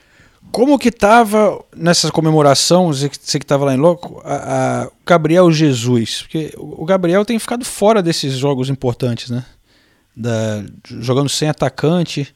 Como 0.52 0.78
que 0.78 0.92
tava 0.92 1.64
nessa 1.76 2.12
comemoração, 2.12 2.88
você 2.88 3.10
que 3.10 3.18
você 3.20 3.40
que 3.40 3.46
tava 3.46 3.66
lá 3.66 3.74
em 3.74 3.78
Louco, 3.78 4.22
a, 4.24 4.90
Gabriel 5.06 5.52
Jesus? 5.52 6.22
Porque 6.22 6.54
o 6.58 6.74
o 6.84 6.86
Gabriel 6.86 7.24
tem 7.24 7.40
ficado 7.40 7.64
fora 7.64 8.04
desses 8.04 8.34
jogos 8.34 8.70
importantes, 8.70 9.30
né? 9.30 9.46
Da, 10.16 10.64
jogando 10.86 11.30
sem 11.30 11.48
atacante. 11.48 12.36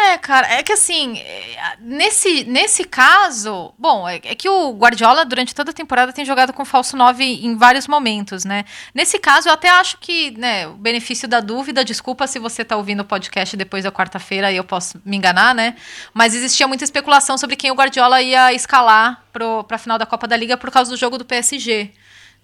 É, 0.00 0.16
cara, 0.16 0.46
é 0.46 0.62
que 0.62 0.72
assim, 0.72 1.18
é, 1.18 1.76
nesse, 1.80 2.44
nesse 2.44 2.84
caso, 2.84 3.74
bom, 3.76 4.08
é, 4.08 4.16
é 4.16 4.34
que 4.34 4.48
o 4.48 4.72
Guardiola 4.72 5.24
durante 5.24 5.52
toda 5.52 5.72
a 5.72 5.74
temporada 5.74 6.12
tem 6.12 6.24
jogado 6.24 6.52
com 6.52 6.64
falso 6.64 6.96
9 6.96 7.24
em 7.24 7.56
vários 7.56 7.88
momentos, 7.88 8.44
né? 8.44 8.64
Nesse 8.94 9.18
caso, 9.18 9.48
eu 9.48 9.52
até 9.52 9.68
acho 9.68 9.98
que, 9.98 10.30
né, 10.38 10.68
o 10.68 10.74
benefício 10.74 11.26
da 11.26 11.40
dúvida, 11.40 11.84
desculpa 11.84 12.28
se 12.28 12.38
você 12.38 12.64
tá 12.64 12.76
ouvindo 12.76 13.00
o 13.00 13.04
podcast 13.04 13.56
depois 13.56 13.82
da 13.82 13.90
quarta-feira 13.90 14.52
e 14.52 14.56
eu 14.56 14.64
posso 14.64 15.00
me 15.04 15.16
enganar, 15.16 15.52
né? 15.52 15.74
Mas 16.14 16.32
existia 16.32 16.68
muita 16.68 16.84
especulação 16.84 17.36
sobre 17.36 17.56
quem 17.56 17.72
o 17.72 17.74
Guardiola 17.74 18.22
ia 18.22 18.52
escalar 18.52 19.24
pro, 19.32 19.64
pra 19.64 19.78
final 19.78 19.98
da 19.98 20.06
Copa 20.06 20.28
da 20.28 20.36
Liga 20.36 20.56
por 20.56 20.70
causa 20.70 20.90
do 20.92 20.96
jogo 20.96 21.18
do 21.18 21.24
PSG 21.24 21.90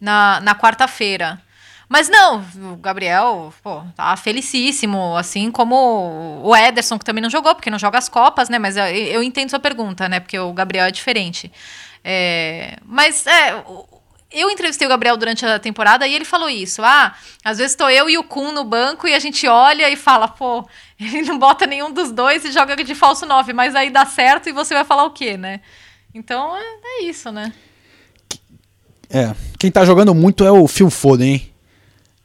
na, 0.01 0.41
na 0.41 0.55
quarta-feira. 0.57 1.41
Mas 1.95 2.09
não, 2.09 2.45
o 2.73 2.77
Gabriel, 2.77 3.55
pô, 3.63 3.81
tá 3.95 4.17
felicíssimo, 4.17 5.17
assim 5.17 5.49
como 5.49 6.41
o 6.43 6.57
Ederson, 6.57 6.99
que 6.99 7.05
também 7.05 7.23
não 7.23 7.31
jogou, 7.31 7.55
porque 7.55 7.71
não 7.71 7.79
joga 7.79 7.97
as 7.97 8.09
Copas, 8.09 8.49
né? 8.49 8.59
Mas 8.59 8.77
eu, 8.77 8.85
eu 8.85 9.23
entendo 9.23 9.51
sua 9.51 9.61
pergunta, 9.61 10.09
né? 10.09 10.19
Porque 10.19 10.37
o 10.37 10.53
Gabriel 10.53 10.87
é 10.87 10.91
diferente. 10.91 11.53
É, 12.03 12.79
mas, 12.85 13.25
é, 13.29 13.63
eu 14.33 14.51
entrevistei 14.51 14.89
o 14.89 14.91
Gabriel 14.91 15.17
durante 15.17 15.47
a 15.47 15.57
temporada 15.61 16.05
e 16.05 16.13
ele 16.13 16.25
falou 16.25 16.51
isso. 16.51 16.83
Ah, 16.83 17.15
às 17.45 17.59
vezes 17.59 17.77
tô 17.77 17.89
eu 17.89 18.11
e 18.11 18.19
o 18.19 18.25
Kun 18.25 18.51
no 18.51 18.65
banco 18.65 19.07
e 19.07 19.15
a 19.15 19.21
gente 19.21 19.47
olha 19.47 19.89
e 19.89 19.95
fala, 19.95 20.27
pô, 20.27 20.67
ele 20.99 21.23
não 21.23 21.39
bota 21.39 21.65
nenhum 21.65 21.93
dos 21.93 22.11
dois 22.11 22.45
e 22.45 22.51
joga 22.51 22.75
de 22.75 22.95
falso 22.97 23.25
9, 23.25 23.53
mas 23.53 23.77
aí 23.77 23.89
dá 23.89 24.05
certo 24.05 24.49
e 24.49 24.53
você 24.53 24.75
vai 24.75 24.83
falar 24.83 25.05
o 25.05 25.13
quê, 25.13 25.37
né? 25.37 25.61
Então, 26.13 26.57
é, 26.57 26.63
é 26.85 27.03
isso, 27.05 27.31
né? 27.31 27.53
É. 29.09 29.33
Quem 29.61 29.71
tá 29.71 29.85
jogando 29.85 30.13
muito 30.13 30.45
é 30.45 30.51
o 30.51 30.67
Phil 30.67 30.91
Foden, 30.91 31.35
hein? 31.35 31.54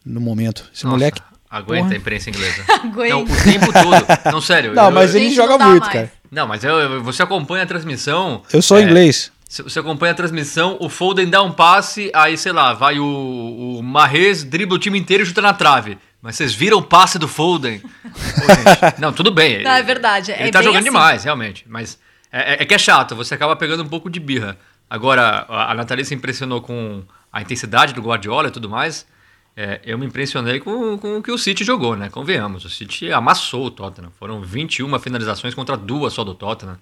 No 0.09 0.19
momento. 0.19 0.63
Esse 0.73 0.85
Nossa, 0.85 0.95
moleque. 0.97 1.21
Aguenta 1.49 1.83
Porra. 1.83 1.93
a 1.93 1.97
imprensa 1.97 2.29
inglesa. 2.29 2.63
Aguenta. 2.83 3.13
Não, 3.15 3.23
o 3.23 3.43
tempo 3.43 3.71
todo. 3.73 4.31
Não, 4.33 4.41
sério. 4.41 4.73
Não, 4.73 4.85
eu- 4.85 4.91
mas 4.91 5.13
eu- 5.15 5.21
ele 5.21 5.31
joga 5.33 5.57
muito, 5.57 5.81
mais. 5.81 5.93
cara. 5.93 6.11
Não, 6.31 6.47
mas 6.47 6.63
eu- 6.63 6.77
eu- 6.79 7.03
você 7.03 7.23
acompanha 7.23 7.63
a 7.63 7.67
transmissão. 7.67 8.43
Eu 8.51 8.61
sou 8.61 8.77
é, 8.77 8.83
inglês. 8.83 9.31
se 9.47 9.61
Você 9.63 9.79
acompanha 9.79 10.11
a 10.11 10.15
transmissão, 10.15 10.77
o 10.79 10.89
Foden 10.89 11.27
dá 11.29 11.41
um 11.41 11.51
passe, 11.51 12.11
aí, 12.13 12.37
sei 12.37 12.51
lá, 12.51 12.73
vai 12.73 12.99
o, 12.99 13.05
o 13.79 13.83
Marrez, 13.83 14.43
dribla 14.43 14.75
o 14.75 14.79
time 14.79 14.97
inteiro 14.99 15.23
e 15.23 15.25
chuta 15.25 15.41
na 15.41 15.53
trave. 15.53 15.97
Mas 16.21 16.35
vocês 16.35 16.53
viram 16.53 16.77
o 16.77 16.83
passe 16.83 17.17
do 17.17 17.27
Foden? 17.27 17.79
Pô, 17.79 19.01
não, 19.01 19.11
tudo 19.13 19.31
bem. 19.31 19.61
Não, 19.63 19.71
é 19.71 19.81
verdade, 19.81 20.31
é 20.31 20.41
Ele 20.41 20.51
tá 20.51 20.59
bem 20.59 20.65
jogando 20.67 20.81
assim. 20.81 20.91
demais, 20.91 21.23
realmente. 21.23 21.65
Mas 21.67 21.97
é, 22.31 22.55
é- 22.55 22.63
é 22.63 22.65
que 22.65 22.73
é 22.73 22.77
chato, 22.77 23.15
você 23.15 23.33
acaba 23.35 23.55
pegando 23.55 23.83
um 23.83 23.87
pouco 23.87 24.09
de 24.09 24.19
birra. 24.19 24.57
Agora, 24.89 25.45
a, 25.47 25.71
a 25.71 25.73
Nathalie 25.73 26.03
se 26.05 26.13
impressionou 26.13 26.61
com 26.61 27.03
a 27.31 27.41
intensidade 27.41 27.93
do 27.93 28.01
Guardiola 28.01 28.49
e 28.49 28.51
tudo 28.51 28.69
mais. 28.69 29.05
É, 29.61 29.81
eu 29.83 29.97
me 29.97 30.05
impressionei 30.05 30.57
com, 30.61 30.97
com 30.97 31.17
o 31.17 31.21
que 31.21 31.29
o 31.31 31.37
City 31.37 31.65
jogou, 31.65 31.93
né? 31.93 32.09
Convenhamos. 32.09 32.63
O 32.63 32.69
City 32.69 33.11
amassou 33.11 33.65
o 33.65 33.69
Tottenham. 33.71 34.09
Foram 34.17 34.41
21 34.41 34.97
finalizações 34.99 35.53
contra 35.53 35.75
duas 35.75 36.13
só 36.13 36.23
do 36.23 36.33
Tottenham. 36.33 36.77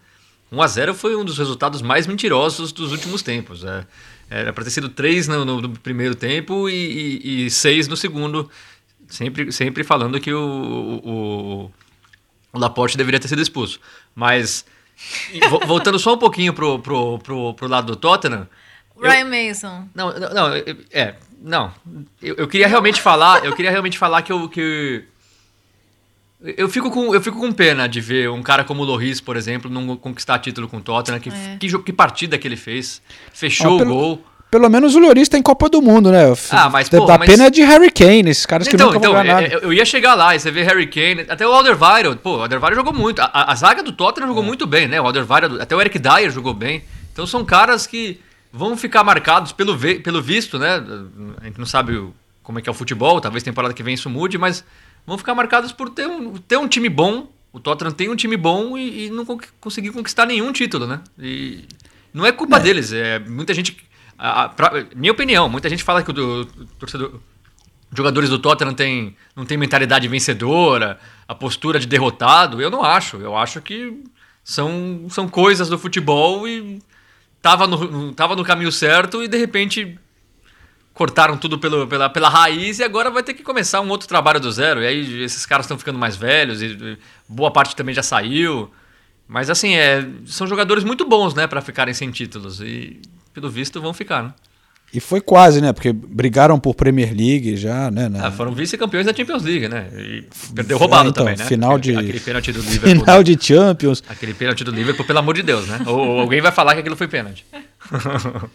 1 0.51 0.61
a 0.61 0.67
0 0.67 0.93
foi 0.93 1.15
um 1.15 1.25
dos 1.25 1.39
resultados 1.39 1.81
mais 1.81 2.05
mentirosos 2.05 2.71
dos 2.71 2.91
últimos 2.91 3.23
tempos. 3.23 3.63
É, 3.63 3.83
era 4.29 4.53
para 4.53 4.63
ter 4.63 4.69
sido 4.69 4.89
3 4.89 5.27
no, 5.27 5.43
no- 5.43 5.61
no 5.61 5.69
primeiro 5.79 6.13
tempo 6.13 6.69
e, 6.69 7.49
6 7.49 7.87
no 7.87 7.97
segundo. 7.97 8.47
Sempre, 9.07 9.51
sempre 9.51 9.83
falando 9.83 10.19
que 10.19 10.31
o, 10.31 11.01
o, 11.03 11.71
o 12.53 12.59
Laporte 12.59 12.95
deveria 12.95 13.19
ter 13.19 13.27
sido 13.27 13.41
expulso. 13.41 13.79
Mas, 14.13 14.65
e 15.33 15.39
vo- 15.47 15.61
voltando 15.65 15.97
só 15.97 16.13
um 16.13 16.17
pouquinho 16.19 16.53
pro, 16.53 16.77
pro, 16.77 17.17
pro, 17.19 17.53
pro 17.55 17.67
lado 17.67 17.87
do 17.87 17.95
Tottenham. 17.95 18.47
eu- 18.95 19.09
Ryan 19.09 19.25
Mason. 19.25 19.87
não, 19.95 20.13
não, 20.19 20.55
eu- 20.55 20.77
é, 20.91 21.15
não. 21.41 21.71
Eu, 22.21 22.35
eu 22.35 22.47
queria 22.47 22.67
realmente 22.67 23.01
falar, 23.01 23.43
eu 23.45 23.55
queria 23.55 23.71
realmente 23.71 23.97
falar 23.97 24.21
que 24.21 24.31
eu 24.31 24.47
que 24.49 25.03
eu 26.55 26.69
fico 26.69 26.91
com 26.91 27.13
eu 27.15 27.21
fico 27.21 27.39
com 27.39 27.51
pena 27.51 27.87
de 27.89 27.99
ver 27.99 28.29
um 28.29 28.43
cara 28.43 28.63
como 28.63 28.83
o 28.83 28.85
Loris, 28.85 29.19
por 29.19 29.35
exemplo, 29.35 29.69
não 29.71 29.95
conquistar 29.97 30.37
título 30.39 30.67
com 30.67 30.77
o 30.77 30.81
Tottenham, 30.81 31.19
que, 31.19 31.29
É. 31.29 31.57
que, 31.59 31.79
que 31.79 31.93
partida 31.93 32.37
que 32.37 32.47
ele 32.47 32.55
fez. 32.57 33.01
Fechou 33.33 33.71
Ah, 33.71 33.75
o 33.75 33.77
pelo- 33.79 33.93
gol. 33.93 34.23
Pelo 34.49 34.69
menos 34.69 34.95
o 34.95 34.99
Lloris 34.99 35.27
tá 35.27 35.37
em 35.37 35.41
Copa 35.41 35.67
do 35.67 35.81
Mundo, 35.81 36.09
né? 36.09 36.23
Ah, 36.51 36.69
mas, 36.69 36.87
da, 36.87 36.99
pô, 36.99 37.05
da 37.05 37.17
mas- 37.17 37.29
pena 37.29 37.47
é 37.47 37.49
de 37.49 37.61
Harry 37.63 37.91
Kane, 37.91 38.29
esses 38.29 38.45
caras 38.45 38.65
que 38.65 38.75
Então, 38.75 38.87
nunca 38.87 38.99
então 38.99 39.11
vão 39.11 39.21
ganhar 39.21 39.41
nada. 39.41 39.53
eu, 39.61 39.73
ia 39.73 39.83
chegar 39.83 40.15
lá 40.15 40.35
e 40.35 40.39
você 40.39 40.49
vê 40.49 40.63
Harry 40.63 40.87
Kane, 40.87 41.25
até 41.27 41.45
o 41.45 41.51
Alderweireld, 41.51 42.19
pô, 42.23 42.37
o 42.37 42.41
Alderweireld 42.43 42.75
jogou 42.77 42.93
muito. 42.97 43.19
A, 43.21 43.25
a- 43.25 43.51
a 43.51 43.55
zaga 43.55 43.83
do 43.83 43.91
Tottenham 43.91 44.25
É. 44.27 44.29
jogou 44.29 44.41
muito 44.43 44.65
bem, 44.65 44.87
né? 44.87 45.01
O 45.01 45.05
Alderweireld, 45.05 45.59
até 45.59 45.75
o 45.75 45.81
Eric 45.81 45.99
Dyer 45.99 46.31
jogou 46.31 46.53
bem. 46.53 46.81
Então 47.11 47.27
são 47.27 47.43
caras 47.43 47.85
que 47.85 48.21
vão 48.51 48.75
ficar 48.77 49.03
marcados 49.03 49.51
pelo, 49.51 49.77
pelo 50.03 50.21
visto, 50.21 50.57
né? 50.57 50.83
A 51.41 51.45
gente 51.45 51.59
não 51.59 51.65
sabe 51.65 52.01
como 52.43 52.59
é 52.59 52.61
que 52.61 52.69
é 52.69 52.71
o 52.71 52.75
futebol, 52.75 53.19
talvez 53.19 53.43
temporada 53.43 53.73
que 53.73 53.83
vem 53.83 53.93
isso 53.93 54.09
mude, 54.09 54.37
mas 54.37 54.63
vão 55.05 55.17
ficar 55.17 55.35
marcados 55.35 55.71
por 55.71 55.89
ter 55.89 56.07
um, 56.07 56.37
ter 56.37 56.57
um 56.57 56.67
time 56.67 56.89
bom. 56.89 57.31
O 57.51 57.59
Tottenham 57.59 57.91
tem 57.91 58.09
um 58.09 58.15
time 58.15 58.37
bom 58.37 58.77
e, 58.77 59.05
e 59.05 59.09
não 59.09 59.25
con- 59.25 59.39
conseguiu 59.59 59.91
conquistar 59.93 60.25
nenhum 60.25 60.51
título, 60.51 60.85
né? 60.85 61.01
E 61.17 61.65
não 62.13 62.25
é 62.25 62.31
culpa 62.31 62.59
deles, 62.59 62.91
é 62.93 63.19
muita 63.19 63.53
gente. 63.53 63.77
a- 64.17 64.43
a- 64.43 64.49
pra- 64.49 64.85
minha 64.95 65.11
opinião, 65.11 65.47
muita 65.49 65.69
gente 65.69 65.83
fala 65.83 66.03
que 66.03 66.09
o, 66.11 66.13
do- 66.13 66.41
o 66.41 66.65
torcedor. 66.79 67.19
Jogadores 67.95 68.29
do 68.29 68.37
Tottenham 68.37 68.73
tem, 68.73 69.15
não 69.33 69.45
tem 69.45 69.57
mentalidade 69.57 70.07
vencedora, 70.09 70.99
a 71.25 71.33
postura 71.33 71.79
de 71.79 71.87
derrotado. 71.87 72.61
Eu 72.61 72.69
não 72.69 72.83
acho. 72.83 73.15
Eu 73.17 73.35
acho 73.35 73.61
que 73.61 74.03
são, 74.43 75.05
são 75.09 75.27
coisas 75.29 75.69
do 75.69 75.79
futebol 75.79 76.45
e 76.47 76.81
tava 77.47 77.65
no, 77.65 78.13
tava 78.13 78.35
no 78.35 78.43
caminho 78.43 78.71
certo 78.73 79.23
e 79.23 79.27
de 79.29 79.37
repente 79.37 79.97
cortaram 80.93 81.37
tudo 81.37 81.57
pelo, 81.57 81.87
pela, 81.87 82.09
pela 82.09 82.27
raiz 82.27 82.79
e 82.79 82.83
agora 82.83 83.09
vai 83.09 83.23
ter 83.23 83.33
que 83.33 83.41
começar 83.41 83.79
um 83.79 83.87
outro 83.87 84.05
trabalho 84.05 84.37
do 84.37 84.51
zero. 84.51 84.81
E 84.81 84.87
aí 84.87 85.23
esses 85.23 85.45
caras 85.45 85.65
estão 85.65 85.77
ficando 85.77 85.97
mais 85.97 86.17
velhos 86.17 86.61
e 86.61 86.97
boa 87.29 87.49
parte 87.49 87.73
também 87.73 87.95
já 87.95 88.03
saiu. 88.03 88.69
Mas 89.25 89.49
assim, 89.49 89.75
é, 89.75 90.05
são 90.25 90.45
jogadores 90.45 90.83
muito 90.83 91.05
bons, 91.05 91.33
né, 91.33 91.47
para 91.47 91.61
ficarem 91.61 91.93
sem 91.93 92.11
títulos 92.11 92.59
e 92.59 93.01
pelo 93.33 93.49
visto 93.49 93.79
vão 93.79 93.93
ficar, 93.93 94.23
né? 94.23 94.33
E 94.93 94.99
foi 95.01 95.19
quase, 95.19 95.59
né? 95.61 95.73
Porque 95.73 95.91
brigaram 95.91 96.57
por 96.59 96.73
Premier 96.73 97.09
League 97.09 97.57
já, 97.57 97.91
né? 97.91 98.07
na- 98.07 98.27
Ah, 98.27 98.31
foram 98.31 98.53
vice-campeões 98.53 99.05
da 99.05 99.13
Champions 99.13 99.43
League, 99.43 99.67
né? 99.67 99.87
E 99.93 100.23
perdeu 100.55 100.77
roubado 100.77 101.07
É, 101.07 101.09
então, 101.11 101.25
também, 101.25 101.37
né? 101.37 101.45
final 101.45 101.75
aquele, 101.75 101.93
de- 101.97 102.03
aquele 102.03 102.19
pênalti 102.21 102.51
do 102.53 102.61
Liverpool. 102.63 102.89
Final 103.01 103.17
né? 103.17 103.23
de 103.23 103.45
Champions. 103.45 104.03
Aquele 104.07 104.33
pênalti 104.33 104.63
do 104.63 104.71
Liverpool, 104.71 105.05
pelo 105.05 105.19
amor 105.19 105.35
de 105.35 105.43
Deus, 105.43 105.67
né? 105.67 105.79
Ou, 105.85 105.97
ou 105.97 106.19
alguém 106.21 106.39
vai 106.41 106.51
falar 106.53 106.73
que 106.73 106.79
aquilo 106.79 106.95
foi 106.95 107.07
pênalti. 107.07 107.45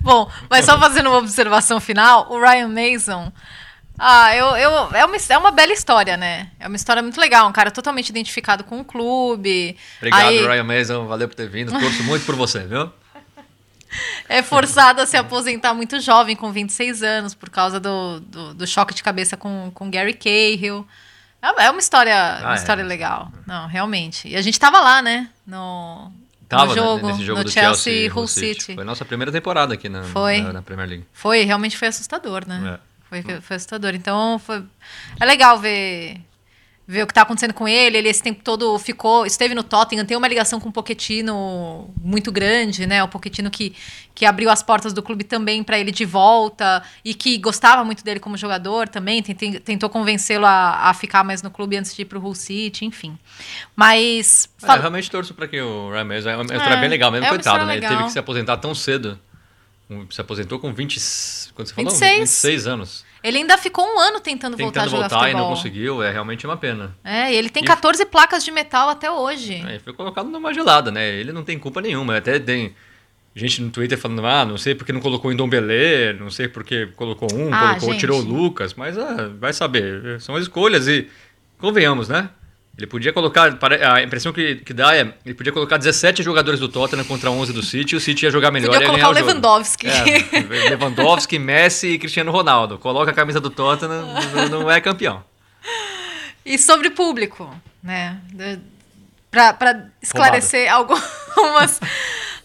Bom, 0.00 0.30
mas 0.48 0.64
só 0.64 0.78
fazendo 0.78 1.08
uma 1.10 1.18
observação 1.18 1.78
final, 1.80 2.26
o 2.30 2.38
Ryan 2.40 2.68
Mason. 2.68 3.32
Ah, 3.98 4.34
eu, 4.34 4.46
eu, 4.56 4.70
é, 4.94 5.04
uma, 5.04 5.16
é 5.28 5.36
uma 5.38 5.50
bela 5.50 5.72
história, 5.74 6.16
né? 6.16 6.48
É 6.58 6.66
uma 6.66 6.76
história 6.76 7.02
muito 7.02 7.20
legal. 7.20 7.46
Um 7.48 7.52
cara 7.52 7.70
totalmente 7.70 8.08
identificado 8.08 8.64
com 8.64 8.80
o 8.80 8.84
clube. 8.84 9.76
Obrigado, 9.98 10.22
Aí 10.28 10.46
Ryan 10.46 10.64
Mason. 10.64 11.06
Valeu 11.06 11.28
por 11.28 11.34
ter 11.34 11.48
vindo. 11.50 11.70
Torço 11.70 12.02
muito 12.04 12.24
por 12.24 12.34
você, 12.34 12.60
viu? 12.60 12.90
É 14.28 14.42
forçado 14.42 15.00
a 15.00 15.06
se 15.06 15.16
aposentar 15.16 15.74
muito 15.74 16.00
jovem, 16.00 16.36
com 16.36 16.52
26 16.52 17.02
anos, 17.02 17.34
por 17.34 17.50
causa 17.50 17.80
do, 17.80 18.20
do, 18.20 18.54
do 18.54 18.66
choque 18.66 18.94
de 18.94 19.02
cabeça 19.02 19.36
com, 19.36 19.70
com 19.74 19.90
Gary 19.90 20.14
Cahill. 20.14 20.86
É 21.42 21.64
é 21.64 21.70
uma 21.70 21.80
história, 21.80 22.14
uma 22.40 22.50
Ah, 22.50 22.52
é. 22.52 22.56
história 22.56 22.84
legal. 22.84 23.32
Não, 23.46 23.66
realmente. 23.66 24.28
E 24.28 24.36
a 24.36 24.42
gente 24.42 24.60
tava 24.60 24.80
lá, 24.80 25.00
né? 25.02 25.28
No, 25.46 26.12
Tava 26.50 26.66
no 26.66 26.68
né, 26.70 26.74
jogo, 26.74 27.06
nesse 27.06 27.24
jogo 27.24 27.38
no 27.38 27.44
do 27.44 27.50
Chelsea, 27.50 27.92
Chelsea, 27.92 28.10
Hull 28.12 28.20
Hull 28.22 28.26
City. 28.26 28.74
Foi 28.74 28.82
a 28.82 28.86
nossa 28.86 29.04
primeira 29.04 29.30
temporada 29.30 29.74
aqui 29.74 29.88
na, 29.88 30.02
Foi. 30.02 30.40
na, 30.40 30.52
na 30.54 30.62
Premier 30.62 30.88
League. 30.88 31.06
Foi, 31.12 31.44
realmente 31.44 31.78
foi 31.78 31.86
assustador, 31.88 32.44
né? 32.46 32.76
É. 32.76 32.90
Foi, 33.08 33.40
foi 33.40 33.56
assustador. 33.56 33.94
Então, 33.94 34.38
foi... 34.38 34.62
é 35.20 35.24
legal 35.24 35.58
ver, 35.58 36.20
ver 36.90 37.04
o 37.04 37.06
que 37.06 37.14
tá 37.14 37.22
acontecendo 37.22 37.54
com 37.54 37.68
ele. 37.68 37.98
Ele 37.98 38.08
esse 38.08 38.20
tempo 38.20 38.42
todo 38.42 38.76
ficou, 38.80 39.24
esteve 39.24 39.54
no 39.54 39.62
Tottenham, 39.62 40.04
tem 40.04 40.16
uma 40.16 40.26
ligação 40.26 40.58
com 40.58 40.70
o 40.70 40.72
Pochettino 40.72 41.88
muito 42.02 42.32
grande, 42.32 42.84
né? 42.84 43.00
O 43.04 43.06
Pochettino 43.06 43.48
que, 43.48 43.76
que 44.12 44.26
abriu 44.26 44.50
as 44.50 44.60
portas 44.60 44.92
do 44.92 45.00
clube 45.00 45.22
também 45.22 45.62
para 45.62 45.78
ele 45.78 45.92
de 45.92 46.04
volta 46.04 46.82
e 47.04 47.14
que 47.14 47.38
gostava 47.38 47.84
muito 47.84 48.02
dele 48.02 48.18
como 48.18 48.36
jogador 48.36 48.88
também. 48.88 49.22
Tentou, 49.22 49.88
convencê-lo 49.88 50.44
a, 50.44 50.88
a 50.88 50.94
ficar 50.94 51.22
mais 51.22 51.42
no 51.42 51.50
clube 51.50 51.76
antes 51.76 51.94
de 51.94 52.02
ir 52.02 52.06
pro 52.06 52.20
Hull 52.20 52.34
City, 52.34 52.84
enfim. 52.84 53.16
Mas... 53.76 54.48
É, 54.60 54.72
eu 54.72 54.80
realmente 54.80 55.08
torço 55.08 55.32
pra 55.32 55.46
que 55.46 55.60
o 55.60 55.92
Ryan 55.92 56.04
Mason... 56.04 56.30
É 56.30 56.36
uma 56.36 56.42
história 56.42 56.74
É, 56.74 56.80
bem 56.80 56.88
legal 56.88 57.12
mesmo, 57.12 57.26
é 57.26 57.28
coitado, 57.28 57.66
né? 57.66 57.76
Ele 57.76 57.86
teve 57.86 58.02
que 58.02 58.10
se 58.10 58.18
aposentar 58.18 58.56
tão 58.56 58.74
cedo. 58.74 59.16
Se 60.10 60.20
aposentou 60.20 60.58
com 60.58 60.74
20... 60.74 60.98
Quando 61.54 61.68
você 61.68 61.74
falou? 61.74 61.90
26. 61.90 62.18
26 62.18 62.66
anos. 62.66 63.09
Ele 63.22 63.38
ainda 63.38 63.58
ficou 63.58 63.84
um 63.84 63.98
ano 63.98 64.18
tentando, 64.20 64.56
voltar 64.56 64.80
a 64.80 64.84
Tentando 64.84 64.90
jogar 65.02 65.08
voltar 65.08 65.28
e 65.28 65.30
futebol. 65.32 65.48
não 65.50 65.56
conseguiu. 65.56 66.02
É 66.02 66.10
realmente 66.10 66.46
uma 66.46 66.56
pena. 66.56 66.96
É, 67.04 67.32
e 67.32 67.36
ele 67.36 67.50
tem 67.50 67.62
E- 67.62 67.66
14 67.66 68.04
placas 68.06 68.44
de 68.44 68.50
metal 68.50 68.88
até 68.88 69.10
hoje. 69.10 69.62
Aí 69.66 69.78
foi 69.78 69.92
colocado 69.92 70.28
numa 70.28 70.54
gelada, 70.54 70.90
né? 70.90 71.08
Ele 71.16 71.32
não 71.32 71.42
tem 71.44 71.58
culpa 71.58 71.80
nenhuma. 71.80 72.16
Até 72.16 72.38
tem 72.38 72.74
gente 73.34 73.60
no 73.62 73.70
Twitter 73.70 73.96
falando, 73.98 74.26
ah, 74.26 74.44
não 74.44 74.56
sei 74.58 74.74
porque 74.74 74.92
não 74.92 75.00
colocou 75.00 75.30
em 75.32 75.36
Dom 75.36 75.48
Belé, 75.48 76.12
não 76.14 76.30
sei 76.30 76.48
porque 76.48 76.86
colocou 76.96 77.28
um, 77.32 77.52
Ah, 77.52 77.68
colocou, 77.70 77.90
gente. 77.92 78.00
tirou 78.00 78.20
o 78.20 78.24
Lucas, 78.24 78.74
mas 78.74 78.96
ah, 78.98 79.30
vai 79.38 79.52
saber. 79.52 80.20
São 80.20 80.38
escolhas 80.38 80.88
e 80.88 81.08
convenhamos, 81.58 82.08
né? 82.08 82.30
Ele 82.80 82.90
podia 82.90 83.12
colocar, 83.12 83.58
a 83.94 84.02
impressão 84.02 84.32
que, 84.32 84.56
que 84.56 84.72
dá 84.72 84.96
é, 84.96 85.12
ele 85.24 85.34
podia 85.34 85.52
colocar 85.52 85.76
17 85.76 86.22
jogadores 86.22 86.58
do 86.58 86.68
Tottenham 86.68 87.04
contra 87.04 87.30
11 87.30 87.52
do 87.52 87.62
City 87.62 87.96
o 87.96 88.00
City 88.00 88.24
ia 88.24 88.30
jogar 88.30 88.50
melhor 88.50 88.72
Podia 88.72 88.80
e 88.80 88.82
ia 88.82 88.86
colocar 88.88 89.12
ganhar 89.12 89.14
o 89.14 89.18
jogo. 89.18 89.26
Lewandowski. 89.26 89.86
É, 89.86 90.70
Lewandowski, 90.70 91.38
Messi 91.40 91.88
e 91.88 91.98
Cristiano 91.98 92.30
Ronaldo. 92.30 92.78
Coloca 92.78 93.10
a 93.10 93.14
camisa 93.14 93.40
do 93.40 93.50
Tottenham, 93.50 94.06
não, 94.50 94.70
é 94.70 94.80
campeão. 94.80 95.22
E 96.44 96.58
sobre 96.58 96.90
público, 96.90 97.54
né? 97.82 98.18
Para 99.30 99.90
esclarecer 100.02 100.72
algumas, 100.72 101.80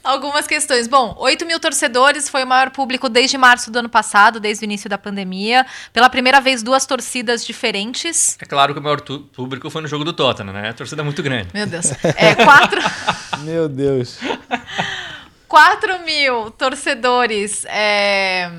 algumas 0.06 0.48
questões. 0.48 0.88
Bom, 0.88 1.16
8 1.18 1.46
mil 1.46 1.60
torcedores 1.60 2.30
foi 2.30 2.44
o 2.44 2.48
maior 2.48 2.70
público 2.70 3.10
desde 3.10 3.38
março 3.38 3.72
do 3.72 3.80
ano 3.80 3.90
passado, 3.90 4.40
desde 4.40 4.64
o 4.64 4.66
início 4.66 4.90
da 4.90 4.98
pandemia. 4.98 5.66
Pela 5.92 6.10
primeira 6.10 6.40
vez, 6.40 6.62
duas 6.64 6.86
torcidas 6.86 7.46
diferentes. 7.46 8.38
É 8.42 8.46
claro 8.46 8.74
que 8.74 8.80
o 8.80 8.84
maior 8.84 9.02
público 9.02 9.70
foi 9.70 9.82
no 9.82 9.88
jogo 9.88 10.04
do 10.06 10.14
Tottenham, 10.14 10.54
né? 10.54 10.70
A 10.70 10.74
torcida 10.74 11.02
é 11.02 11.06
muito 11.06 11.22
grande. 11.24 11.50
Meu 11.54 11.66
Deus. 11.66 11.92
É, 12.16 12.36
quatro, 12.36 12.80
Meu 13.44 13.68
Deus. 13.68 14.20
4 15.48 16.00
mil 16.06 16.52
torcedores. 16.52 17.66
é, 17.66 18.50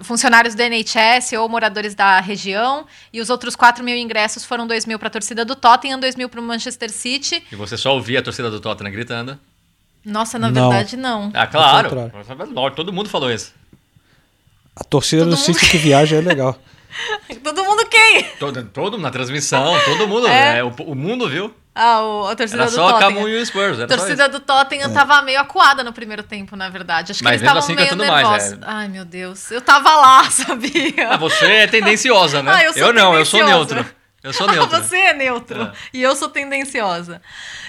Funcionários 0.00 0.54
do 0.54 0.62
NHS 0.62 1.32
ou 1.32 1.48
moradores 1.48 1.92
da 1.94 2.20
região, 2.20 2.86
e 3.12 3.20
os 3.20 3.30
outros 3.30 3.56
4 3.56 3.82
mil 3.82 3.96
ingressos 3.96 4.44
foram 4.44 4.64
2 4.66 4.86
mil 4.86 4.98
para 4.98 5.08
a 5.08 5.10
torcida 5.10 5.44
do 5.44 5.56
Tottenham, 5.56 5.98
2 5.98 6.14
mil 6.14 6.28
para 6.28 6.40
o 6.40 6.42
Manchester 6.42 6.90
City. 6.90 7.42
E 7.50 7.56
você 7.56 7.76
só 7.76 7.92
ouvia 7.94 8.20
a 8.20 8.22
torcida 8.22 8.48
do 8.50 8.60
Tottenham 8.60 8.92
gritando. 8.92 9.38
Nossa, 10.08 10.38
na 10.38 10.50
Não. 10.50 10.70
verdade, 10.70 10.96
não. 10.96 11.30
Ah, 11.34 11.46
claro. 11.46 11.90
Todo 12.74 12.92
mundo 12.92 13.08
falou 13.08 13.30
isso. 13.30 13.52
A 14.74 14.82
torcida 14.84 15.22
Todo 15.22 15.30
do 15.30 15.36
mundo- 15.36 15.44
City 15.44 15.70
que 15.70 15.76
viaja 15.78 16.16
é 16.16 16.20
legal. 16.20 16.58
Todo 17.44 17.62
mundo 17.64 17.86
quem? 17.90 18.24
Todo, 18.40 18.64
todo 18.64 18.98
na 18.98 19.10
transmissão, 19.10 19.78
todo 19.84 20.08
mundo. 20.08 20.26
É? 20.26 20.58
é, 20.58 20.64
o, 20.64 20.68
o 20.68 20.94
mundo 20.94 21.28
viu. 21.28 21.54
Ah, 21.74 22.00
o- 22.02 22.26
a 22.26 22.34
torcida 22.34 22.62
Era 22.62 22.70
do 22.70 22.74
só 22.74 22.88
a 22.88 22.92
Tottenham. 22.94 23.12
Camu 23.14 23.28
e 23.28 23.36
o 23.40 23.46
Spurs. 23.46 23.78
A 23.80 23.86
torcida 23.86 24.28
do 24.28 24.40
Tottenham 24.40 24.92
tava 24.92 25.20
meio 25.22 25.38
acuada 25.40 25.84
no 25.84 25.92
primeiro 25.92 26.22
tempo, 26.22 26.56
na 26.56 26.68
verdade. 26.70 27.12
Acho 27.12 27.18
que 27.18 27.24
Mas 27.24 27.34
eles 27.34 27.42
estavam 27.42 27.58
assim, 27.60 27.74
meio 27.76 27.94
nervosos. 27.94 28.52
é. 28.54 28.58
Ai, 28.62 28.88
meu 28.88 29.04
Deus. 29.04 29.50
Eu 29.50 29.60
tava 29.60 29.94
lá, 29.94 30.24
sabia? 30.30 31.10
Ah, 31.10 31.16
você 31.18 31.44
é 31.44 31.66
tendenciosa, 31.66 32.42
né? 32.42 32.52
Ah, 32.52 32.64
eu 32.64 32.72
sou 32.72 32.92
não, 32.92 33.14
eu 33.14 33.24
sou 33.26 33.44
neutro. 33.44 33.84
Eu 34.22 34.32
sou 34.32 34.46
neutro. 34.50 34.76
Você 34.80 34.96
é 34.96 35.12
neutro. 35.12 35.62
É. 35.62 35.72
E 35.92 36.02
eu 36.02 36.16
sou 36.16 36.28
tendenciosa. 36.30 37.20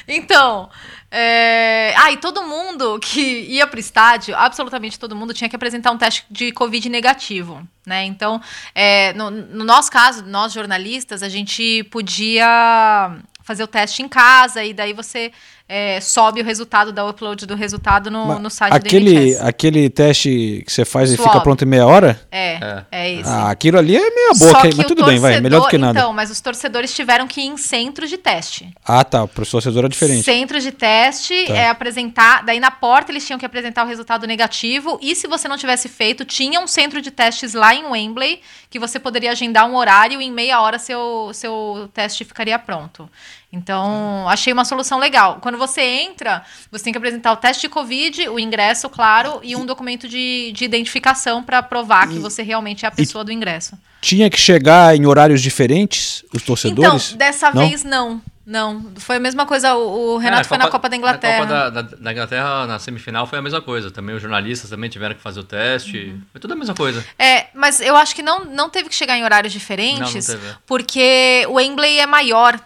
Então, 0.08 0.70
é... 1.12 1.94
ah, 1.98 2.12
e 2.12 2.18
todo 2.18 2.44
mundo 2.44 3.00
que 3.00 3.42
ia 3.42 3.66
pro 3.66 3.80
estádio, 3.80 4.36
absolutamente 4.36 5.00
todo 5.00 5.16
mundo, 5.16 5.34
tinha 5.34 5.50
que 5.50 5.56
apresentar 5.56 5.92
um 5.92 5.98
teste 5.98 6.26
de 6.30 6.52
Covid 6.52 6.88
negativo, 6.90 7.68
né? 7.86 8.06
Então, 8.06 8.42
é, 8.76 9.14
no, 9.14 9.32
no 9.32 9.64
nosso 9.64 9.92
caso, 9.92 10.24
nós 10.26 10.54
jornalistas, 10.54 11.24
a 11.24 11.30
gente 11.30 11.84
podia 11.86 13.18
fazer 13.42 13.64
o 13.64 13.68
teste 13.68 14.04
em 14.04 14.08
casa 14.08 14.64
e 14.64 14.74
daí 14.74 14.94
você 14.94 15.32
é, 15.72 16.02
sobe 16.02 16.42
o 16.42 16.44
resultado, 16.44 16.92
dá 16.92 17.06
o 17.06 17.10
upload 17.10 17.46
do 17.46 17.54
resultado 17.56 18.10
no, 18.10 18.26
Mas 18.26 18.42
no 18.42 18.50
site 18.50 18.74
aquele, 18.74 19.14
do 19.14 19.20
NHS. 19.20 19.42
aquele 19.46 19.90
teste 19.90 20.64
que 20.66 20.74
você 20.74 20.84
faz 20.84 21.12
e 21.12 21.16
Swab. 21.16 21.30
fica 21.30 21.44
pronto 21.44 21.64
em 21.64 21.68
meia 21.68 21.86
hora, 21.86 22.20
É, 22.32 22.84
é, 22.92 23.12
esse. 23.14 23.30
ah, 23.30 23.52
aquilo 23.52 23.78
ali 23.78 23.96
é 23.96 24.00
meia 24.10 24.34
Só 24.34 24.48
boca, 24.48 24.62
que 24.70 24.76
mas 24.76 24.86
o 24.86 24.88
tudo 24.88 25.06
bem, 25.06 25.20
vai, 25.20 25.40
melhor 25.40 25.60
do 25.60 25.66
que 25.68 25.78
torcedor- 25.78 25.80
nada. 25.80 26.00
Então, 26.00 26.12
mas 26.12 26.32
os 26.32 26.42
torcedores 26.42 26.92
tiveram 26.94 27.28
que 27.28 27.40
ir 27.42 27.46
em 27.46 27.56
centros 27.56 28.10
de 28.10 28.18
teste. 28.18 28.74
Ah, 28.84 29.04
tá, 29.04 29.28
para 29.28 29.44
o 29.44 29.46
torcedor 29.46 29.86
é 29.86 29.88
diferente. 29.90 30.24
Centro 30.24 30.60
de 30.60 30.72
teste, 30.72 31.46
Tá. 31.46 31.54
é 31.54 31.70
apresentar. 31.70 32.44
Daí 32.44 32.60
na 32.60 32.72
porta 32.72 33.12
eles 33.12 33.24
tinham 33.26 33.38
que 33.38 33.46
apresentar 33.46 33.86
o 33.86 33.88
resultado 33.88 34.26
negativo. 34.26 34.98
E 35.02 35.16
se 35.16 35.28
você 35.28 35.48
não 35.48 35.56
tivesse 35.58 35.88
feito, 35.88 36.26
tinha 36.26 36.60
um 36.60 36.66
centro 36.68 37.00
de 37.00 37.12
testes 37.12 37.54
lá 37.54 37.76
em 37.76 37.86
Wembley, 37.86 38.42
que 38.72 38.80
você 38.80 38.98
poderia 39.00 39.32
agendar 39.32 39.68
um 39.70 39.76
horário 39.76 40.20
e 40.20 40.26
em 40.26 40.32
meia 40.32 40.62
hora 40.62 40.80
seu, 40.80 41.30
seu 41.34 41.90
teste 41.94 42.26
ficaria 42.26 42.58
pronto. 42.58 43.08
Então, 43.52 44.28
achei 44.30 44.54
uma 44.54 44.64
solução 44.64 45.00
legal. 45.00 45.40
Quando 45.42 45.58
você 45.58 45.82
entra, 45.82 46.44
você 46.72 46.84
tem 46.84 46.94
que 46.94 46.98
apresentar 46.98 47.32
o 47.32 47.36
teste 47.38 47.62
de 47.64 47.70
Covid, 47.70 48.30
o 48.30 48.40
ingresso, 48.40 48.88
claro, 48.90 49.40
e 49.44 49.56
um 49.56 49.66
documento 49.66 50.08
de, 50.08 50.52
de 50.54 50.66
identificação 50.66 51.42
para 51.42 51.64
provar 51.64 52.08
que 52.08 52.20
você 52.20 52.44
realmente 52.44 52.86
é 52.86 52.88
a 52.88 52.92
pessoa 52.92 53.24
do 53.24 53.32
ingresso. 53.32 53.78
Tinha 54.02 54.30
que 54.30 54.40
chegar 54.40 54.96
em 54.96 55.06
horários 55.06 55.42
diferentes, 55.42 56.24
os 56.34 56.44
torcedores? 56.44 57.08
Então, 57.08 57.18
dessa 57.18 57.52
Não? 57.52 57.68
vez 57.68 57.84
não. 57.84 58.22
Não. 58.46 58.92
Foi 58.98 59.18
a 59.18 59.20
mesma 59.20 59.46
coisa. 59.46 59.76
O, 59.76 60.16
o 60.16 60.18
Renato 60.18 60.42
É, 60.42 60.44
foi 60.46 60.58
na 60.58 60.68
Copa 60.70 60.90
da 60.90 60.96
Inglaterra. 60.96 61.46
Na 61.46 61.48
Copa 61.48 61.72
da, 61.72 61.82
da- 61.84 61.96
da 61.98 62.12
Inglaterra, 62.12 62.66
na 62.66 62.80
semifinal, 62.80 63.28
foi 63.28 63.38
a 63.38 63.42
mesma 63.44 63.62
coisa. 63.62 63.92
Também 63.92 64.16
os 64.16 64.22
jornalistas 64.24 64.70
também 64.72 64.90
tiveram 64.90 65.14
que 65.14 65.22
fazer 65.22 65.40
o 65.40 65.44
teste. 65.44 65.98
Uhum. 66.06 66.22
Foi 66.32 66.42
tudo 66.42 66.54
a 66.54 66.56
mesma 66.56 66.74
coisa. 66.74 67.06
É, 67.20 67.48
mas 67.54 67.80
eu 67.80 67.96
acho 67.96 68.16
que 68.16 68.24
não, 68.24 68.46
não 68.46 68.68
teve 68.68 68.90
que 68.90 68.96
chegar 68.96 69.16
em 69.18 69.24
horários 69.24 69.54
diferentes, 69.54 70.28
Não, 70.28 70.36
não 70.36 70.42
teve. 70.42 70.56
porque 70.66 71.46
o 71.48 71.54
Wembley 71.56 72.00
é 72.00 72.08
maior 72.08 72.60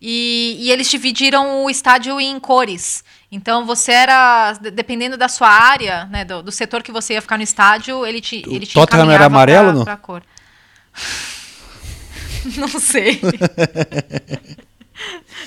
e, 0.00 0.56
e 0.60 0.70
eles 0.70 0.90
dividiram 0.90 1.64
o 1.64 1.70
estádio 1.70 2.20
em 2.20 2.38
cores. 2.38 3.02
Então 3.30 3.66
você 3.66 3.92
era, 3.92 4.52
de- 4.52 4.70
dependendo 4.70 5.16
da 5.16 5.28
sua 5.28 5.48
área, 5.48 6.04
né, 6.06 6.24
do, 6.24 6.42
do 6.42 6.52
setor 6.52 6.82
que 6.82 6.92
você 6.92 7.14
ia 7.14 7.22
ficar 7.22 7.36
no 7.36 7.42
estádio, 7.42 8.06
ele 8.06 8.20
te, 8.20 8.42
O 8.46 8.52
ele 8.52 8.66
te 8.66 8.74
Tottenham 8.74 9.10
era 9.10 9.26
amarelo, 9.26 9.68
pra, 9.68 9.72
não? 9.74 9.84
pra 9.84 9.96
cor. 9.96 10.22
não 12.56 12.68
sei. 12.68 13.20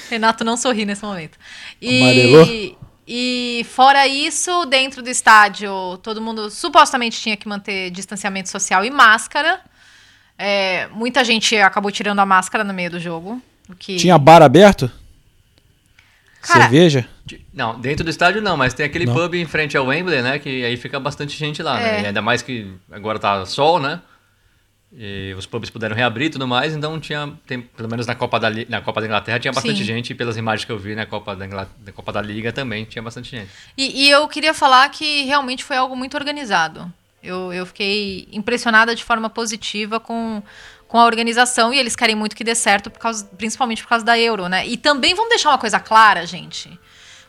Renato 0.09 0.43
não 0.43 0.57
sorri 0.57 0.85
nesse 0.85 1.03
momento. 1.03 1.37
Amarelou? 1.81 2.45
E, 2.45 2.77
e 3.07 3.65
fora 3.71 4.07
isso, 4.07 4.65
dentro 4.65 5.01
do 5.01 5.09
estádio, 5.09 5.97
todo 6.03 6.21
mundo 6.21 6.49
supostamente 6.49 7.19
tinha 7.19 7.37
que 7.37 7.47
manter 7.47 7.89
distanciamento 7.91 8.49
social 8.49 8.83
e 8.85 8.91
máscara. 8.91 9.61
É, 10.37 10.87
muita 10.91 11.23
gente 11.23 11.55
acabou 11.57 11.91
tirando 11.91 12.19
a 12.19 12.25
máscara 12.25 12.63
no 12.63 12.73
meio 12.73 12.91
do 12.91 12.99
jogo. 12.99 13.41
O. 13.69 13.75
Tinha 13.75 14.17
bar 14.17 14.41
aberto? 14.41 14.91
Cara, 16.41 16.63
Cerveja? 16.63 17.07
Não, 17.53 17.79
dentro 17.79 18.03
do 18.03 18.09
estádio 18.09 18.41
não, 18.41 18.55
mas 18.55 18.73
tem 18.73 18.85
aquele 18.85 19.05
Não. 19.05 19.13
pub 19.13 19.35
em 19.35 19.45
frente 19.45 19.77
ao 19.77 19.85
Wembley, 19.85 20.21
né? 20.21 20.39
Que 20.39 20.63
aí 20.63 20.77
fica 20.77 20.99
bastante 20.99 21.37
gente 21.37 21.61
lá, 21.61 21.75
né? 21.75 21.99
É. 21.99 22.01
E 22.03 22.05
ainda 22.07 22.21
mais 22.21 22.41
que 22.41 22.73
agora 22.91 23.19
tá 23.19 23.45
sol, 23.45 23.79
né? 23.79 24.01
E 24.91 25.35
os 25.37 25.45
pubs 25.45 25.69
puderam 25.69 25.95
reabrir 25.95 26.27
e 26.27 26.29
tudo 26.31 26.47
mais, 26.47 26.73
então 26.73 26.99
tinha, 26.99 27.31
tem, 27.45 27.61
pelo 27.61 27.87
menos 27.87 28.07
na 28.07 28.15
Copa, 28.15 28.39
da, 28.39 28.49
na 28.67 28.81
Copa 28.81 28.99
da 28.99 29.05
Inglaterra 29.05 29.37
tinha 29.37 29.53
bastante 29.53 29.77
Sim. 29.77 29.83
gente, 29.83 30.09
e 30.09 30.15
pelas 30.15 30.35
imagens 30.35 30.65
que 30.65 30.71
eu 30.71 30.79
vi 30.79 30.95
na 30.95 31.05
Copa 31.05 31.35
da, 31.35 31.45
da 31.45 31.91
Copa 31.91 32.11
da 32.11 32.21
Liga 32.21 32.51
também 32.51 32.85
tinha 32.85 33.01
bastante 33.03 33.29
gente. 33.29 33.51
E, 33.77 34.05
e 34.05 34.09
eu 34.09 34.27
queria 34.27 34.53
falar 34.53 34.89
que 34.89 35.25
realmente 35.25 35.63
foi 35.63 35.77
algo 35.77 35.95
muito 35.95 36.17
organizado. 36.17 36.91
Eu, 37.21 37.53
eu 37.53 37.67
fiquei 37.67 38.27
impressionada 38.31 38.95
de 38.95 39.03
forma 39.03 39.29
positiva 39.29 39.99
com, 39.99 40.41
com 40.89 40.97
a 40.97 41.05
organização 41.05 41.71
e 41.71 41.77
eles 41.77 41.95
querem 41.95 42.15
muito 42.15 42.35
que 42.35 42.43
dê 42.43 42.55
certo, 42.55 42.89
por 42.89 42.99
causa, 42.99 43.23
principalmente 43.37 43.83
por 43.83 43.89
causa 43.89 44.03
da 44.03 44.19
Euro, 44.19 44.49
né? 44.49 44.67
E 44.67 44.75
também 44.75 45.13
vamos 45.13 45.29
deixar 45.29 45.49
uma 45.49 45.57
coisa 45.57 45.79
clara, 45.79 46.25
gente. 46.25 46.77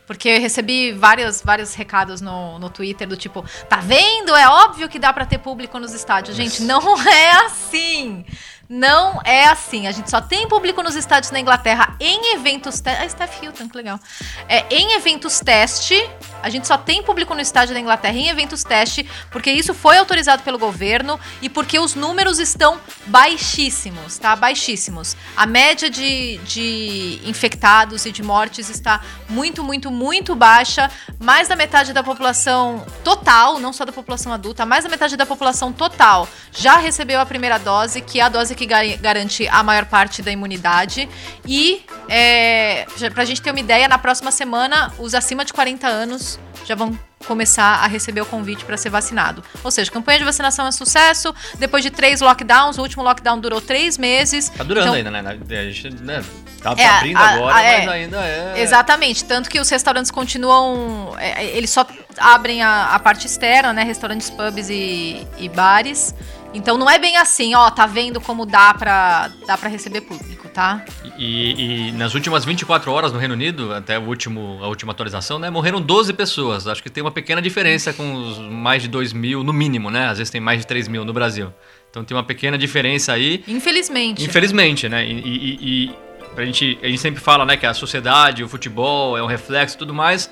Porque 0.07 0.27
eu 0.27 0.41
recebi 0.41 0.91
vários, 0.91 1.43
vários 1.43 1.75
recados 1.75 2.21
no, 2.21 2.57
no 2.57 2.71
Twitter 2.71 3.07
do 3.07 3.15
tipo, 3.15 3.45
tá 3.69 3.77
vendo? 3.77 4.35
É 4.35 4.49
óbvio 4.49 4.89
que 4.89 4.97
dá 4.97 5.13
pra 5.13 5.27
ter 5.27 5.37
público 5.37 5.79
nos 5.79 5.93
estádios. 5.93 6.35
Gente, 6.35 6.63
não 6.63 6.81
é 7.07 7.45
assim. 7.45 8.25
Não 8.71 9.19
é 9.25 9.47
assim. 9.47 9.85
A 9.85 9.91
gente 9.91 10.09
só 10.09 10.21
tem 10.21 10.47
público 10.47 10.81
nos 10.81 10.95
estádios 10.95 11.29
na 11.29 11.41
Inglaterra 11.41 11.93
em 11.99 12.33
eventos. 12.35 12.79
Te... 12.79 12.89
Ah, 12.89 13.09
Steph 13.09 13.43
Hilton, 13.43 13.67
que 13.67 13.75
legal. 13.75 13.99
É, 14.47 14.65
em 14.73 14.93
eventos 14.93 15.41
teste. 15.41 16.09
A 16.41 16.49
gente 16.49 16.65
só 16.65 16.77
tem 16.77 17.03
público 17.03 17.35
no 17.35 17.41
estádio 17.41 17.73
da 17.73 17.81
Inglaterra 17.81 18.15
em 18.15 18.29
eventos 18.29 18.63
teste, 18.63 19.05
porque 19.29 19.51
isso 19.51 19.73
foi 19.73 19.97
autorizado 19.97 20.41
pelo 20.41 20.57
governo 20.57 21.19
e 21.41 21.49
porque 21.49 21.79
os 21.79 21.95
números 21.95 22.39
estão 22.39 22.79
baixíssimos, 23.07 24.17
tá? 24.17 24.37
Baixíssimos. 24.37 25.17
A 25.35 25.45
média 25.45 25.89
de, 25.89 26.37
de 26.37 27.19
infectados 27.25 28.05
e 28.05 28.11
de 28.11 28.23
mortes 28.23 28.69
está 28.69 29.01
muito, 29.27 29.65
muito, 29.65 29.91
muito 29.91 30.33
baixa. 30.33 30.89
Mais 31.19 31.49
da 31.49 31.57
metade 31.57 31.91
da 31.91 32.01
população 32.01 32.85
total, 33.03 33.59
não 33.59 33.73
só 33.73 33.83
da 33.83 33.91
população 33.91 34.31
adulta, 34.31 34.65
mais 34.65 34.85
da 34.85 34.89
metade 34.89 35.17
da 35.17 35.25
população 35.25 35.73
total 35.73 36.25
já 36.53 36.77
recebeu 36.77 37.19
a 37.19 37.25
primeira 37.25 37.57
dose, 37.57 38.01
que 38.01 38.19
é 38.19 38.23
a 38.23 38.29
dose 38.29 38.55
que 38.55 38.60
gar- 38.65 38.97
garante 38.97 39.47
a 39.47 39.61
maior 39.63 39.85
parte 39.85 40.21
da 40.21 40.31
imunidade. 40.31 41.07
E, 41.45 41.83
é, 42.09 42.85
pra 43.13 43.25
gente 43.25 43.41
ter 43.41 43.51
uma 43.51 43.59
ideia, 43.59 43.87
na 43.87 43.97
próxima 43.97 44.31
semana, 44.31 44.91
os 44.99 45.13
acima 45.13 45.43
de 45.45 45.53
40 45.53 45.87
anos 45.87 46.39
já 46.65 46.75
vão 46.75 46.97
começar 47.27 47.83
a 47.83 47.87
receber 47.87 48.21
o 48.21 48.25
convite 48.25 48.65
para 48.65 48.75
ser 48.77 48.89
vacinado. 48.89 49.43
Ou 49.63 49.69
seja, 49.71 49.89
a 49.89 49.93
campanha 49.93 50.19
de 50.19 50.25
vacinação 50.25 50.65
é 50.67 50.71
sucesso. 50.71 51.33
Depois 51.59 51.83
de 51.83 51.89
três 51.91 52.19
lockdowns, 52.21 52.77
o 52.77 52.81
último 52.81 53.03
lockdown 53.03 53.39
durou 53.39 53.61
três 53.61 53.97
meses. 53.97 54.49
Tá 54.49 54.63
durando 54.63 54.85
Então, 54.85 54.93
ainda, 54.95 55.11
né? 55.11 55.37
A 55.59 55.63
gente 55.71 55.89
né, 56.01 56.23
tá 56.61 56.73
É, 56.77 56.85
abrindo 56.87 57.17
a- 57.17 57.29
agora, 57.29 57.55
a- 57.55 57.61
é. 57.63 57.77
mas 57.85 57.89
ainda 57.89 58.17
é. 58.25 58.53
Exatamente, 58.61 59.23
tanto 59.25 59.49
que 59.49 59.59
os 59.59 59.69
restaurantes 59.69 60.09
continuam. 60.11 61.15
é, 61.19 61.45
eles 61.57 61.69
só 61.69 61.85
abrem 62.17 62.61
a, 62.63 62.93
a 62.95 62.99
parte 62.99 63.27
externa, 63.27 63.71
né? 63.71 63.83
Restaurantes, 63.83 64.29
pubs 64.29 64.69
e, 64.69 65.25
e 65.37 65.47
bares. 65.49 66.13
Então 66.53 66.77
não 66.77 66.89
é 66.89 66.99
bem 66.99 67.15
assim, 67.15 67.55
ó, 67.55 67.69
tá 67.69 67.85
vendo 67.85 68.19
como 68.19 68.45
dá 68.45 68.73
pra, 68.73 69.29
dá 69.47 69.57
pra 69.57 69.69
receber 69.69 70.01
público, 70.01 70.49
tá? 70.49 70.83
E, 71.17 71.87
e 71.87 71.91
nas 71.93 72.13
últimas 72.13 72.43
24 72.43 72.91
horas 72.91 73.13
no 73.13 73.19
Reino 73.19 73.33
Unido, 73.35 73.73
até 73.73 73.97
o 73.97 74.01
último, 74.03 74.59
a 74.61 74.67
última 74.67 74.91
atualização, 74.91 75.39
né, 75.39 75.49
morreram 75.49 75.81
12 75.81 76.11
pessoas. 76.11 76.67
Acho 76.67 76.83
que 76.83 76.89
tem 76.89 77.01
uma 77.01 77.11
pequena 77.11 77.41
diferença 77.41 77.93
com 77.93 78.13
os 78.15 78.37
mais 78.39 78.81
de 78.81 78.89
2 78.89 79.13
mil, 79.13 79.43
no 79.45 79.53
mínimo, 79.53 79.89
né? 79.89 80.07
Às 80.09 80.17
vezes 80.17 80.29
tem 80.31 80.41
mais 80.41 80.59
de 80.59 80.67
3 80.67 80.89
mil 80.89 81.05
no 81.05 81.13
Brasil. 81.13 81.53
Então 81.89 82.03
tem 82.03 82.15
uma 82.17 82.23
pequena 82.23 82.57
diferença 82.57 83.13
aí. 83.13 83.43
Infelizmente. 83.47 84.21
Infelizmente, 84.23 84.89
né? 84.89 85.05
E, 85.05 85.11
e, 85.11 85.19
e- 85.21 85.85
e 85.85 85.95
a, 86.41 86.45
gente, 86.45 86.77
a 86.83 86.87
gente 86.87 86.99
sempre 86.99 87.21
fala 87.21 87.45
né, 87.45 87.55
que 87.55 87.65
a 87.65 87.73
sociedade, 87.73 88.43
o 88.43 88.49
futebol 88.49 89.17
é 89.17 89.23
um 89.23 89.27
reflexo 89.27 89.75
e 89.75 89.79
tudo 89.79 89.93
mais. 89.93 90.29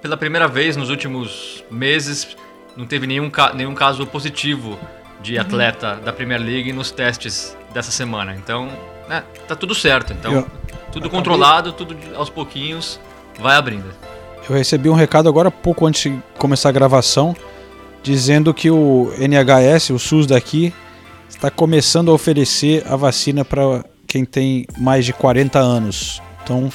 Pela 0.00 0.16
primeira 0.16 0.46
vez 0.46 0.76
nos 0.76 0.90
últimos 0.90 1.64
meses, 1.70 2.36
não 2.76 2.86
teve 2.86 3.04
nenhum, 3.06 3.30
nenhum 3.54 3.74
caso 3.74 4.06
positivo 4.06 4.78
de 5.22 5.38
atleta 5.38 5.96
da 6.04 6.12
Premier 6.12 6.40
League 6.40 6.72
nos 6.72 6.90
testes 6.90 7.56
dessa 7.72 7.90
semana. 7.90 8.34
Então, 8.34 8.68
né, 9.08 9.22
tá 9.48 9.54
tudo 9.56 9.74
certo. 9.74 10.12
Então, 10.12 10.32
Eu- 10.32 10.42
tudo 10.92 11.06
acabei- 11.06 11.10
controlado, 11.10 11.72
tudo 11.72 11.96
aos 12.16 12.30
pouquinhos 12.30 12.98
vai 13.40 13.56
abrindo. 13.56 13.84
Eu 14.48 14.54
recebi 14.56 14.88
um 14.88 14.94
recado 14.94 15.28
agora 15.28 15.50
pouco 15.50 15.86
antes 15.86 16.02
de 16.10 16.18
começar 16.38 16.68
a 16.68 16.72
gravação, 16.72 17.34
dizendo 18.02 18.54
que 18.54 18.70
o 18.70 19.12
NHS, 19.18 19.90
o 19.92 19.98
SUS 19.98 20.26
daqui, 20.26 20.72
está 21.28 21.50
começando 21.50 22.10
a 22.10 22.14
oferecer 22.14 22.84
a 22.88 22.94
vacina 22.94 23.44
para 23.44 23.84
quem 24.06 24.24
tem 24.24 24.64
mais 24.78 25.04
de 25.04 25.12
40 25.12 25.58
anos. 25.58 26.22
Então, 26.44 26.70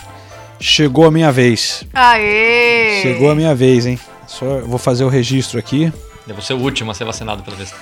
chegou 0.60 1.06
a 1.06 1.12
minha 1.12 1.32
vez. 1.32 1.86
Aê! 1.94 3.00
Chegou 3.02 3.32
a 3.32 3.36
minha 3.36 3.56
vez, 3.56 3.86
hein? 3.86 3.98
Só 4.28 4.46
eu 4.46 4.68
vou 4.68 4.78
fazer 4.78 5.06
o 5.06 5.10
registro 5.10 5.58
aqui. 5.58 5.92
Eu 6.28 6.36
vou 6.36 6.44
ser 6.44 6.54
o 6.54 6.60
último 6.60 6.92
a 6.92 6.94
ser 6.94 7.06
vacinado 7.06 7.42
pela 7.42 7.56
vez. 7.56 7.74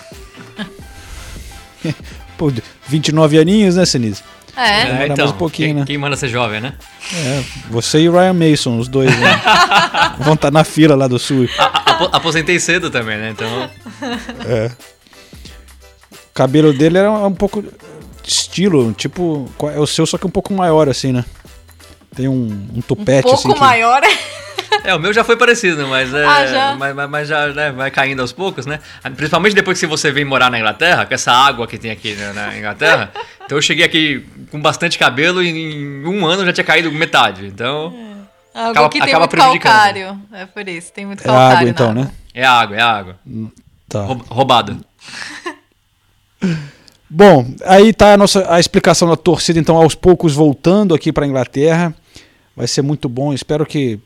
Pô, 2.37 2.51
29 2.87 3.37
aninhos, 3.39 3.75
né, 3.75 3.85
Sinise? 3.85 4.21
É. 4.55 4.85
Demora 4.85 5.15
mais 5.15 5.31
um 5.31 5.33
pouquinho, 5.37 5.67
quem, 5.69 5.73
né? 5.75 5.83
quem 5.85 5.97
manda 5.97 6.17
ser 6.17 6.27
jovem, 6.27 6.59
né? 6.59 6.73
É, 7.13 7.43
você 7.69 7.99
e 7.99 8.09
o 8.09 8.11
Ryan 8.13 8.33
Mason, 8.33 8.77
os 8.77 8.87
dois, 8.89 9.09
né? 9.17 9.41
Vão 10.19 10.33
estar 10.33 10.51
na 10.51 10.63
fila 10.65 10.95
lá 10.95 11.07
do 11.07 11.17
sul. 11.17 11.47
A- 11.57 11.63
a- 11.63 11.91
apo- 11.91 12.09
aposentei 12.11 12.59
cedo 12.59 12.89
também, 12.89 13.17
né? 13.17 13.29
Então, 13.31 13.47
O 16.11 16.33
cabelo 16.33 16.73
dele 16.73 16.97
era 16.97 17.11
um 17.11 17.33
pouco 17.33 17.63
estilo, 18.25 18.91
tipo, 18.93 19.49
é 19.73 19.79
o 19.79 19.87
seu, 19.87 20.05
só 20.05 20.17
que 20.17 20.25
um 20.27 20.29
pouco 20.29 20.53
maior, 20.53 20.87
assim, 20.89 21.11
né? 21.11 21.25
Tem 22.15 22.27
um, 22.27 22.33
um 22.73 22.77
Um 22.77 22.81
tupete, 22.81 23.23
pouco 23.23 23.37
assim. 23.39 23.53
que- 23.53 23.59
maior. 23.59 24.01
É, 24.83 24.93
o 24.95 24.99
meu 24.99 25.11
já 25.13 25.23
foi 25.23 25.35
parecido, 25.37 25.87
mas, 25.87 26.13
é, 26.13 26.25
Ah, 26.25 26.45
já? 26.45 26.75
mas, 26.75 26.95
mas- 26.95 27.09
mas 27.09 27.27
já 27.27 27.47
né, 27.47 27.71
vai 27.71 27.89
caindo 27.91 28.21
aos 28.21 28.31
poucos, 28.31 28.65
né? 28.65 28.79
Principalmente 29.15 29.53
depois 29.55 29.79
que 29.79 29.85
você 29.87 30.11
vem 30.11 30.23
morar 30.25 30.49
na 30.49 30.57
Inglaterra, 30.59 31.05
com 31.05 31.13
essa 31.13 31.31
água 31.31 31.67
que 31.67 31.77
tem 31.77 31.91
aqui 31.91 32.13
né, 32.13 32.31
na 32.33 32.57
Inglaterra. 32.57 33.11
Então 33.49 33.57
eu 33.57 33.61
cheguei 33.63 33.83
aqui 33.83 34.23
com 34.51 34.61
bastante 34.61 34.99
cabelo 34.99 35.41
e 35.41 35.49
em 35.49 36.05
um 36.05 36.23
ano 36.23 36.45
já 36.45 36.53
tinha 36.53 36.63
caído 36.63 36.91
metade. 36.91 37.47
Então 37.47 37.85
Algo 38.53 38.71
Acaba- 38.71 38.89
que 38.89 38.99
tem 38.99 39.07
acaba 39.09 39.19
muito 39.21 39.31
prejudicando. 39.31 39.71
calcário. 39.73 40.21
É 40.33 40.45
por 40.45 40.69
isso, 40.69 40.93
tem 40.93 41.03
muito 41.07 41.21
É 41.21 41.23
calcário. 41.23 41.51
água, 41.57 41.63
na 41.63 41.69
então, 41.71 41.89
água. 41.89 42.03
né? 42.03 42.11
é 42.35 42.45
água, 42.45 42.77
é 42.77 42.81
água. 42.81 43.15
Tá. 43.89 44.01
Roub- 44.03 44.23
Roubado. 44.29 44.77
Bom, 47.09 47.43
aí 47.65 47.91
tá 47.91 48.13
a 48.13 48.17
nossa 48.17 48.45
a 48.53 48.59
explicação 48.59 49.09
da 49.09 49.15
torcida, 49.15 49.59
então 49.59 49.75
aos 49.77 49.95
poucos 49.95 50.35
voltando 50.35 50.93
aqui 50.93 51.11
para 51.11 51.25
Inglaterra. 51.25 51.93
Vai 52.55 52.67
ser 52.67 52.81
muito 52.83 53.09
bom. 53.09 53.33
Espero 53.33 53.65
que 53.65 53.99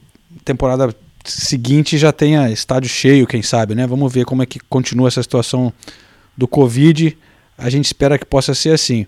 temporada 0.43 0.93
seguinte 1.25 1.97
já 1.97 2.11
tenha 2.11 2.49
estádio 2.51 2.89
cheio, 2.89 3.25
quem 3.27 3.41
sabe, 3.41 3.75
né? 3.75 3.88
Vamos 3.88 4.11
ver 4.13 4.25
como 4.25 4.43
é 4.43 4.45
que 4.45 4.59
continua 4.59 5.07
essa 5.07 5.21
situação 5.23 5.71
do 6.38 6.47
Covid. 6.47 7.17
A 7.57 7.69
gente 7.69 7.86
espera 7.86 8.17
que 8.17 8.25
possa 8.25 8.53
ser 8.53 8.71
assim. 8.73 9.05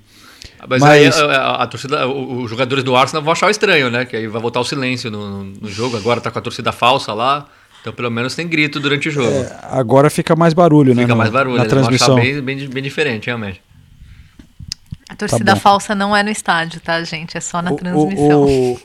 Mas, 0.67 0.79
Mas- 0.81 0.91
aí 1.19 1.23
a, 1.23 1.35
a- 1.37 1.63
a 1.63 1.67
torcida, 1.67 2.07
o- 2.07 2.43
os 2.43 2.49
jogadores 2.49 2.83
do 2.83 2.95
Arsenal 2.95 3.23
vão 3.23 3.33
achar 3.33 3.49
estranho, 3.51 3.89
né? 3.89 4.05
Que 4.05 4.15
aí 4.15 4.27
vai 4.27 4.41
voltar 4.41 4.59
o 4.59 4.63
silêncio 4.63 5.09
no, 5.11 5.43
no 5.43 5.69
jogo. 5.69 5.97
Agora 5.97 6.21
tá 6.21 6.31
com 6.31 6.39
a 6.39 6.41
torcida 6.41 6.71
falsa 6.71 7.13
lá. 7.13 7.47
Então 7.81 7.91
pelo 7.93 8.09
menos 8.09 8.33
tem 8.33 8.47
grito 8.47 8.79
durante 8.79 9.09
o 9.09 9.11
jogo. 9.11 9.29
É, 9.29 9.59
agora 9.63 10.09
fica 10.09 10.35
mais 10.35 10.53
barulho, 10.53 10.95
né? 10.95 11.01
Fica 11.03 11.13
no- 11.13 11.17
mais 11.19 11.31
barulho, 11.31 11.57
na 11.57 11.63
eles 11.63 11.73
vão 11.73 11.81
achar 11.83 12.05
transmissão. 12.05 12.15
bem, 12.15 12.41
bem, 12.41 12.67
bem 12.69 12.81
diferente, 12.83 13.25
realmente. 13.27 13.61
A 15.09 15.15
torcida 15.15 15.53
bom. 15.53 15.59
falsa 15.61 15.93
não 15.93 16.15
é 16.15 16.23
no 16.23 16.29
estádio, 16.29 16.79
tá, 16.79 17.03
gente? 17.03 17.37
É 17.37 17.41
só 17.41 17.61
na 17.61 17.71
O- 17.71 17.75
transmissão. 17.75 18.41
O, 18.43 18.73
o, 18.73 18.79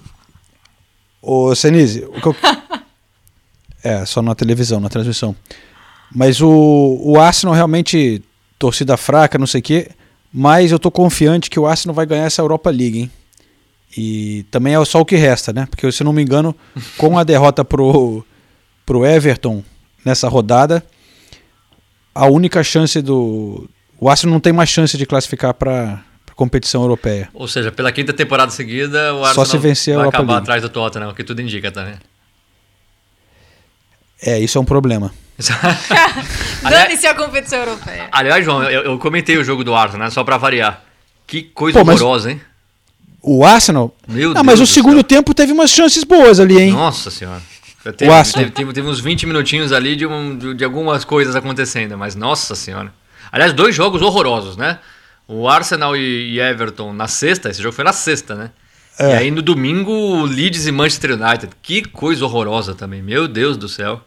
o 1.23 1.55
Senise, 1.55 2.05
o 2.05 2.21
que 2.21 2.27
eu- 2.27 2.37
é, 3.83 4.05
só 4.05 4.23
na 4.23 4.35
televisão, 4.35 4.81
na 4.81 4.89
transmissão. 4.89 5.35
Mas 6.15 6.41
o, 6.41 7.01
o 7.03 7.19
Arsenal 7.21 7.55
realmente, 7.55 8.23
torcida 8.59 8.97
fraca, 8.97 9.39
não 9.39 9.47
sei 9.47 9.61
o 9.61 9.63
quê, 9.65 9.91
mas 10.33 10.71
eu 10.73 10.79
tô 10.79 10.91
confiante 10.91 11.49
que 11.51 11.59
o 11.59 11.67
Arsenal 11.67 11.95
vai 11.95 12.07
ganhar 12.07 12.25
essa 12.25 12.43
Europa 12.43 12.71
League, 12.71 13.01
hein? 13.01 13.11
E 13.97 14.45
também 14.51 14.75
é 14.75 14.85
só 14.85 15.01
o 15.01 15.05
que 15.05 15.17
resta, 15.17 15.53
né? 15.53 15.67
Porque 15.69 15.91
se 15.91 16.05
não 16.05 16.13
me 16.13 16.23
engano, 16.23 16.55
com 16.97 17.19
a 17.19 17.25
derrota 17.25 17.65
pro, 17.65 18.25
pro 18.87 19.05
Everton 19.05 19.65
nessa 20.05 20.29
rodada, 20.29 20.85
a 22.15 22.27
única 22.27 22.63
chance 22.63 23.01
do. 23.03 23.69
O 23.99 24.09
Arsenal 24.09 24.33
não 24.35 24.41
tem 24.41 24.53
mais 24.53 24.69
chance 24.71 24.97
de 24.97 25.05
classificar 25.07 25.55
para 25.55 26.03
competição 26.41 26.81
europeia. 26.81 27.29
Ou 27.35 27.47
seja, 27.47 27.71
pela 27.71 27.93
quinta 27.93 28.15
temporada 28.15 28.51
seguida, 28.51 29.13
o 29.15 29.19
Só 29.19 29.25
Arsenal 29.27 29.45
se 29.47 29.59
vencer 29.59 29.95
vai 29.95 30.09
acabar 30.09 30.33
League. 30.33 30.43
atrás 30.43 30.63
do 30.63 30.71
Tottenham, 30.71 31.11
o 31.11 31.15
que 31.15 31.23
tudo 31.23 31.43
indica 31.43 31.71
também. 31.71 31.97
É, 34.23 34.39
isso 34.39 34.57
é 34.57 34.61
um 34.61 34.65
problema. 34.65 35.13
Dane-se 36.63 37.07
a 37.07 37.15
competição 37.15 37.59
europeia. 37.59 38.09
Aliás, 38.11 38.43
João, 38.45 38.63
eu, 38.65 38.83
eu 38.85 38.99
comentei 38.99 39.37
o 39.37 39.45
jogo 39.45 39.63
do 39.63 39.75
Arsenal, 39.75 40.07
né? 40.07 40.11
Só 40.11 40.25
pra 40.25 40.39
variar. 40.39 40.83
Que 41.27 41.43
coisa 41.43 41.79
Pô, 41.79 41.85
mas- 41.85 42.01
horrorosa, 42.01 42.31
hein? 42.33 42.41
O 43.23 43.45
Arsenal. 43.45 43.95
Meu 44.09 44.31
ah, 44.31 44.35
Deus 44.35 44.47
mas 44.47 44.61
o 44.61 44.63
do 44.63 44.67
segundo 44.67 44.95
céu. 44.97 45.05
tempo 45.05 45.35
teve 45.35 45.53
umas 45.53 45.71
chances 45.71 46.05
boas 46.05 46.41
ali, 46.41 46.59
hein? 46.59 46.73
Nossa 46.73 47.11
senhora. 47.11 47.43
Teve, 47.97 48.11
O 48.11 48.15
Arsenal. 48.15 48.45
teve, 48.47 48.55
teve- 48.57 48.73
teve 48.73 48.89
uns 48.89 48.99
20 49.01 49.27
minutinhos 49.27 49.73
ali 49.73 49.95
de, 49.95 50.07
um- 50.07 50.37
de- 50.39 50.55
de 50.55 50.65
algumas 50.65 51.05
coisas 51.05 51.37
acontecendo, 51.37 51.99
mas 51.99 52.15
nossa 52.15 52.55
senhora. 52.55 52.91
Aliás, 53.31 53.53
dois 53.53 53.75
jogos 53.75 54.01
horrorosos, 54.03 54.57
né? 54.57 54.79
O 55.33 55.49
Arsenal 55.49 55.97
e, 55.97 56.41
Everton 56.41 56.93
na 56.93 57.07
sexta, 57.07 57.49
esse 57.51 57.63
jogo 57.63 57.75
foi 57.75 57.85
na 57.85 57.93
sexta, 57.93 58.35
né? 58.35 58.51
É. 58.99 59.11
E 59.11 59.13
aí 59.19 59.31
no 59.31 59.41
domingo, 59.43 60.25
Leeds 60.25 60.67
e 60.67 60.73
Manchester 60.73 61.13
United. 61.13 61.53
Que 61.63 61.83
coisa 61.83 62.25
horrorosa 62.25 62.75
também, 62.75 63.01
meu 63.03 63.29
Deus 63.29 63.57
do 63.57 63.69
céu. 63.69 64.01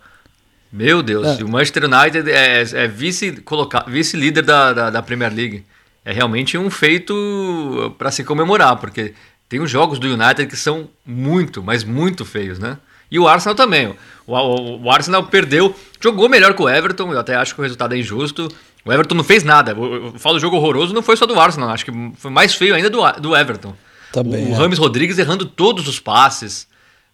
Meu 0.72 1.02
Deus, 1.02 1.40
É. 1.40 1.44
o 1.44 1.48
Manchester 1.48 1.84
United 1.86 2.30
é, 2.30 2.62
é 2.62 2.88
vice 2.88 3.32
coloca- 3.44 3.86
vice-líder 3.88 4.42
da, 4.44 4.74
da, 4.74 4.90
da 4.90 5.02
Premier 5.02 5.34
League. 5.34 5.64
É 6.04 6.12
realmente 6.12 6.58
um 6.58 6.70
feito 6.70 7.96
para 7.98 8.12
se 8.12 8.24
comemorar, 8.24 8.76
porque 8.78 9.14
tem 9.48 9.62
os 9.62 9.70
jogos 9.72 10.00
do 10.00 10.08
United 10.08 10.48
que 10.48 10.58
são 10.58 10.90
muito, 11.06 11.64
mas 11.64 11.84
muito 11.84 12.26
feios, 12.26 12.60
né? 12.60 12.78
E 13.10 13.18
o 13.20 13.28
Arsenal 13.28 13.56
também. 13.56 13.96
O, 14.26 14.36
o- 14.36 14.82
o 14.84 14.92
Arsenal 14.92 15.24
perdeu, 15.24 15.74
jogou 16.02 16.28
melhor 16.28 16.54
que 16.56 16.62
o 16.62 16.68
Everton, 16.70 17.14
eu 17.14 17.20
até 17.20 17.36
acho 17.36 17.54
que 17.54 17.62
o 17.62 17.64
resultado 17.64 17.94
é 17.94 17.98
injusto. 18.00 18.50
O 18.86 18.92
Everton 18.92 19.16
não 19.16 19.24
fez 19.24 19.44
nada. 19.44 19.72
Eu, 19.72 19.94
eu 20.08 20.14
falo 20.20 20.40
jogo 20.40 20.58
horroroso, 20.58 20.94
não 20.94 21.02
foi 21.02 21.16
só 21.16 21.26
do 21.26 21.40
Arsenal, 21.40 21.70
acho 21.70 21.86
que 21.86 21.92
foi 22.18 22.30
mais 22.32 22.54
feio 22.54 22.76
ainda 22.76 22.90
do, 22.90 23.00
do 23.14 23.36
Everton. 23.36 23.74
Também, 24.12 24.48
o, 24.48 24.54
é. 24.54 24.58
Rames 24.58 24.78
Rodrigues 24.78 25.18
errando 25.18 25.46
todos 25.46 25.88
os 25.88 26.00
passes. 26.00 26.68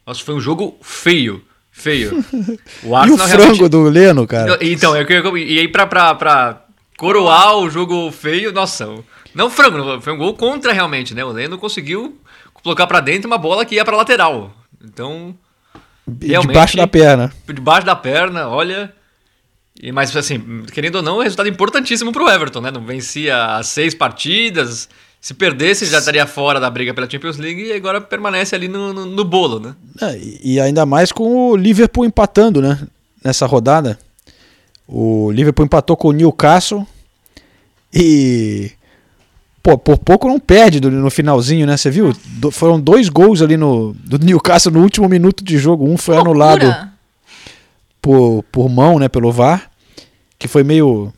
Nossa, 0.06 0.24
foi 0.24 0.34
um 0.36 0.40
jogo 0.42 0.78
feio, 0.82 1.44
feio. 1.72 2.24
O 2.84 2.88
E 2.88 2.90
o 2.90 2.96
Arsenal 2.96 3.28
frango 3.28 3.44
realmente- 3.44 3.70
do 3.70 3.84
Leno, 3.84 4.26
cara? 4.28 4.58
então, 4.62 4.96
é 4.96 5.06
que 5.06 5.14
eu- 5.14 5.38
e 5.38 5.60
aí 5.60 5.68
pra, 5.68 5.86
pra, 5.86 6.16
pra 6.16 6.62
coroar 6.98 7.56
o 7.58 7.70
jogo 7.70 8.12
feio, 8.12 8.52
nossa, 8.52 8.88
não 9.34 9.50
frango, 9.50 10.02
foi 10.02 10.12
um 10.14 10.18
gol 10.18 10.34
contra 10.34 10.74
realmente, 10.74 11.14
né? 11.14 11.24
O 11.24 11.32
Leno 11.32 11.58
conseguiu 11.58 12.18
colocar 12.62 12.88
pra 12.88 13.00
dentro 13.00 13.28
uma 13.28 13.38
bola 13.38 13.64
que 13.64 13.76
ia 13.76 13.86
pra 13.86 13.96
lateral. 13.96 14.52
Então, 14.84 15.36
Debaixo 16.08 16.76
da 16.76 16.88
perna. 16.88 17.32
debaixo 17.48 17.86
da 17.86 17.96
perna, 17.96 18.48
olha. 18.50 18.92
E, 19.82 19.92
mas 19.92 20.16
assim, 20.16 20.64
querendo 20.74 20.96
ou 20.96 21.02
não, 21.02 21.16
é 21.18 21.20
um 21.20 21.24
resultado 21.24 21.48
importantíssimo 21.50 22.12
pro 22.12 22.28
Everton, 22.30 22.60
né? 22.62 22.70
Não 22.72 22.86
vencia 22.86 23.56
as 23.56 23.68
seis 23.68 23.94
partidas. 23.96 24.90
Se 25.22 25.34
perdesse, 25.34 25.86
já 25.86 26.00
estaria 26.00 26.26
fora 26.26 26.60
da 26.60 26.70
briga 26.70 26.94
pela 26.94 27.10
Champions 27.10 27.38
League 27.38 27.62
e 27.62 27.74
agora 27.74 28.00
permanece 28.00 28.56
ali 28.56 28.68
no, 28.68 28.94
no, 28.94 29.06
no 29.06 29.24
bolo, 29.26 29.60
né? 29.60 29.76
É, 30.02 30.20
e 30.44 30.60
ainda 30.60 30.86
mais 30.86 31.12
com 31.12 31.50
o 31.52 31.56
Liverpool 31.58 32.06
empatando, 32.06 32.62
né? 32.62 32.80
Nessa 33.24 33.46
rodada. 33.46 34.00
O 34.88 35.30
Liverpool 35.32 35.66
empatou 35.66 35.96
com 35.98 36.08
o 36.10 36.14
Newcastle 36.14 36.86
e. 37.94 38.72
Pô, 39.62 39.78
por 39.78 39.98
pouco 39.98 40.28
não 40.28 40.40
perde 40.40 40.80
do- 40.80 40.90
no 40.90 41.12
finalzinho, 41.12 41.68
né? 41.68 41.76
Você 41.76 41.92
viu? 41.92 42.14
Do- 42.26 42.50
foram 42.50 42.80
dois 42.80 43.10
gols 43.10 43.42
ali 43.42 43.58
no, 43.58 43.94
do 44.06 44.18
Newcastle 44.18 44.72
no 44.72 44.82
último 44.82 45.08
minuto 45.10 45.44
de 45.44 45.58
jogo. 45.58 45.86
Um 45.86 45.98
foi 45.98 46.16
anulado. 46.18 46.66
Por, 48.02 48.44
por 48.52 48.70
mão, 48.70 49.00
né? 49.00 49.08
Pelo 49.08 49.32
VAR. 49.32 49.70
Que 50.38 50.48
foi 50.48 50.64
meio. 50.64 51.12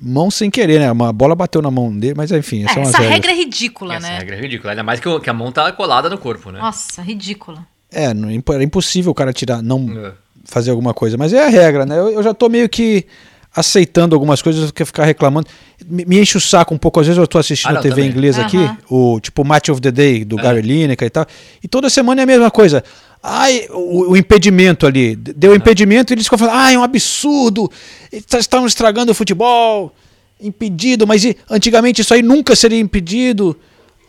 Mão 0.00 0.30
sem 0.30 0.48
querer, 0.50 0.78
né? 0.78 0.92
Uma 0.92 1.12
bola 1.12 1.34
bateu 1.34 1.60
na 1.60 1.70
mão 1.72 1.96
dele, 1.96 2.14
mas 2.16 2.30
enfim, 2.30 2.62
É, 2.62 2.66
essa 2.66 2.98
regras. 2.98 3.08
regra 3.08 3.30
é 3.32 3.34
ridícula, 3.34 3.94
Essa 3.96 4.06
né? 4.06 4.18
regra 4.18 4.36
é 4.36 4.40
ridícula. 4.40 4.72
Ainda 4.72 4.82
mais 4.84 5.00
que, 5.00 5.08
a 5.30 5.32
mão 5.32 5.50
tá 5.50 5.72
colada 5.72 6.08
no 6.08 6.16
corpo, 6.16 6.52
né? 6.52 6.60
Nossa, 6.60 7.02
ridícula. 7.02 7.66
É, 7.90 8.14
não- 8.14 8.28
era 8.30 8.62
impossível 8.62 9.10
o 9.10 9.14
cara 9.14 9.32
tirar, 9.32 9.60
não 9.60 9.88
É. 10.06 10.12
fazer 10.44 10.70
alguma 10.70 10.94
coisa. 10.94 11.16
Mas 11.16 11.32
é 11.32 11.44
a 11.44 11.48
regra, 11.48 11.84
né? 11.84 11.98
Eu, 11.98 12.10
eu 12.10 12.22
já 12.22 12.32
tô 12.32 12.48
meio 12.48 12.68
que 12.68 13.06
aceitando 13.52 14.14
algumas 14.14 14.40
coisas 14.40 14.66
do 14.66 14.72
que 14.72 14.84
ficar 14.84 15.04
reclamando. 15.04 15.48
Me, 15.84 16.04
me 16.04 16.20
enche 16.20 16.36
o 16.36 16.40
saco 16.40 16.72
um 16.74 16.78
pouco. 16.78 17.00
Às 17.00 17.06
vezes 17.06 17.18
eu 17.18 17.26
tô 17.26 17.38
assistindo 17.38 17.70
Ah, 17.70 17.72
não, 17.72 17.80
a 17.80 17.82
TV 17.82 17.94
também. 17.96 18.10
inglesa 18.10 18.42
aqui, 18.42 18.56
Aham. 18.58 18.78
o 18.90 19.18
tipo 19.20 19.44
Match 19.44 19.68
of 19.70 19.80
the 19.80 19.90
Day 19.90 20.24
do 20.24 20.38
É. 20.38 20.42
Gary 20.42 20.60
Lineker 20.62 21.06
e 21.06 21.10
tal. 21.10 21.26
E 21.64 21.66
toda 21.66 21.90
semana 21.90 22.20
é 22.20 22.24
a 22.24 22.26
mesma 22.26 22.50
coisa. 22.52 22.84
Ai, 23.22 23.66
o, 23.70 24.10
o 24.12 24.16
impedimento 24.16 24.86
ali. 24.86 25.16
Deu 25.16 25.54
impedimento 25.54 26.12
e 26.12 26.14
eles 26.14 26.24
ficam 26.24 26.38
falando, 26.38 26.56
ah, 26.56 26.72
é 26.72 26.78
um 26.78 26.82
absurdo. 26.82 27.70
Estão 28.12 28.66
estragando 28.66 29.12
o 29.12 29.14
futebol. 29.14 29.94
Impedido, 30.40 31.04
mas 31.06 31.24
antigamente 31.50 32.00
isso 32.00 32.14
aí 32.14 32.22
nunca 32.22 32.54
seria 32.54 32.78
impedido. 32.78 33.56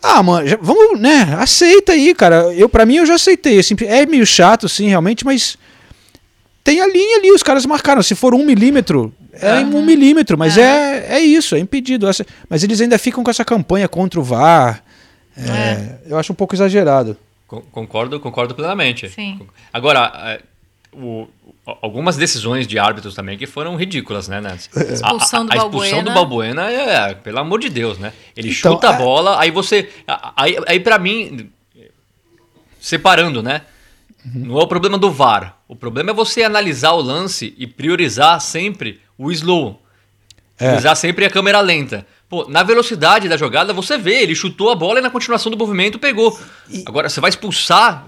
Ah, 0.02 0.22
mano, 0.22 0.48
já- 0.48 0.60
vamos, 0.62 1.00
né? 1.00 1.36
Aceita 1.40 1.94
aí, 1.94 2.14
cara. 2.14 2.54
Eu, 2.54 2.70
para 2.70 2.86
mim, 2.86 2.98
eu 2.98 3.06
já 3.06 3.16
aceitei. 3.16 3.60
Assim, 3.60 3.76
é 3.82 4.06
meio 4.06 4.26
chato, 4.26 4.70
sim, 4.70 4.88
realmente, 4.88 5.26
mas 5.26 5.58
tem 6.64 6.80
a 6.82 6.88
linha 6.88 7.18
ali, 7.18 7.32
os 7.32 7.42
caras 7.42 7.66
marcaram. 7.66 8.04
Se 8.04 8.14
for 8.14 8.36
um 8.36 8.46
milímetro, 8.46 9.12
é 9.34 9.62
em 9.62 9.74
um 9.74 9.84
milímetro, 9.84 10.38
mas 10.38 10.56
é, 10.58 11.08
é 11.16 11.20
isso, 11.20 11.56
é 11.56 11.60
impedido. 11.60 12.08
Mas 12.48 12.64
eles 12.64 12.80
ainda 12.80 12.98
ficam 13.00 13.24
com 13.24 13.32
essa 13.32 13.44
campanha 13.44 13.88
contra 13.88 14.20
o 14.20 14.24
VAR. 14.24 14.84
É, 15.36 15.96
Eu 16.12 16.18
acho 16.20 16.32
um 16.32 16.36
pouco 16.36 16.54
exagerado. 16.56 17.18
Con- 17.50 17.64
Concordo, 17.72 18.20
concordo 18.20 18.54
plenamente. 18.56 19.10
Sim. 19.10 19.42
Agora, 19.74 20.12
é, 20.16 20.42
o- 20.94 21.28
algumas 21.82 22.16
decisões 22.16 22.66
de 22.68 22.78
árbitros 22.80 23.14
também 23.16 23.38
que 23.38 23.46
foram 23.48 23.76
ridículas, 23.76 24.28
né, 24.28 24.40
Nancy? 24.40 24.70
A- 24.76 24.94
Expulsão 24.94 25.46
do 25.46 25.52
a, 25.52 25.56
a 25.56 25.58
expulsão 25.58 26.04
do 26.04 26.12
Balbuena. 26.14 26.62
Balbuena 26.64 26.72
é, 26.72 27.16
pelo 27.16 27.40
amor 27.40 27.60
de 27.60 27.70
Deus, 27.70 27.98
né? 27.98 28.14
Ele 28.38 28.50
Então, 28.52 28.74
chuta 28.74 28.92
a 28.92 28.94
é- 28.94 28.98
bola, 28.98 29.40
aí 29.42 29.50
você. 29.52 29.90
Aí, 30.38 30.56
aí 30.68 30.80
para 30.80 30.98
mim, 30.98 31.50
separando, 32.80 33.42
né? 33.44 33.62
Não 34.34 34.60
é 34.60 34.64
o 34.64 34.68
problema 34.68 34.98
do 34.98 35.12
VAR. 35.12 35.58
O 35.68 35.76
problema 35.76 36.12
é 36.12 36.14
você 36.14 36.44
analisar 36.44 36.92
o 36.92 37.02
lance 37.02 37.54
e 37.58 37.66
priorizar 37.66 38.40
sempre 38.42 39.00
o 39.18 39.32
slow. 39.32 39.82
É. 40.58 40.66
Priorizar 40.66 40.96
sempre 40.96 41.26
a 41.26 41.30
câmera 41.30 41.62
lenta. 41.62 42.06
Pô, 42.30 42.48
na 42.48 42.62
velocidade 42.62 43.28
da 43.28 43.36
jogada, 43.36 43.74
você 43.74 43.98
vê, 43.98 44.22
ele 44.22 44.36
chutou 44.36 44.70
a 44.70 44.76
bola 44.76 45.00
e 45.00 45.02
na 45.02 45.10
continuação 45.10 45.52
do 45.52 45.58
movimento 45.58 45.98
pegou. 45.98 46.40
Agora, 46.86 47.10
você 47.10 47.20
vai 47.20 47.30
expulsar 47.30 48.06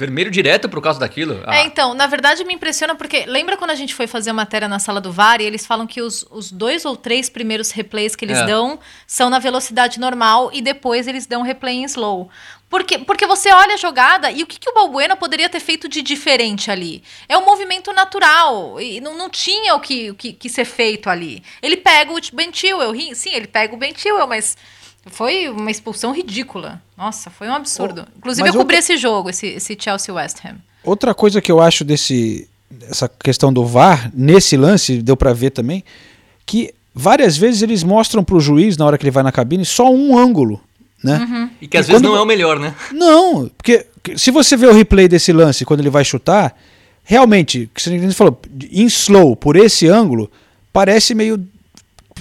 vermelho 0.00 0.30
direto 0.30 0.68
por 0.68 0.82
causa 0.82 0.98
daquilo? 0.98 1.40
Ah, 1.46 1.58
É, 1.58 1.64
então, 1.64 1.94
na 1.94 2.06
verdade 2.06 2.42
me 2.44 2.54
impressiona 2.54 2.94
porque 2.94 3.24
lembra 3.26 3.56
quando 3.56 3.70
a 3.70 3.74
gente 3.76 3.94
foi 3.94 4.06
fazer 4.06 4.30
a 4.30 4.32
matéria 4.32 4.66
na 4.66 4.78
sala 4.78 5.00
do 5.00 5.12
VAR 5.12 5.40
e 5.40 5.44
eles 5.44 5.64
falam 5.66 5.86
que 5.86 6.00
os, 6.02 6.26
os 6.30 6.50
dois 6.50 6.84
ou 6.84 6.96
três 6.96 7.28
primeiros 7.28 7.70
replays 7.70 8.16
que 8.16 8.24
eles 8.24 8.38
É. 8.38 8.46
dão 8.46 8.78
são 9.06 9.30
na 9.30 9.38
velocidade 9.38 10.00
normal 10.00 10.50
e 10.52 10.60
depois 10.60 11.06
eles 11.06 11.26
dão 11.26 11.42
replay 11.42 11.76
em 11.76 11.84
slow. 11.84 12.28
Porque, 12.68 12.98
porque 13.00 13.26
você 13.26 13.52
olha 13.52 13.74
a 13.74 13.76
jogada 13.76 14.30
e 14.30 14.42
o 14.44 14.46
que, 14.46 14.58
que 14.58 14.70
o 14.70 14.72
Balbuena 14.72 15.16
poderia 15.16 15.48
ter 15.48 15.58
feito 15.58 15.88
de 15.88 16.02
diferente 16.02 16.70
ali? 16.70 17.02
É 17.28 17.36
um 17.36 17.44
movimento 17.44 17.92
natural 17.92 18.80
e 18.80 19.00
não, 19.00 19.14
não 19.16 19.28
tinha 19.28 19.74
o 19.74 19.80
que, 19.80 20.10
o 20.10 20.14
que, 20.14 20.32
que 20.32 20.48
ser 20.48 20.64
feito 20.64 21.10
ali. 21.10 21.42
Ele 21.60 21.76
pega 21.76 22.12
o 22.12 22.18
Ben 22.32 22.50
Chilwell, 22.52 22.94
sim, 23.14 23.30
ele 23.34 23.48
pega 23.48 23.74
o 23.74 23.76
Ben 23.76 23.92
Chilwell, 23.94 24.26
mas 24.28 24.56
foi 25.06 25.48
uma 25.48 25.70
expulsão 25.70 26.12
ridícula. 26.14 26.80
Nossa, 26.96 27.30
foi 27.30 27.48
um 27.48 27.54
absurdo. 27.54 28.06
Inclusive 28.16 28.42
mas 28.46 28.54
eu 28.54 28.60
cobri 28.60 28.76
outra- 28.76 28.92
esse 28.92 28.96
jogo, 29.00 29.30
esse, 29.30 29.46
esse 29.46 29.76
Chelsea 29.78 30.14
West 30.14 30.38
Ham. 30.44 30.56
Outra 30.84 31.14
coisa 31.14 31.40
que 31.40 31.50
eu 31.50 31.60
acho 31.60 31.84
desse 31.84 32.48
essa 32.88 33.08
questão 33.08 33.52
do 33.52 33.64
VAR, 33.66 34.10
nesse 34.14 34.56
lance, 34.56 35.02
deu 35.02 35.16
pra 35.16 35.32
ver 35.32 35.50
também, 35.50 35.82
que 36.46 36.72
várias 36.94 37.36
vezes 37.36 37.62
eles 37.62 37.82
mostram 37.82 38.22
pro 38.22 38.38
juiz, 38.38 38.76
na 38.76 38.86
hora 38.86 38.96
que 38.96 39.02
ele 39.04 39.10
vai 39.10 39.22
na 39.24 39.32
cabine, 39.32 39.64
só 39.64 39.90
um 39.92 40.16
ângulo. 40.16 40.60
Né? 41.02 41.50
E 41.60 41.66
que 41.66 41.76
às 41.78 41.86
E 41.86 41.92
vezes 41.92 42.02
quando- 42.02 42.12
não 42.12 42.18
é 42.18 42.22
o 42.22 42.26
melhor, 42.26 42.58
né? 42.60 42.74
Não, 42.92 43.48
porque 43.56 43.86
se 44.16 44.30
você 44.30 44.56
vê 44.56 44.66
o 44.66 44.72
replay 44.72 45.08
desse 45.08 45.32
lance 45.32 45.64
quando 45.64 45.80
ele 45.80 45.90
vai 45.90 46.04
chutar, 46.04 46.54
realmente, 47.02 47.68
que 47.74 47.82
você 47.82 48.10
falou, 48.12 48.38
em 48.70 48.84
slow, 48.84 49.34
por 49.34 49.56
esse 49.56 49.88
ângulo, 49.88 50.30
parece 50.72 51.14
meio 51.14 51.42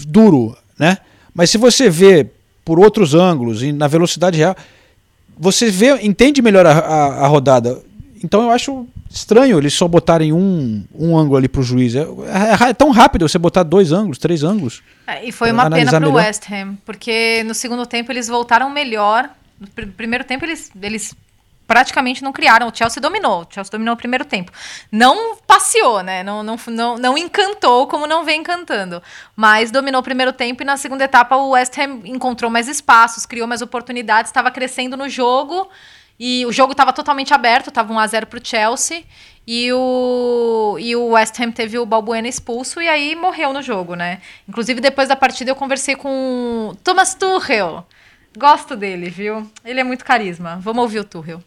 duro, 0.07 0.57
né? 0.77 0.97
Mas 1.33 1.49
se 1.49 1.57
você 1.57 1.89
vê 1.89 2.25
por 2.69 2.79
outros 2.79 3.15
ângulos 3.15 3.63
e 3.63 3.71
na 3.71 3.87
velocidade 3.87 4.37
real, 4.37 4.55
você 5.35 5.71
vê, 5.71 5.95
entende 6.03 6.39
melhor 6.39 6.67
a, 6.67 6.71
a, 6.77 7.05
a 7.25 7.27
rodada. 7.27 7.81
Então 8.23 8.43
eu 8.43 8.51
acho 8.51 8.85
estranho 9.09 9.57
eles 9.57 9.73
só 9.73 9.87
botarem 9.87 10.31
um, 10.31 10.83
um 10.93 11.17
ângulo 11.17 11.35
ali 11.37 11.47
pro 11.47 11.63
juiz. 11.63 11.95
É, 11.95 12.01
é- 12.01 12.69
é 12.69 12.73
tão 12.75 12.91
rápido 12.91 13.27
você 13.27 13.39
botar 13.39 13.63
dois 13.63 13.91
ângulos, 13.91 14.19
três 14.19 14.43
ângulos. 14.43 14.83
É, 15.07 15.25
e 15.25 15.31
foi 15.31 15.51
uma 15.51 15.67
pena 15.67 15.89
pro 15.89 15.99
melhor. 16.01 16.15
West 16.17 16.43
Ham, 16.51 16.77
porque 16.85 17.41
no 17.43 17.55
segundo 17.55 17.87
tempo 17.87 18.11
eles 18.11 18.27
voltaram 18.27 18.69
melhor. 18.69 19.27
No 19.59 19.65
pr- 19.67 19.87
primeiro 19.97 20.23
tempo 20.23 20.45
eles, 20.45 20.69
eles 20.79 21.15
praticamente 21.69 22.23
não 22.23 22.33
criaram. 22.33 22.67
O 22.67 22.75
Chelsea 22.75 22.99
dominou. 22.99 23.43
O 23.43 23.47
Chelsea 23.47 23.69
dominou 23.69 23.93
o 23.93 23.97
primeiro 23.97 24.25
tempo. 24.25 24.51
Não 24.91 25.35
passeou, 25.45 26.01
né? 26.01 26.23
Não, 26.23 26.41
não, 26.41 26.57
não, 26.65 26.97
não 26.97 27.15
encantou 27.15 27.85
como 27.85 28.07
não 28.07 28.25
vem 28.25 28.41
encantando. 28.41 29.03
Mas 29.35 29.69
dominou 29.69 30.01
o 30.01 30.03
primeiro 30.03 30.33
tempo 30.33 30.63
e 30.63 30.65
na 30.65 30.77
segunda 30.77 31.03
etapa 31.03 31.35
o 31.35 31.51
West 31.51 31.77
Ham 31.77 32.01
encontrou 32.05 32.49
mais 32.49 32.67
espaços, 32.67 33.23
criou 33.23 33.47
mais 33.47 33.61
oportunidades, 33.61 34.29
estava 34.29 34.49
crescendo 34.49 34.97
no 34.97 35.07
jogo. 35.07 35.69
E 36.19 36.43
o 36.47 36.51
jogo 36.51 36.71
estava 36.71 36.91
totalmente 36.91 37.35
aberto, 37.35 37.67
estava 37.67 37.93
1x0 37.93 38.25
pro 38.25 38.43
Chelsea. 38.43 39.03
E 39.45 39.71
o, 39.71 40.75
e 40.79 40.95
o 40.95 41.09
West 41.09 41.39
Ham 41.39 41.51
teve 41.51 41.77
o 41.77 41.85
Balbuena 41.85 42.27
expulso 42.27 42.81
e 42.81 42.89
aí 42.89 43.15
morreu 43.15 43.53
no 43.53 43.61
jogo, 43.61 43.93
né? 43.93 44.21
Inclusive, 44.47 44.81
depois 44.81 45.07
da 45.07 45.15
partida, 45.15 45.51
eu 45.51 45.55
conversei 45.55 45.95
com 45.95 46.71
o 46.71 46.75
Thomas 46.83 47.13
Tuchel. 47.13 47.85
Gosto 48.35 48.75
dele, 48.75 49.09
viu? 49.09 49.47
Ele 49.63 49.79
é 49.79 49.83
muito 49.83 50.03
carisma. 50.03 50.57
Vamos 50.59 50.81
ouvir 50.81 50.99
o 50.99 51.03
Tuchel. 51.03 51.43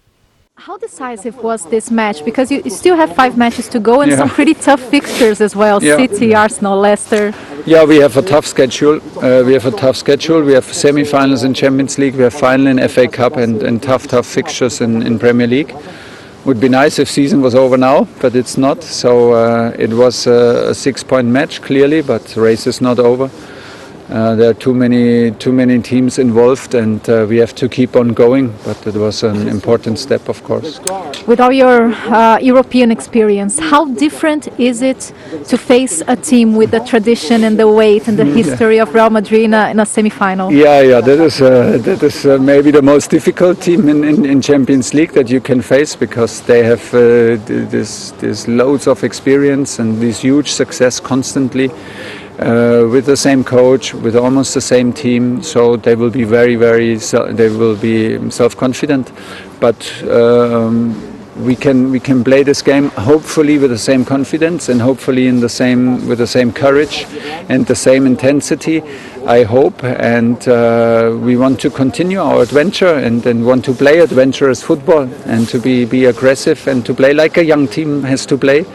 How 0.57 0.77
decisive 0.77 1.43
was 1.43 1.65
this 1.71 1.91
match? 1.91 2.25
Because 2.25 2.51
you, 2.51 2.61
you 2.65 2.71
still 2.71 2.95
have 2.95 3.15
five 3.17 3.37
matches 3.39 3.69
to 3.69 3.81
go 3.81 4.03
and 4.03 4.11
Yeah. 4.11 4.19
some 4.19 4.29
pretty 4.29 4.55
tough 4.55 4.81
fixtures 4.81 5.41
as 5.41 5.57
well. 5.57 5.83
Yeah. 5.83 5.97
City, 5.97 6.35
Arsenal, 6.35 6.79
Leicester. 6.79 7.33
Yeah, 7.67 7.85
we 7.85 7.97
have 7.97 8.17
a 8.19 8.23
tough 8.23 8.47
schedule. 8.47 9.01
Uh, 9.17 9.43
we 9.45 9.55
have 9.55 9.67
a 9.67 9.71
tough 9.71 9.97
schedule. 9.97 10.43
We 10.43 10.53
have 10.53 10.65
semi-finals 10.73 11.43
in 11.45 11.55
Champions 11.55 11.99
League. 11.99 12.15
We 12.15 12.23
have 12.25 12.35
final 12.35 12.67
in 12.67 12.79
FA 12.89 13.09
Cup 13.09 13.37
and, 13.39 13.63
and 13.63 13.83
tough, 13.83 14.07
tough 14.07 14.27
fixtures 14.27 14.81
in, 14.81 15.03
in 15.03 15.19
Premier 15.19 15.47
League. 15.47 15.75
Would 16.45 16.61
be 16.61 16.69
nice 16.69 16.99
if 16.99 17.09
season 17.09 17.41
was 17.41 17.55
over 17.55 17.77
now, 17.79 18.07
but 18.21 18.35
it's 18.37 18.59
not. 18.59 18.83
So 18.83 19.33
uh, 19.33 19.75
it 19.79 19.91
was 19.93 20.27
a, 20.27 20.69
a 20.71 20.75
six-point 20.75 21.29
match 21.29 21.63
clearly, 21.63 22.03
but 22.03 22.37
race 22.37 22.67
is 22.67 22.81
not 22.81 22.99
over. 22.99 23.31
Uh, 24.13 24.35
there 24.35 24.51
are 24.51 24.55
too 24.55 24.75
many 24.75 25.31
too 25.31 25.53
many 25.53 25.81
teams 25.81 26.19
involved, 26.19 26.75
and 26.75 27.09
uh, 27.09 27.25
we 27.27 27.39
have 27.39 27.55
to 27.55 27.67
keep 27.67 27.97
on 27.97 28.09
going. 28.09 28.53
But 28.63 28.87
it 28.87 28.95
was 28.95 29.23
an 29.23 29.49
important 29.49 29.99
step, 29.99 30.29
of 30.29 30.45
course. 30.45 30.81
With 31.27 31.41
all 31.41 31.51
your 31.53 31.95
uh, 32.13 32.39
European 32.39 32.93
experience, 32.93 33.59
how 33.59 33.87
different 33.87 34.49
is 34.61 34.83
it 34.83 35.15
to 35.49 35.57
face 35.57 36.03
a 36.09 36.17
team 36.17 36.57
with 36.57 36.73
the 36.73 36.81
tradition 36.81 37.43
and 37.45 37.59
the 37.59 37.67
weight 37.67 38.07
and 38.07 38.19
the 38.19 38.27
history 38.27 38.79
of 38.81 38.93
Real 38.93 39.09
Madrid 39.09 39.45
in 39.45 39.55
a, 39.55 39.71
in 39.71 39.81
a 39.81 39.87
semi-final? 39.87 40.53
Yeah, 40.53 40.83
yeah, 40.83 41.01
that 41.01 41.19
is 41.19 41.41
uh, 41.41 41.79
that 41.79 42.03
is 42.03 42.27
uh, 42.27 42.37
maybe 42.39 42.71
the 42.71 42.83
most 42.83 43.11
difficult 43.11 43.63
team 43.63 43.89
in, 43.89 44.05
in, 44.05 44.27
in 44.27 44.43
Champions 44.43 44.93
League 44.93 45.13
that 45.13 45.31
you 45.31 45.41
can 45.41 45.63
face 45.63 45.97
because 45.97 46.43
they 46.43 46.63
have 46.65 46.83
uh, 46.93 47.41
this 47.47 48.11
this 48.21 48.47
loads 48.47 48.87
of 48.87 49.05
experience 49.05 49.79
and 49.79 50.03
this 50.03 50.21
huge 50.21 50.53
success 50.53 51.01
constantly. 51.01 51.71
Uh, 52.43 52.89
with 52.89 53.07
the 53.07 53.17
same 53.17 53.45
coach, 53.45 53.95
with 53.95 54.17
almost 54.17 54.53
the 54.53 54.61
same 54.61 54.93
team, 54.93 55.41
so 55.45 55.77
they 55.77 55.95
will 55.95 56.11
be 56.11 56.25
very, 56.25 56.57
very, 56.57 56.97
they 56.97 57.49
will 57.49 57.77
be 57.77 58.31
self-confident. 58.33 59.13
But 59.61 59.79
um, 60.11 61.13
we 61.37 61.55
can 61.55 61.93
we 61.93 62.01
can 62.01 62.25
play 62.25 62.43
this 62.43 62.61
game 62.61 62.91
hopefully 62.91 63.59
with 63.59 63.71
the 63.71 63.79
same 63.79 64.05
confidence 64.05 64.69
and 64.69 64.83
hopefully 64.83 65.29
in 65.29 65.41
the 65.41 65.49
same 65.49 66.07
with 66.09 66.19
the 66.19 66.27
same 66.27 66.53
courage 66.53 67.07
and 67.49 67.65
the 67.67 67.77
same 67.77 68.07
intensity. 68.07 68.83
I 69.25 69.45
hope, 69.45 69.85
and 69.85 70.37
uh, 70.49 71.17
we 71.23 71.37
want 71.37 71.61
to 71.61 71.71
continue 71.71 72.21
our 72.21 72.43
adventure 72.43 72.95
and, 72.95 73.25
and 73.25 73.47
want 73.47 73.65
to 73.67 73.73
play 73.73 74.01
adventurous 74.01 74.65
football 74.65 75.09
and 75.27 75.49
to 75.51 75.61
be 75.61 75.85
be 75.85 76.07
aggressive 76.07 76.67
and 76.67 76.85
to 76.87 76.93
play 76.93 77.15
like 77.15 77.37
a 77.37 77.45
young 77.45 77.69
team 77.69 78.03
has 78.03 78.27
to 78.27 78.37
play. 78.37 78.67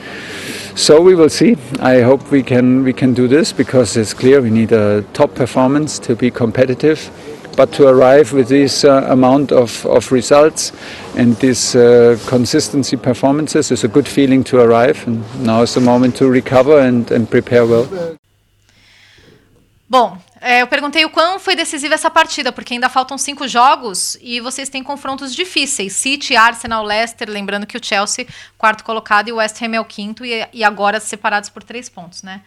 So 0.78 1.02
we 1.02 1.16
will 1.16 1.30
see. 1.30 1.58
I 1.80 2.02
hope 2.02 2.30
we 2.30 2.44
can 2.44 2.84
we 2.84 2.94
can 2.94 3.16
do 3.16 3.28
this 3.28 3.52
because 3.52 3.98
it's 3.98 4.14
clear 4.14 4.42
we 4.42 4.52
need 4.52 4.72
a 4.72 5.02
top 5.12 5.34
performance 5.34 5.98
to 6.00 6.16
be 6.16 6.30
competitive. 6.30 7.10
But 7.56 7.74
to 7.74 7.88
arrive 7.88 8.32
with 8.32 8.48
this 8.48 8.84
uh, 8.84 9.08
amount 9.10 9.52
of, 9.52 9.84
of 9.88 10.12
results 10.12 10.72
and 11.16 11.36
this 11.38 11.76
uh, 11.76 12.20
consistency 12.28 12.96
performances 12.96 13.72
is 13.72 13.84
a 13.84 13.88
good 13.88 14.08
feeling 14.08 14.44
to 14.44 14.60
arrive. 14.60 15.08
And 15.08 15.24
now 15.44 15.64
is 15.64 15.74
the 15.74 15.82
moment 15.82 16.16
to 16.18 16.30
recover 16.30 16.78
and, 16.78 17.10
and 17.10 17.28
prepare 17.28 17.66
well. 17.66 18.16
Bom, 19.90 20.20
é, 20.42 20.62
eu 20.62 20.68
perguntei 20.68 21.06
o 21.06 21.10
quão 21.10 21.40
foi 21.40 21.56
decisiva 21.56 21.94
essa 21.94 22.10
partida, 22.10 22.52
porque 22.52 22.74
ainda 22.74 22.90
faltam 22.90 23.18
cinco 23.18 23.48
jogos 23.48 24.18
e 24.22 24.40
vocês 24.40 24.70
têm 24.70 24.84
confrontos 24.84 25.34
difíceis. 25.36 25.94
City, 25.94 26.36
Arsenal, 26.36 26.84
Leicester, 26.84 27.30
lembrando 27.30 27.66
que 27.66 27.78
o 27.78 27.84
Chelsea, 27.84 28.28
quarto 28.58 28.84
colocado, 28.84 29.30
e 29.30 29.32
o 29.32 29.38
West 29.38 29.62
Ham 29.62 29.76
é 29.76 29.80
o 29.80 29.86
quinto, 29.86 30.26
e, 30.26 30.48
e 30.54 30.64
agora 30.64 31.00
separados 31.00 31.50
por 31.50 31.64
três 31.64 31.90
pontos, 31.90 32.24
né? 32.24 32.42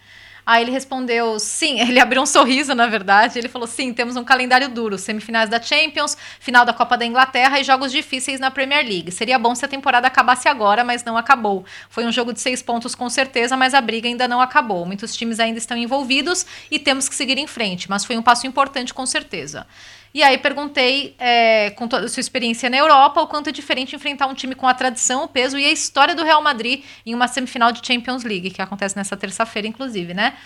Aí 0.50 0.64
ele 0.64 0.72
respondeu 0.72 1.38
sim, 1.38 1.78
ele 1.78 2.00
abriu 2.00 2.20
um 2.20 2.26
sorriso, 2.26 2.74
na 2.74 2.88
verdade. 2.88 3.38
Ele 3.38 3.48
falou: 3.48 3.68
sim, 3.68 3.94
temos 3.94 4.16
um 4.16 4.24
calendário 4.24 4.68
duro, 4.68 4.98
semifinais 4.98 5.48
da 5.48 5.62
Champions, 5.62 6.16
final 6.40 6.64
da 6.64 6.72
Copa 6.72 6.98
da 6.98 7.06
Inglaterra 7.06 7.60
e 7.60 7.62
jogos 7.62 7.92
difíceis 7.92 8.40
na 8.40 8.50
Premier 8.50 8.84
League. 8.84 9.12
Seria 9.12 9.38
bom 9.38 9.54
se 9.54 9.64
a 9.64 9.68
temporada 9.68 10.08
acabasse 10.08 10.48
agora, 10.48 10.82
mas 10.82 11.04
não 11.04 11.16
acabou. 11.16 11.64
Foi 11.88 12.04
um 12.04 12.10
jogo 12.10 12.32
de 12.32 12.40
seis 12.40 12.60
pontos 12.60 12.96
com 12.96 13.08
certeza, 13.08 13.56
mas 13.56 13.74
a 13.74 13.80
briga 13.80 14.08
ainda 14.08 14.26
não 14.26 14.40
acabou. 14.40 14.84
Muitos 14.84 15.14
times 15.14 15.38
ainda 15.38 15.58
estão 15.58 15.76
envolvidos 15.76 16.44
e 16.68 16.80
temos 16.80 17.08
que 17.08 17.14
seguir 17.14 17.38
em 17.38 17.46
frente, 17.46 17.88
mas 17.88 18.04
foi 18.04 18.16
um 18.18 18.22
passo 18.22 18.44
importante 18.44 18.92
com 18.92 19.06
certeza. 19.06 19.68
E 20.12 20.22
aí 20.22 20.38
perguntei, 20.38 21.14
é, 21.18 21.70
com 21.70 21.86
toda 21.86 22.06
a 22.06 22.08
sua 22.08 22.20
experiência 22.20 22.68
na 22.68 22.76
Europa, 22.76 23.20
o 23.20 23.28
quanto 23.28 23.48
é 23.48 23.52
diferente 23.52 23.94
enfrentar 23.94 24.26
um 24.26 24.34
time 24.34 24.54
com 24.54 24.66
a 24.66 24.74
tradição, 24.74 25.24
o 25.24 25.28
peso 25.28 25.56
e 25.56 25.64
a 25.64 25.70
história 25.70 26.14
do 26.14 26.24
Real 26.24 26.42
Madrid 26.42 26.82
em 27.06 27.14
uma 27.14 27.28
semifinal 27.28 27.70
de 27.70 27.86
Champions 27.86 28.24
League, 28.24 28.50
que 28.50 28.60
acontece 28.60 28.96
nessa 28.96 29.16
terça-feira, 29.16 29.68
inclusive, 29.68 30.12
né? 30.12 30.36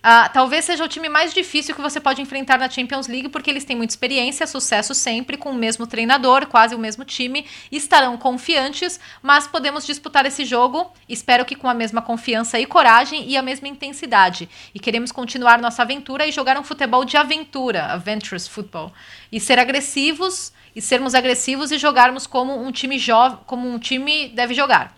Ah, 0.00 0.28
talvez 0.28 0.64
seja 0.64 0.84
o 0.84 0.88
time 0.88 1.08
mais 1.08 1.34
difícil 1.34 1.74
que 1.74 1.80
você 1.80 1.98
pode 1.98 2.22
enfrentar 2.22 2.56
na 2.56 2.70
Champions 2.70 3.08
League, 3.08 3.28
porque 3.28 3.50
eles 3.50 3.64
têm 3.64 3.76
muita 3.76 3.92
experiência, 3.92 4.46
sucesso 4.46 4.94
sempre, 4.94 5.36
com 5.36 5.50
o 5.50 5.54
mesmo 5.54 5.88
treinador, 5.88 6.46
quase 6.46 6.72
o 6.74 6.78
mesmo 6.78 7.04
time, 7.04 7.44
estarão 7.70 8.16
confiantes, 8.16 9.00
mas 9.20 9.48
podemos 9.48 9.84
disputar 9.84 10.24
esse 10.24 10.44
jogo, 10.44 10.92
espero 11.08 11.44
que 11.44 11.56
com 11.56 11.68
a 11.68 11.74
mesma 11.74 12.00
confiança 12.00 12.60
e 12.60 12.66
coragem 12.66 13.28
e 13.28 13.36
a 13.36 13.42
mesma 13.42 13.66
intensidade. 13.66 14.48
E 14.72 14.78
queremos 14.78 15.10
continuar 15.10 15.58
nossa 15.58 15.82
aventura 15.82 16.26
e 16.26 16.32
jogar 16.32 16.56
um 16.58 16.64
futebol 16.64 17.04
de 17.04 17.16
aventura, 17.16 17.86
adventurous 17.86 18.46
football, 18.46 18.92
e 19.32 19.40
ser 19.40 19.58
agressivos, 19.58 20.52
e 20.76 20.80
sermos 20.80 21.12
agressivos 21.12 21.72
e 21.72 21.78
jogarmos 21.78 22.24
como 22.24 22.62
um 22.62 22.70
time 22.70 22.98
jovem, 22.98 23.40
como 23.46 23.68
um 23.68 23.80
time 23.80 24.28
deve 24.28 24.54
jogar. 24.54 24.97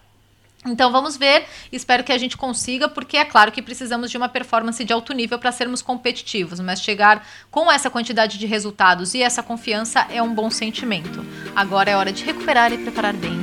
Então 0.67 0.93
vamos 0.93 1.17
ver, 1.17 1.47
espero 1.73 2.05
que 2.05 2.13
a 2.13 2.19
gente 2.19 2.37
consiga, 2.37 2.87
porque 2.87 3.17
é 3.17 3.25
claro 3.25 3.51
que 3.51 3.63
precisamos 3.63 4.11
de 4.11 4.19
uma 4.19 4.29
performance 4.29 4.85
de 4.85 4.93
alto 4.93 5.15
nível 5.15 5.39
para 5.39 5.51
sermos 5.51 5.81
competitivos, 5.81 6.61
mas 6.61 6.83
chegar 6.83 7.27
com 7.51 7.73
essa 7.73 7.89
quantidade 7.89 8.39
de 8.39 8.47
resultados 8.47 9.15
e 9.15 9.23
essa 9.23 9.43
confiança 9.43 10.07
é 10.11 10.23
um 10.23 10.35
bom 10.35 10.51
sentimento. 10.51 11.25
Agora 11.57 11.91
é 11.91 11.97
hora 11.97 12.13
de 12.13 12.25
recuperar 12.25 12.73
e 12.73 12.79
preparar 12.79 13.15
bem. 13.15 13.41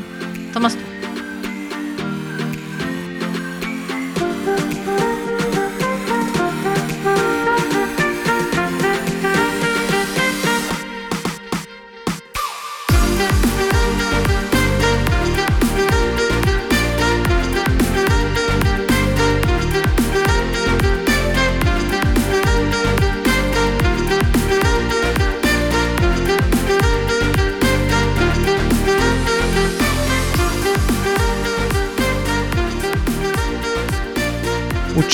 Thomas 0.53 0.75
Tuchel. 0.75 0.96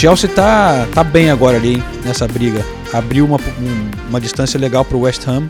Chelsea 0.03 0.27
tá, 0.29 0.85
tá 0.93 1.01
bem 1.01 1.31
agora 1.31 1.55
ali, 1.55 1.75
hein, 1.75 1.83
nessa 2.03 2.27
briga. 2.27 2.59
Abriu 2.91 3.23
uma, 3.23 3.37
um- 3.37 3.91
uma 4.09 4.19
distância 4.19 4.59
legal 4.59 4.83
pro 4.83 4.99
West 4.99 5.25
Ham, 5.25 5.49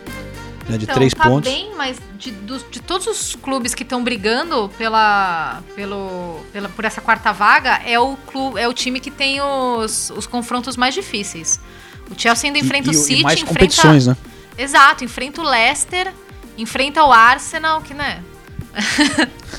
né, 0.70 0.78
de 0.78 0.84
Então, 0.84 0.93
três 0.93 1.12
tá 1.12 1.24
pontos. 1.24 1.51
bem, 1.51 1.74
mas 1.76 1.97
de, 2.20 2.30
dos- 2.30 2.64
de 2.70 2.80
todos 2.80 3.08
os 3.08 3.34
clubes 3.34 3.74
que 3.74 3.82
estão 3.82 4.04
brigando 4.04 4.70
pela, 4.78 5.64
pelo, 5.76 6.39
pela, 6.54 6.70
por 6.70 6.86
essa 6.86 7.01
quarta 7.01 7.32
vaga, 7.32 7.82
é 7.84 7.99
o, 7.99 8.16
clube, 8.28 8.60
é 8.60 8.68
o 8.68 8.74
time 8.74 8.99
que 8.99 9.10
tem 9.10 9.41
os, 9.41 10.12
os 10.12 10.28
confrontos 10.28 10.78
mais 10.78 10.93
difíceis. 10.93 11.60
O 12.12 12.14
Chelsea 12.16 12.47
ainda 12.47 12.60
enfrenta 12.60 12.89
e, 12.89 12.91
o 12.91 12.93
e 12.93 12.95
City, 12.95 13.24
mais 13.24 13.39
enfrenta. 13.39 13.54
competições, 13.60 14.06
né? 14.06 14.16
Exato, 14.56 15.04
enfrenta 15.04 15.41
o 15.41 15.43
Leicester, 15.43 16.14
enfrenta 16.60 17.04
o 17.04 17.12
Arsenal, 17.12 17.82
que 17.82 17.95
né? 17.95 18.22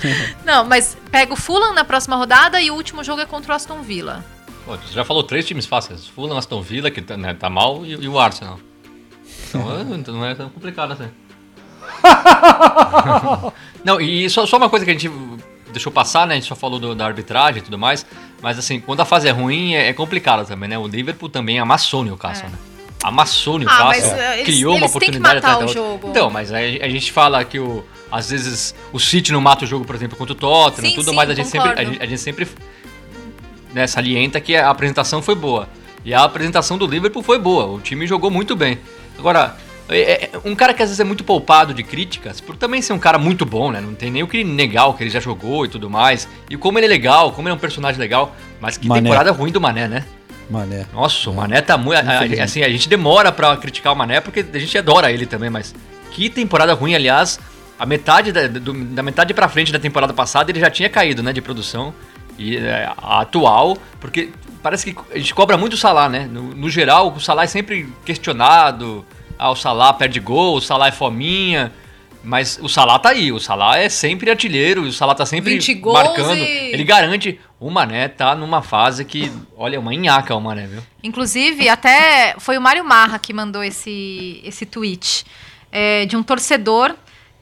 Não, 0.47 0.65
mas 0.65 0.97
pega 1.11 1.33
o 1.33 1.37
Fulham 1.37 1.75
na 1.75 1.83
próxima 1.85 2.15
rodada 2.15 2.61
e 2.61 2.71
o 2.71 2.75
último 2.75 3.03
jogo 3.03 3.21
é 3.23 3.27
contra 3.27 3.53
o 3.53 3.57
Aston 3.57 3.83
Villa. 3.83 4.25
Pô, 4.65 4.77
você 4.77 4.95
já 4.95 5.05
falou 5.05 5.23
três 5.23 5.47
times 5.47 5.67
fáceis. 5.67 6.07
Fulham, 6.07 6.37
Aston 6.37 6.63
Villa, 6.63 6.91
que 6.91 7.03
tá, 7.03 7.17
né, 7.17 7.35
tá 7.35 7.51
mal, 7.51 7.85
e, 7.85 7.93
e 7.93 8.09
o 8.09 8.19
Arsenal. 8.19 8.59
Então 9.49 9.63
é, 9.79 9.83
então 9.97 10.15
não 10.15 10.25
é 10.25 10.35
tão 10.35 10.49
complicado 10.49 10.93
assim. 10.93 11.09
não, 13.85 14.01
e 14.01 14.29
só, 14.31 14.47
só 14.47 14.57
uma 14.57 14.69
coisa 14.71 14.85
que 14.85 14.91
a 14.91 14.95
gente 14.95 15.11
deixou 15.73 15.93
passar, 15.93 16.27
né? 16.27 16.35
A 16.35 16.37
gente 16.39 16.47
só 16.49 16.55
falou 16.55 16.79
do- 16.79 16.95
da 16.95 17.05
arbitragem 17.07 17.61
e 17.61 17.65
tudo 17.65 17.79
mais. 17.79 18.07
Mas 18.41 18.59
assim, 18.59 18.81
quando 18.81 19.01
a 19.01 19.05
fase 19.05 19.29
é 19.29 19.31
ruim, 19.31 19.75
é, 19.75 19.89
é 19.89 19.93
complicado 19.93 20.47
também, 20.47 20.69
né? 20.69 20.79
O 20.79 20.87
Liverpool 20.87 21.29
também 21.29 21.59
amassou 21.59 22.01
o 22.01 22.05
Newcastle, 22.05 22.47
É. 22.49 22.51
né? 22.53 22.59
Amassou 23.03 23.55
o 23.55 23.57
Ah, 23.57 23.59
Newcastle. 23.61 23.87
mas, 23.89 24.05
eh, 24.19 24.35
eles- 24.41 24.45
criou 24.47 24.73
uma 24.73 24.81
eles 24.81 24.93
têm 24.93 25.01
que 25.01 25.07
oportunidade 25.07 25.39
atrás 25.39 25.71
o 25.71 25.75
jogo. 25.75 26.09
Então, 26.09 26.31
mas 26.31 26.53
aí 26.53 26.81
a 26.81 26.89
gente 26.89 27.13
fala 27.13 27.45
que 27.45 27.59
o, 27.59 27.85
às 28.11 28.31
vezes 28.31 28.75
o 28.93 28.99
City 28.99 29.31
não 29.33 29.41
mata 29.43 29.65
o 29.65 29.67
jogo, 29.67 29.85
por 29.85 29.95
exemplo, 29.95 30.17
contra 30.17 30.33
o 30.33 30.37
Tottenham, 30.37 30.89
Sim, 30.91 30.95
tudo 30.97 31.11
sim, 31.11 31.17
mais. 31.17 31.29
A 31.29 31.35
gente, 31.35 31.49
sempre, 31.49 31.69
a, 31.71 31.85
gente, 31.85 32.03
a 32.03 32.07
gente 32.07 32.21
sempre 32.21 32.49
né, 33.75 33.87
salienta 33.87 34.41
que 34.41 34.57
a 34.57 34.71
apresentação 34.71 35.21
foi 35.21 35.35
boa. 35.35 35.69
E 36.05 36.15
a 36.15 36.23
apresentação 36.23 36.79
do 36.79 36.87
Liverpool 36.87 37.23
foi 37.23 37.39
boa. 37.39 37.67
O 37.67 37.81
time 37.81 38.07
jogou 38.07 38.31
muito 38.31 38.55
bem. 38.55 38.79
Agora, 39.19 39.57
é- 39.89 40.25
é- 40.25 40.31
um 40.45 40.55
cara 40.55 40.73
que 40.73 40.83
às 40.83 40.91
vezes 40.91 41.01
é 41.01 41.05
muito 41.05 41.25
poupado 41.25 41.75
de 41.75 41.83
críticas, 41.83 42.41
por 42.41 42.57
também 42.57 42.81
ser 42.81 42.93
um 42.93 42.99
cara 42.99 43.19
muito 43.19 43.45
bom, 43.45 43.71
né? 43.71 43.81
Não 43.81 43.95
tem 43.95 44.11
nem 44.11 44.23
o 44.23 44.29
que 44.29 44.45
negar 44.45 44.87
o 44.87 44.95
que 44.95 45.03
ele 45.03 45.11
já 45.11 45.21
jogou 45.21 45.65
e 45.65 45.69
tudo 45.69 45.91
mais. 45.91 46.29
E 46.49 46.57
como 46.57 46.79
ele 46.79 46.87
é 46.87 46.89
legal, 46.89 47.33
como 47.33 47.49
ele 47.49 47.53
é 47.53 47.57
um 47.57 47.61
personagem 47.61 47.99
legal. 47.99 48.35
Mas 48.61 48.77
que 48.77 48.87
Mané. 48.87 49.03
temporada 49.03 49.33
ruim 49.33 49.51
do 49.51 49.61
Mané, 49.61 49.89
né? 49.89 50.05
Mané. 50.49 50.85
Nossa, 50.93 51.31
o 51.31 51.35
Mané 51.35 51.63
tá 51.63 51.77
muito. 51.79 51.99
Assim, 52.43 52.63
a 52.63 52.69
gente 52.69 52.87
demora 52.89 53.33
pra 53.33 53.57
criticar 53.57 53.93
o 53.93 53.97
Mané 53.97 54.21
porque 54.21 54.45
a 54.53 54.59
gente 54.59 54.77
adora 54.77 55.11
ele 55.11 55.25
também, 55.25 55.49
mas 55.49 55.75
que 56.11 56.29
temporada 56.29 56.75
ruim, 56.75 56.95
aliás. 56.95 57.41
a 57.77 57.85
metade 57.85 58.31
da, 58.31 58.47
do, 58.47 58.73
da 58.73 59.03
metade 59.03 59.35
para 59.35 59.49
frente 59.49 59.73
da 59.73 59.81
temporada 59.81 60.13
passada 60.13 60.49
ele 60.51 60.61
já 60.61 60.71
tinha 60.71 60.89
caído, 60.89 61.23
né, 61.25 61.33
de 61.33 61.43
produção. 61.43 61.93
E 62.39 62.57
é, 62.57 62.93
atual, 62.99 63.77
porque 64.01 64.31
parece 64.63 64.93
que 64.93 65.01
a 65.13 65.19
gente 65.19 65.35
cobra 65.35 65.57
muito 65.57 65.75
o 65.75 65.77
Salah, 65.77 66.09
né? 66.09 66.27
No, 66.31 66.55
no, 66.55 66.71
geral, 66.71 67.13
o 67.13 67.21
Salah 67.21 67.45
é 67.45 67.47
sempre 67.47 67.89
questionado. 68.05 69.05
Ah, 69.39 69.51
o 69.51 69.57
Salah 69.57 69.93
perde 69.93 70.21
gol, 70.21 70.57
o 70.57 70.61
Salah 70.61 70.89
é 70.89 70.93
fominha. 70.93 71.73
Mas 72.25 72.59
o 72.63 72.69
Salah 72.71 72.99
tá 72.99 73.11
aí, 73.11 73.31
o 73.31 73.39
Salah 73.39 73.79
é 73.79 73.91
sempre 73.91 74.31
artilheiro, 74.31 74.83
o 74.83 74.93
Salah 74.93 75.15
tá 75.15 75.27
sempre 75.27 75.59
marcando. 75.85 76.39
E... 76.39 76.73
Ele 76.73 76.83
garante. 76.83 77.39
O 77.61 77.71
Mané 77.71 78.09
tá 78.09 78.35
numa 78.35 78.63
fase 78.63 79.05
que, 79.05 79.31
olha, 79.57 79.79
uma 79.79 79.95
nhaca 79.95 80.35
o 80.35 80.41
Mané, 80.41 80.67
viu? 80.67 80.83
Inclusive, 81.03 81.69
até 81.69 82.35
foi 82.39 82.57
o 82.57 82.61
Mário 82.61 82.85
Marra 82.85 83.19
que 83.19 83.33
mandou 83.33 83.63
esse, 83.63 84.41
esse 84.43 84.65
tweet 84.65 85.25
é, 85.71 86.07
de 86.07 86.17
um 86.17 86.23
torcedor 86.23 86.95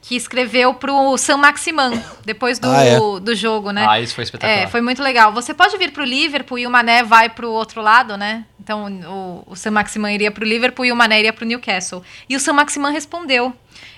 que 0.03 0.17
escreveu 0.17 0.73
pro 0.73 1.17
Sam 1.17 1.37
Maximan, 1.37 2.03
depois 2.25 2.59
do, 2.59 2.69
ah, 2.69 2.83
é. 2.83 2.99
do 3.21 3.33
jogo, 3.33 3.71
né? 3.71 3.85
Ah, 3.89 4.01
isso 4.01 4.13
foi 4.13 4.25
espetacular. 4.25 4.63
É, 4.63 4.67
foi 4.67 4.81
muito 4.81 5.01
legal. 5.01 5.31
Você 5.31 5.53
pode 5.53 5.77
vir 5.77 5.93
pro 5.93 6.03
Liverpool 6.03 6.59
e 6.59 6.67
o 6.67 6.69
Mané 6.69 7.03
vai 7.03 7.29
pro 7.29 7.49
outro 7.49 7.81
lado, 7.81 8.17
né? 8.17 8.45
Então 8.59 8.85
o, 9.07 9.43
o 9.47 9.55
Sam 9.55 9.71
Maximan 9.71 10.11
iria 10.11 10.29
pro 10.29 10.43
Liverpool 10.43 10.85
e 10.85 10.91
o 10.91 10.95
Mané 10.95 11.19
iria 11.19 11.31
pro 11.31 11.45
Newcastle. 11.45 12.03
E 12.27 12.35
o 12.35 12.39
Sam 12.39 12.51
Maximan 12.51 12.91
respondeu. 12.91 13.53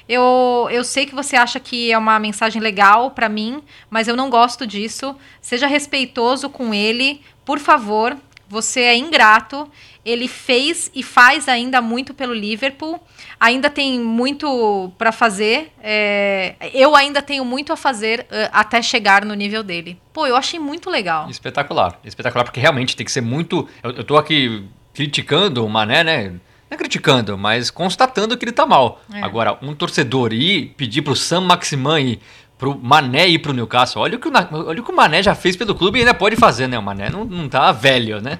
Eu, 0.07 0.67
eu 0.71 0.83
sei 0.83 1.07
que 1.07 1.15
você 1.15 1.35
acha 1.35 1.59
que 1.59 1.91
é 1.91 1.97
uma 1.97 2.19
mensagem 2.19 2.61
legal 2.61 3.09
para 3.09 3.27
mim, 3.27 3.63
mas 3.89 4.07
eu 4.07 4.15
não 4.15 4.29
gosto 4.29 4.67
disso. 4.67 5.15
Seja 5.41 5.65
respeitoso 5.65 6.51
com 6.51 6.71
ele, 6.71 7.19
por 7.43 7.57
favor. 7.57 8.15
Você 8.47 8.81
é 8.81 8.95
ingrato. 8.95 9.67
Ele 10.05 10.27
fez 10.27 10.91
e 10.93 11.01
faz 11.01 11.49
ainda 11.49 11.81
muito 11.81 12.13
pelo 12.13 12.33
Liverpool. 12.33 13.01
Ainda 13.39 13.69
tem 13.69 13.99
muito 13.99 14.91
para 14.99 15.11
fazer. 15.11 15.71
É, 15.81 16.55
eu 16.73 16.95
ainda 16.95 17.21
tenho 17.21 17.43
muito 17.43 17.73
a 17.73 17.75
fazer 17.75 18.21
uh, 18.21 18.49
até 18.51 18.81
chegar 18.81 19.25
no 19.25 19.33
nível 19.33 19.63
dele. 19.63 19.99
Pô, 20.13 20.27
eu 20.27 20.35
achei 20.35 20.59
muito 20.59 20.91
legal. 20.91 21.27
Espetacular. 21.29 21.99
Espetacular, 22.03 22.43
porque 22.43 22.59
realmente 22.59 22.95
tem 22.95 23.05
que 23.05 23.11
ser 23.11 23.21
muito. 23.21 23.67
Eu, 23.81 23.91
eu 23.91 24.03
tô 24.03 24.15
aqui 24.15 24.63
criticando 24.93 25.65
o 25.65 25.69
Mané, 25.69 26.03
né? 26.03 26.29
Não 26.29 26.75
é 26.75 26.77
criticando, 26.77 27.37
mas 27.37 27.71
constatando 27.71 28.37
que 28.37 28.45
ele 28.45 28.51
tá 28.51 28.65
mal. 28.65 29.01
É. 29.11 29.21
Agora, 29.21 29.57
um 29.61 29.73
torcedor 29.73 30.33
ir 30.33 30.73
pedir 30.77 31.01
pro 31.01 31.15
Sam 31.15 31.41
Maximan 31.41 31.99
ir 31.99 32.19
pro 32.57 32.77
Mané 32.77 33.27
ir 33.27 33.39
pro 33.39 33.53
Newcastle. 33.53 34.01
Olha 34.01 34.17
o, 34.17 34.19
que 34.19 34.27
o, 34.27 34.31
olha 34.31 34.81
o 34.81 34.83
que 34.83 34.91
o 34.91 34.95
Mané 34.95 35.21
já 35.21 35.35
fez 35.35 35.55
pelo 35.55 35.75
clube 35.75 35.99
e 35.99 36.01
ainda 36.01 36.13
pode 36.13 36.35
fazer, 36.35 36.67
né? 36.67 36.77
O 36.77 36.83
Mané 36.83 37.09
não, 37.09 37.25
não 37.25 37.49
tá 37.49 37.71
velho, 37.71 38.21
né? 38.21 38.39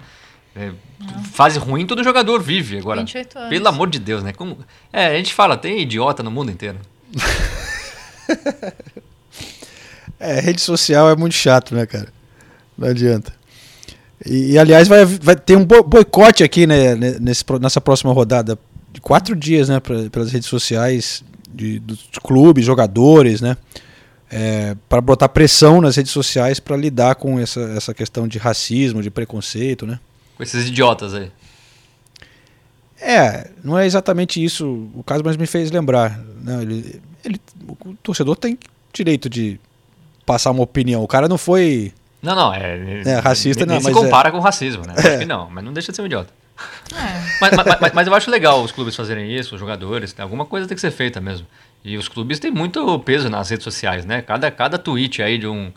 É, 0.56 0.72
fase 1.34 1.60
ruim 1.60 1.86
todo 1.86 2.04
jogador 2.04 2.42
vive 2.42 2.78
agora. 2.78 3.02
28 3.02 3.38
anos. 3.38 3.50
Pelo 3.50 3.68
amor 3.68 3.90
de 3.90 4.00
Deus, 4.00 4.24
né? 4.24 4.32
Como, 4.32 4.58
é, 4.92 5.08
a 5.08 5.18
gente 5.18 5.34
fala, 5.34 5.58
tem 5.58 5.82
idiota 5.82 6.24
no 6.24 6.32
mundo 6.32 6.50
inteiro. 6.50 6.80
é, 10.18 10.40
rede 10.40 10.62
social 10.62 11.10
é 11.10 11.16
muito 11.16 11.34
chato, 11.34 11.76
né, 11.76 11.86
cara? 11.86 12.08
Não 12.78 12.88
adianta. 12.88 13.34
E, 14.26 14.54
e 14.54 14.60
aliás, 14.60 14.88
vai, 14.88 15.04
vai 15.04 15.36
ter 15.36 15.58
um 15.58 15.66
boicote 15.66 16.44
aqui, 16.44 16.66
né, 16.66 16.96
nesse, 16.96 17.44
nessa 17.60 17.82
próxima 17.82 18.14
rodada. 18.14 18.58
De 18.94 19.02
quatro 19.02 19.36
dias, 19.36 19.68
né, 19.68 19.82
pra, 19.82 20.10
pelas 20.10 20.32
redes 20.32 20.48
sociais, 20.48 21.22
de, 21.54 21.80
dos 21.80 22.08
clubes, 22.24 22.66
jogadores, 22.66 23.42
né? 23.42 23.58
É, 24.32 24.76
para 24.90 25.02
botar 25.02 25.30
pressão 25.30 25.82
nas 25.82 25.96
redes 25.96 26.12
sociais 26.12 26.60
para 26.60 26.76
lidar 26.76 27.16
com 27.16 27.40
essa, 27.40 27.62
essa 27.76 27.94
questão 27.94 28.28
de 28.28 28.38
racismo, 28.38 29.04
de 29.04 29.12
preconceito, 29.12 29.86
né? 29.86 30.00
Com 30.36 30.44
esses 30.44 30.68
idiotas 30.68 31.14
aí. 31.14 31.32
É, 33.00 33.50
não 33.64 33.78
é 33.78 33.86
exatamente 33.86 34.44
isso 34.44 34.90
o 34.94 35.04
caso, 35.04 35.24
mas 35.24 35.38
me 35.38 35.46
fez 35.46 35.70
lembrar. 35.72 36.18
Né? 36.42 36.62
Ele, 36.62 37.02
ele, 37.24 37.42
o 37.86 37.94
torcedor 38.02 38.36
tem 38.36 38.58
direito 38.94 39.30
de 39.30 39.60
passar 40.26 40.52
uma 40.52 40.64
opinião. 40.64 41.04
O 41.04 41.08
cara 41.08 41.28
não 41.28 41.38
foi. 41.38 41.94
Não, 42.22 42.36
não, 42.36 42.54
é. 42.54 43.04
é 43.06 43.20
racista, 43.20 43.66
não. 43.66 43.76
mas 43.76 43.84
se 43.84 43.92
compara 43.92 44.30
é... 44.30 44.32
com 44.32 44.40
racismo, 44.40 44.86
né? 44.86 44.96
É. 44.98 45.08
Acho 45.08 45.20
que 45.20 45.26
não, 45.26 45.50
mas 45.50 45.64
não 45.64 45.72
deixa 45.72 45.92
de 45.92 45.96
ser 45.96 46.02
um 46.02 46.06
idiota. 46.06 46.34
É. 46.94 47.26
Mas, 47.42 47.52
mas, 47.52 47.66
mas, 47.82 47.92
mas, 47.92 48.08
eu 48.08 48.14
acho 48.16 48.32
legal 48.32 48.64
os 48.64 48.72
clubes 48.72 48.96
fazerem 48.96 49.30
isso, 49.30 49.56
os 49.56 49.60
jogadores, 49.60 50.16
alguma 50.18 50.46
coisa 50.46 50.66
tem 50.66 50.74
que 50.74 50.80
ser 50.80 50.90
feita 50.90 51.20
mesmo. 51.20 51.46
E 51.84 51.98
os 51.98 52.08
clubes 52.08 52.40
têm 52.40 52.50
muito 52.50 52.98
peso 53.00 53.30
nas 53.30 53.50
redes 53.50 53.66
sociais, 53.66 54.06
né? 54.06 54.22
Cada, 54.22 54.50
cada 54.50 54.78
tweet 54.78 55.22
aí 55.22 55.38
de 55.38 55.48
um, 55.48 55.74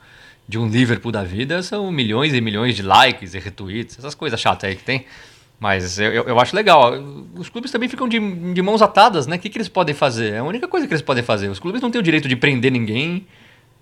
de 0.49 0.59
um 0.59 0.67
Liverpool 0.67 1.13
da 1.13 1.23
vida 1.23 1.63
são 1.63 1.93
milhões 1.93 2.33
e 2.33 2.41
milhões 2.41 2.75
de 2.75 2.83
likes 2.83 3.35
e 3.35 3.39
retweets, 3.39 3.99
essas 3.99 4.15
coisas 4.15 4.41
chatas 4.41 4.71
aí 4.71 4.77
que 4.77 4.83
tem. 4.83 5.05
Mas 5.61 5.99
eu, 5.99 6.11
eu 6.11 6.41
acho 6.41 6.55
legal. 6.55 6.93
Os 7.35 7.49
clubes 7.49 7.71
também 7.71 7.89
ficam 7.89 8.09
de, 8.09 8.19
de 8.53 8.63
mãos 8.63 8.81
atadas, 8.81 9.27
né? 9.27 9.37
O 9.37 9.39
que, 9.39 9.49
que 9.49 9.59
eles 9.59 9.69
podem 9.69 9.95
fazer? 9.95 10.35
É 10.35 10.39
a 10.39 10.45
única 10.45 10.69
coisa 10.69 10.87
que 10.87 10.93
eles 10.93 11.03
podem 11.03 11.23
fazer. 11.23 11.49
Os 11.49 11.59
clubes 11.59 11.83
não 11.83 11.91
têm 11.91 12.01
o 12.01 12.05
direito 12.05 12.29
de 12.29 12.37
prender 12.37 12.71
ninguém. 12.71 13.27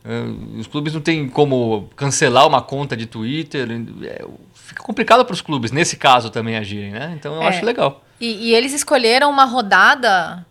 Uh, 0.02 0.58
os 0.58 0.66
clubes 0.66 0.94
não 0.94 1.02
têm 1.02 1.28
como 1.28 1.90
cancelar 1.94 2.46
uma 2.46 2.62
conta 2.62 2.96
de 2.96 3.04
Twitter. 3.04 3.68
É, 4.04 4.24
fica 4.54 4.82
complicado 4.82 5.24
para 5.24 5.34
os 5.34 5.42
clubes, 5.42 5.70
nesse 5.70 5.96
caso, 5.96 6.30
também 6.30 6.56
agirem, 6.56 6.92
né? 6.92 7.14
Então 7.18 7.34
eu 7.34 7.42
é. 7.42 7.48
acho 7.48 7.64
legal. 7.64 8.02
E, 8.18 8.48
e, 8.48 8.54
eles 8.54 8.72
escolheram 8.72 9.28
uma 9.28 9.44
rodada, 9.44 10.46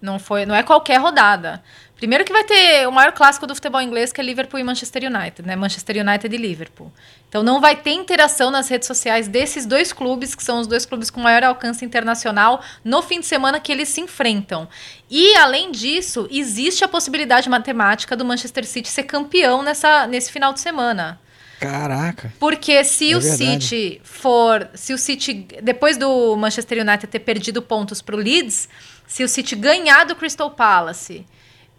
não, 0.00 0.18
foi, 0.18 0.46
não 0.46 0.54
é 0.54 0.62
qualquer 0.62 0.98
rodada. 0.98 1.62
Primeiro 2.02 2.24
que 2.24 2.32
vai 2.32 2.42
ter 2.42 2.88
o 2.88 2.90
maior 2.90 3.12
clássico 3.12 3.46
do 3.46 3.54
futebol 3.54 3.80
inglês, 3.80 4.12
que 4.12 4.20
é 4.20 4.24
Liverpool 4.24 4.58
e 4.58 4.64
Manchester 4.64 5.04
United, 5.04 5.46
né? 5.46 5.54
Manchester 5.54 6.04
United 6.04 6.34
e 6.34 6.36
Liverpool. 6.36 6.92
Então 7.28 7.44
não 7.44 7.60
vai 7.60 7.76
ter 7.76 7.92
interação 7.92 8.50
nas 8.50 8.68
redes 8.68 8.88
sociais 8.88 9.28
desses 9.28 9.64
dois 9.64 9.92
clubes, 9.92 10.34
que 10.34 10.42
são 10.42 10.58
os 10.58 10.66
dois 10.66 10.84
clubes 10.84 11.10
com 11.10 11.20
maior 11.20 11.44
alcance 11.44 11.84
internacional, 11.84 12.60
no 12.84 13.02
fim 13.02 13.20
de 13.20 13.26
semana 13.26 13.60
que 13.60 13.70
eles 13.70 13.88
se 13.88 14.00
enfrentam. 14.00 14.68
E, 15.08 15.36
além 15.36 15.70
disso, 15.70 16.26
existe 16.28 16.82
a 16.82 16.88
possibilidade 16.88 17.48
matemática 17.48 18.16
do 18.16 18.24
Manchester 18.24 18.66
City 18.66 18.88
ser 18.88 19.04
campeão 19.04 19.62
nessa, 19.62 20.04
nesse 20.08 20.32
final 20.32 20.52
de 20.52 20.58
semana. 20.58 21.20
Caraca. 21.60 22.32
Porque 22.40 22.82
se 22.82 23.12
é 23.12 23.16
o 23.16 23.20
verdade. 23.20 23.64
City 23.64 24.00
for. 24.02 24.68
Se 24.74 24.92
o 24.92 24.98
City. 24.98 25.46
Depois 25.62 25.96
do 25.96 26.34
Manchester 26.34 26.80
United 26.80 27.06
ter 27.06 27.20
perdido 27.20 27.62
pontos 27.62 28.02
para 28.02 28.16
o 28.16 28.18
Leeds, 28.18 28.68
se 29.06 29.22
o 29.22 29.28
City 29.28 29.54
ganhar 29.54 30.04
do 30.04 30.16
Crystal 30.16 30.50
Palace 30.50 31.24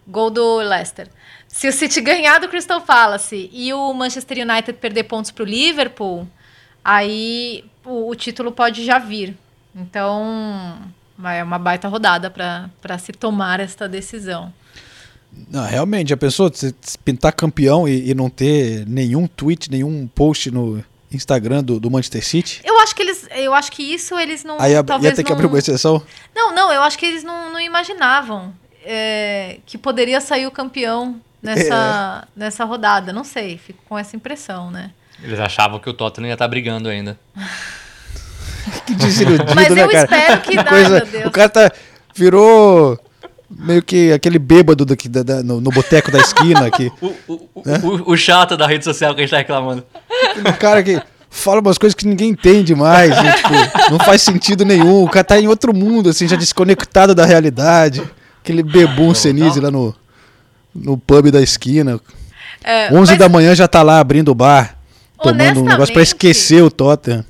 Gol 0.06 0.30
do 0.30 0.56
Leicester. 0.58 1.08
Se 1.48 1.68
o 1.68 1.72
City 1.72 2.00
ganhar 2.00 2.40
do 2.40 2.48
Crystal 2.48 2.80
Palace 2.80 3.48
e 3.52 3.72
o 3.72 3.92
Manchester 3.92 4.38
United 4.38 4.72
perder 4.74 5.04
pontos 5.04 5.30
para 5.30 5.44
o 5.44 5.46
Liverpool, 5.46 6.26
aí 6.84 7.64
o, 7.84 8.10
o, 8.10 8.14
título 8.14 8.52
pode 8.52 8.84
já 8.84 8.98
vir. 8.98 9.36
Então, 9.74 10.78
é 11.24 11.42
uma 11.42 11.58
baita 11.58 11.88
rodada 11.88 12.30
para 12.30 12.98
se 12.98 13.12
tomar 13.12 13.60
esta 13.60 13.88
decisão. 13.88 14.52
Não, 15.50 15.64
realmente, 15.66 16.12
a 16.12 16.16
pessoa 16.16 16.50
se 16.52 16.74
pintar 17.04 17.32
campeão 17.32 17.88
e, 17.88 18.10
e, 18.10 18.14
não 18.14 18.30
ter 18.30 18.86
nenhum 18.86 19.26
tweet, 19.26 19.70
nenhum 19.70 20.06
post 20.06 20.50
no 20.50 20.84
Instagram 21.10 21.62
do, 21.62 21.80
do, 21.80 21.90
Manchester 21.90 22.24
City. 22.24 22.60
Eu 22.64 22.78
acho 22.80 22.94
que 22.94 23.02
eles. 23.02 23.28
Eu 23.34 23.52
acho 23.52 23.72
que 23.72 23.82
isso 23.82 24.16
eles 24.18 24.44
não. 24.44 24.60
Aí 24.60 24.76
a, 24.76 24.82
talvez 24.84 25.10
ia 25.10 25.16
ter 25.16 25.22
não... 25.22 25.26
que 25.26 25.32
abrir 25.32 25.46
uma 25.46 25.58
exceção? 25.58 26.02
Não, 26.34 26.54
não, 26.54 26.72
eu 26.72 26.82
acho 26.82 26.96
que 26.96 27.06
eles 27.06 27.24
não, 27.24 27.52
não 27.52 27.60
imaginavam 27.60 28.54
é, 28.84 29.58
que 29.66 29.78
poderia 29.78 30.20
sair 30.20 30.46
o 30.46 30.50
campeão 30.50 31.20
nessa, 31.42 32.24
é. 32.24 32.28
nessa 32.36 32.64
rodada. 32.64 33.12
Não 33.12 33.24
sei, 33.24 33.58
fico 33.58 33.82
com 33.88 33.98
essa 33.98 34.14
impressão, 34.14 34.70
né? 34.70 34.90
Eles 35.22 35.38
achavam 35.38 35.78
que 35.78 35.88
o 35.88 35.94
Tottenham 35.94 36.28
ia 36.28 36.34
estar 36.34 36.44
tá 36.44 36.48
brigando 36.48 36.88
ainda. 36.88 37.18
que 38.86 38.94
desiludido, 38.94 39.54
Mas 39.54 39.70
né, 39.70 39.82
eu 39.82 39.88
cara? 39.88 40.04
espero 40.04 40.40
que, 40.42 40.56
que 40.56 40.64
coisa, 40.64 40.90
meu 40.90 41.06
Deus. 41.06 41.26
O 41.26 41.30
cara 41.30 41.48
tá, 41.48 41.72
virou 42.14 42.98
meio 43.50 43.82
que 43.82 44.12
aquele 44.12 44.38
bêbado 44.38 44.84
daqui, 44.84 45.08
da, 45.08 45.22
da, 45.22 45.42
no, 45.42 45.60
no 45.60 45.70
boteco 45.70 46.10
da 46.10 46.18
esquina 46.18 46.66
aqui. 46.66 46.90
o, 47.00 47.14
o, 47.28 47.62
né? 47.64 47.80
o, 47.82 48.12
o, 48.12 48.16
chato 48.16 48.56
da 48.56 48.66
rede 48.66 48.84
social 48.84 49.14
que 49.14 49.20
a 49.20 49.24
gente 49.24 49.30
tá 49.30 49.38
reclamando. 49.38 49.84
O 50.48 50.52
cara 50.58 50.82
que 50.82 51.00
fala 51.30 51.60
umas 51.60 51.78
coisas 51.78 51.94
que 51.94 52.06
ninguém 52.06 52.30
entende 52.30 52.74
mais, 52.74 53.10
e, 53.10 53.32
tipo, 53.36 53.90
não 53.90 53.98
faz 53.98 54.22
sentido 54.22 54.64
nenhum. 54.64 55.04
O 55.04 55.08
cara 55.08 55.24
tá 55.24 55.40
em 55.40 55.48
outro 55.48 55.74
mundo, 55.74 56.10
assim, 56.10 56.26
já 56.26 56.36
desconectado 56.36 57.14
da 57.14 57.24
realidade. 57.24 58.02
Aquele 58.44 58.62
bebum 58.62 59.12
ah, 59.12 59.14
Senise 59.14 59.58
lá 59.58 59.70
no, 59.70 59.94
no 60.74 60.98
pub 60.98 61.30
da 61.30 61.40
esquina. 61.40 61.98
É, 62.62 62.92
11 62.92 63.12
mas... 63.12 63.18
da 63.18 63.26
manhã 63.26 63.54
já 63.54 63.66
tá 63.66 63.82
lá 63.82 63.98
abrindo 63.98 64.28
o 64.28 64.34
bar, 64.34 64.76
tomando 65.22 65.62
um 65.62 65.64
negócio 65.64 65.94
para 65.94 66.02
esquecer 66.02 66.62
o 66.62 66.70
Tottenham. 66.70 67.24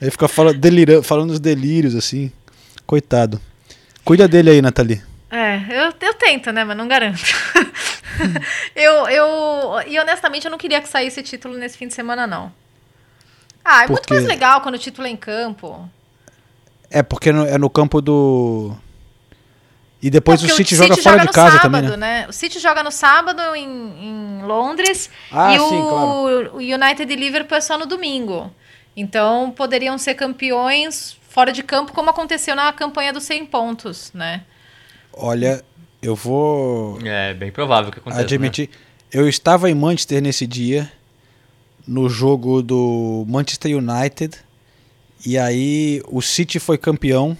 Aí 0.00 0.10
fica 0.10 0.26
falando, 0.26 0.58
delirando, 0.58 1.02
falando 1.02 1.32
os 1.32 1.38
delírios, 1.38 1.94
assim. 1.94 2.32
Coitado. 2.86 3.38
Cuida 4.06 4.26
dele 4.26 4.48
aí, 4.48 4.62
Nathalie. 4.62 5.02
É, 5.30 5.56
eu, 5.68 5.92
eu 6.00 6.14
tento, 6.14 6.50
né? 6.50 6.64
Mas 6.64 6.78
não 6.78 6.88
garanto. 6.88 7.20
eu, 8.74 9.06
eu. 9.08 9.82
E 9.86 10.00
honestamente, 10.00 10.46
eu 10.46 10.50
não 10.50 10.56
queria 10.56 10.80
que 10.80 10.88
saísse 10.88 11.22
título 11.22 11.58
nesse 11.58 11.76
fim 11.76 11.88
de 11.88 11.94
semana, 11.94 12.26
não. 12.26 12.50
Ah, 13.62 13.84
é 13.84 13.86
porque... 13.86 14.14
muito 14.14 14.14
mais 14.14 14.24
legal 14.24 14.62
quando 14.62 14.76
o 14.76 14.78
título 14.78 15.06
é 15.06 15.10
em 15.10 15.16
campo. 15.16 15.86
É, 16.90 17.02
porque 17.02 17.28
é 17.28 17.58
no 17.58 17.68
campo 17.68 18.00
do. 18.00 18.74
E 20.02 20.10
depois 20.10 20.42
é 20.42 20.46
o 20.46 20.50
City, 20.50 20.74
o 20.74 20.76
joga 20.76 20.96
fora 20.96 21.26
de 21.26 21.32
casa 21.32 21.58
sábado, 21.58 21.72
também, 21.72 21.90
né? 21.90 22.20
né? 22.22 22.26
O 22.28 22.32
City 22.32 22.58
joga 22.58 22.82
no 22.82 22.90
sábado 22.90 23.40
em, 23.54 23.64
em 23.66 24.42
Londres 24.42 25.10
ah, 25.32 25.54
e 25.54 25.58
sim, 25.58 25.64
o, 25.64 25.88
claro. 25.88 26.50
o 26.54 26.58
United 26.58 27.10
e 27.10 27.16
Liverpool 27.16 27.56
é 27.56 27.60
só 27.60 27.78
no 27.78 27.86
domingo. 27.86 28.52
Então 28.96 29.50
poderiam 29.50 29.96
ser 29.96 30.14
campeões 30.14 31.16
fora 31.28 31.52
de 31.52 31.62
campo, 31.62 31.92
como 31.92 32.10
aconteceu 32.10 32.54
na 32.54 32.72
campanha 32.72 33.12
dos 33.12 33.24
100 33.24 33.46
pontos, 33.46 34.10
né? 34.14 34.42
Olha, 35.12 35.62
Eu 36.02 36.14
vou 36.14 36.98
É 37.04 37.34
bem 37.34 37.50
provável 37.50 37.90
que 37.90 37.98
aconteça. 37.98 38.22
admitir. 38.22 38.70
Eu 39.10 39.28
estava 39.28 39.70
em 39.70 39.74
Manchester 39.74 40.22
nesse 40.22 40.46
dia, 40.46 40.90
no 41.86 42.08
jogo 42.08 42.62
do 42.62 43.24
Manchester 43.26 43.76
United, 43.76 44.36
e 45.24 45.38
aí 45.38 46.02
o 46.06 46.20
City 46.20 46.58
foi 46.58 46.76
campeão 46.76 47.36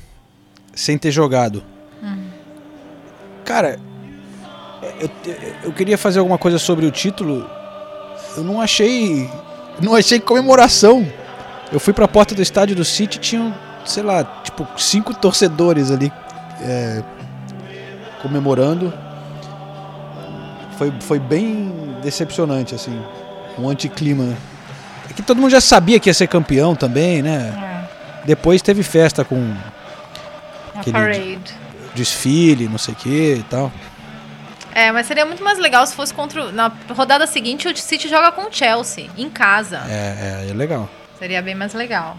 sem 0.74 0.96
ter 0.96 1.10
jogado. 1.10 1.62
Cara, 3.46 3.78
eu, 5.00 5.10
eu 5.62 5.72
queria 5.72 5.96
fazer 5.96 6.18
alguma 6.18 6.36
coisa 6.36 6.58
sobre 6.58 6.84
o 6.84 6.90
título. 6.90 7.48
Eu 8.36 8.42
não 8.42 8.60
achei. 8.60 9.30
Não 9.80 9.94
achei 9.94 10.18
comemoração. 10.18 11.06
Eu 11.72 11.78
fui 11.78 11.92
pra 11.92 12.08
porta 12.08 12.34
do 12.34 12.42
estádio 12.42 12.74
do 12.74 12.84
City 12.84 13.18
tinham, 13.18 13.54
sei 13.84 14.02
lá, 14.02 14.24
tipo, 14.42 14.66
cinco 14.76 15.14
torcedores 15.14 15.90
ali 15.90 16.12
é, 16.60 17.02
comemorando. 18.20 18.92
Foi, 20.76 20.92
foi 21.00 21.18
bem 21.18 21.96
decepcionante, 22.02 22.74
assim. 22.74 23.00
Um 23.56 23.68
anticlima. 23.68 24.36
É 25.08 25.12
que 25.12 25.22
todo 25.22 25.40
mundo 25.40 25.50
já 25.50 25.60
sabia 25.60 26.00
que 26.00 26.10
ia 26.10 26.14
ser 26.14 26.26
campeão 26.26 26.74
também, 26.74 27.22
né? 27.22 27.86
Depois 28.24 28.60
teve 28.60 28.82
festa 28.82 29.24
com 29.24 29.54
Aquele 30.74 30.92
parade. 30.92 31.65
Desfile, 31.96 32.68
não 32.68 32.78
sei 32.78 32.94
o 32.94 32.96
que 32.96 33.34
e 33.36 33.42
tal. 33.44 33.72
É, 34.74 34.92
mas 34.92 35.06
seria 35.06 35.24
muito 35.24 35.42
mais 35.42 35.58
legal 35.58 35.86
se 35.86 35.94
fosse 35.94 36.12
contra. 36.12 36.44
o- 36.46 36.52
Na 36.52 36.70
rodada 36.90 37.26
seguinte, 37.26 37.66
o 37.66 37.76
City 37.76 38.08
joga 38.08 38.30
com 38.30 38.42
o 38.42 38.52
Chelsea, 38.52 39.10
em 39.16 39.30
casa. 39.30 39.78
É, 39.88 40.44
é, 40.46 40.50
é 40.50 40.54
legal. 40.54 40.88
Seria 41.18 41.40
bem 41.40 41.54
mais 41.54 41.72
legal. 41.74 42.18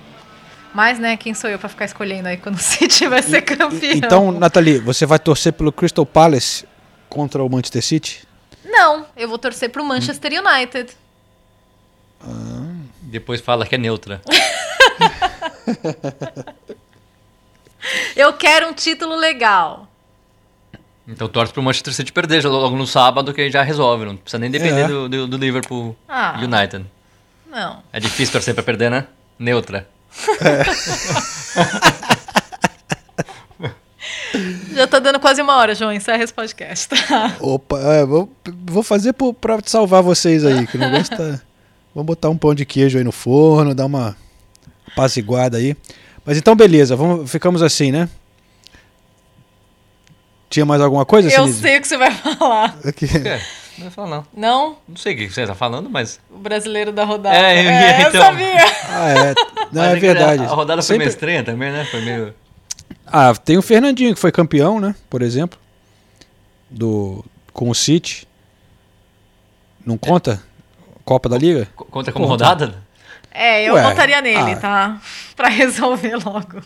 Mas, 0.74 1.00
né, 1.00 1.16
quem 1.18 1.34
sou 1.34 1.50
eu 1.50 1.58
pra 1.60 1.70
ficar 1.70 1.86
escolhendo 1.86 2.28
aí 2.28 2.38
quando 2.38 2.56
o 2.56 2.60
City 2.62 3.08
vai 3.08 3.22
ser 3.22 3.42
campeão? 3.44 3.92
Então, 3.96 4.32
Nathalie, 4.32 4.80
você 4.80 5.06
vai 5.06 5.20
torcer 5.20 5.54
pelo 5.54 5.72
Crystal 5.72 6.06
Palace 6.06 6.66
contra 7.10 7.44
o 7.44 7.50
Manchester 7.50 7.84
City? 7.84 8.28
Não, 8.66 9.06
eu 9.16 9.28
vou 9.30 9.38
torcer 9.38 9.70
pro 9.70 9.84
Manchester 9.84 10.32
United. 10.34 10.92
Né? 12.24 12.76
Depois 13.04 13.40
fala 13.40 13.66
que 13.66 13.76
é 13.76 13.78
neutra. 13.78 14.20
Eu 18.16 18.34
quero 18.34 18.68
um 18.70 18.74
título 18.74 19.16
legal. 19.16 19.88
Então 21.08 21.28
torce 21.28 21.54
pro 21.54 21.64
Manchester 21.64 21.94
City 21.94 22.12
perder 22.12 22.42
já 22.42 22.50
logo 22.50 22.76
no 22.76 22.86
sábado, 22.86 23.34
que 23.34 23.50
já 23.50 23.62
resolve. 23.64 24.06
Não 24.06 24.18
precisa 24.18 24.40
nem 24.40 24.52
depender 24.52 24.82
É. 24.84 24.88
do, 24.88 25.08
do, 25.10 25.28
do 25.28 25.38
Liverpool 25.38 25.96
Ah. 26.08 26.38
United. 26.42 26.86
Não. 27.50 27.82
É 27.94 28.00
difícil 28.00 28.32
torcer 28.34 28.54
pra 28.54 28.64
perder, 28.64 28.92
né? 28.92 29.06
Neutra. 29.40 29.88
Já 34.74 34.86
tá 34.88 35.00
dando 35.00 35.20
quase 35.20 35.42
uma 35.42 35.56
hora, 35.58 35.74
João. 35.74 35.92
Encerra 35.92 36.24
esse 36.24 36.34
podcast, 36.34 36.88
tá? 36.90 37.36
Opa, 37.40 37.80
é, 37.80 38.06
vou, 38.06 38.32
vou 38.66 38.84
fazer 38.84 39.14
pro, 39.14 39.34
pra 39.34 39.60
salvar 39.66 40.04
vocês 40.04 40.46
aí, 40.46 40.68
que 40.68 40.78
o 40.78 40.80
negócio 40.80 41.16
tá... 41.16 41.42
Vamos 41.96 42.06
botar 42.08 42.30
um 42.30 42.38
pão 42.38 42.54
de 42.54 42.64
queijo 42.64 42.98
aí 43.00 43.04
no 43.04 43.12
forno, 43.12 43.74
dar 43.74 43.86
uma 43.88 44.16
apaziguada 44.92 45.58
aí. 45.58 45.76
Mas 46.28 46.38
então, 46.38 46.56
beleza, 46.56 46.94
vamos, 46.96 47.32
ficamos 47.32 47.64
assim, 47.64 47.90
né? 47.92 48.08
Tinha 50.50 50.66
mais 50.66 50.82
alguma 50.82 51.06
coisa, 51.06 51.30
Eu 51.30 51.44
Sinise? 51.44 51.62
sei 51.62 51.78
o 51.78 51.82
que 51.82 51.88
você 51.88 51.98
vai 51.98 52.12
falar. 52.12 52.78
É, 53.26 53.42
não 53.78 53.84
vai 53.86 53.90
falar 53.92 54.10
não. 54.10 54.26
Não? 54.36 54.78
Não 54.88 54.98
sei 54.98 55.14
o 55.14 55.18
que 55.18 55.30
você 55.30 55.48
tá 55.48 55.56
falando, 55.56 55.90
mas... 55.90 56.20
O 56.30 56.38
brasileiro 56.38 56.92
da 56.92 57.06
rodada. 57.06 57.36
É, 57.36 57.60
eu 57.60 57.64
ia, 57.72 58.02
eu 58.04 58.10
então. 58.10 58.22
sabia. 58.22 58.66
Ah, 58.90 59.10
é. 59.10 59.34
Não, 59.72 59.82
mas 59.84 59.92
é 59.94 59.96
verdade. 59.96 60.44
A, 60.44 60.46
a 60.46 60.54
rodada 60.54 60.82
foi 60.82 60.88
Sempre- 60.88 60.98
meio 61.00 61.10
estranha 61.10 61.44
também, 61.46 61.72
né? 61.72 61.86
Foi 61.86 62.02
meio... 62.02 62.34
Ah, 63.06 63.34
tem 63.34 63.58
o 63.58 63.62
Fernandinho, 63.62 64.14
que 64.14 64.20
foi 64.20 64.32
campeão, 64.32 64.80
né? 64.82 64.94
Por 65.10 65.22
exemplo. 65.22 65.58
Do, 66.70 67.24
com 67.54 67.70
o 67.70 67.76
City. 67.76 68.28
Não 69.86 69.98
conta? 69.98 70.44
Copa 71.06 71.30
da 71.30 71.38
Liga? 71.38 71.68
Co- 71.74 71.86
Conta 71.86 72.12
como 72.12 72.28
Conta. 72.28 72.46
rodada? 72.46 72.84
É, 73.40 73.70
eu 73.70 73.76
Ué, 73.76 73.84
votaria 73.84 74.20
nele, 74.22 74.54
ah. 74.54 74.58
tá? 74.58 75.02
Pra 75.36 75.48
resolver 75.50 76.16
logo. 76.16 76.62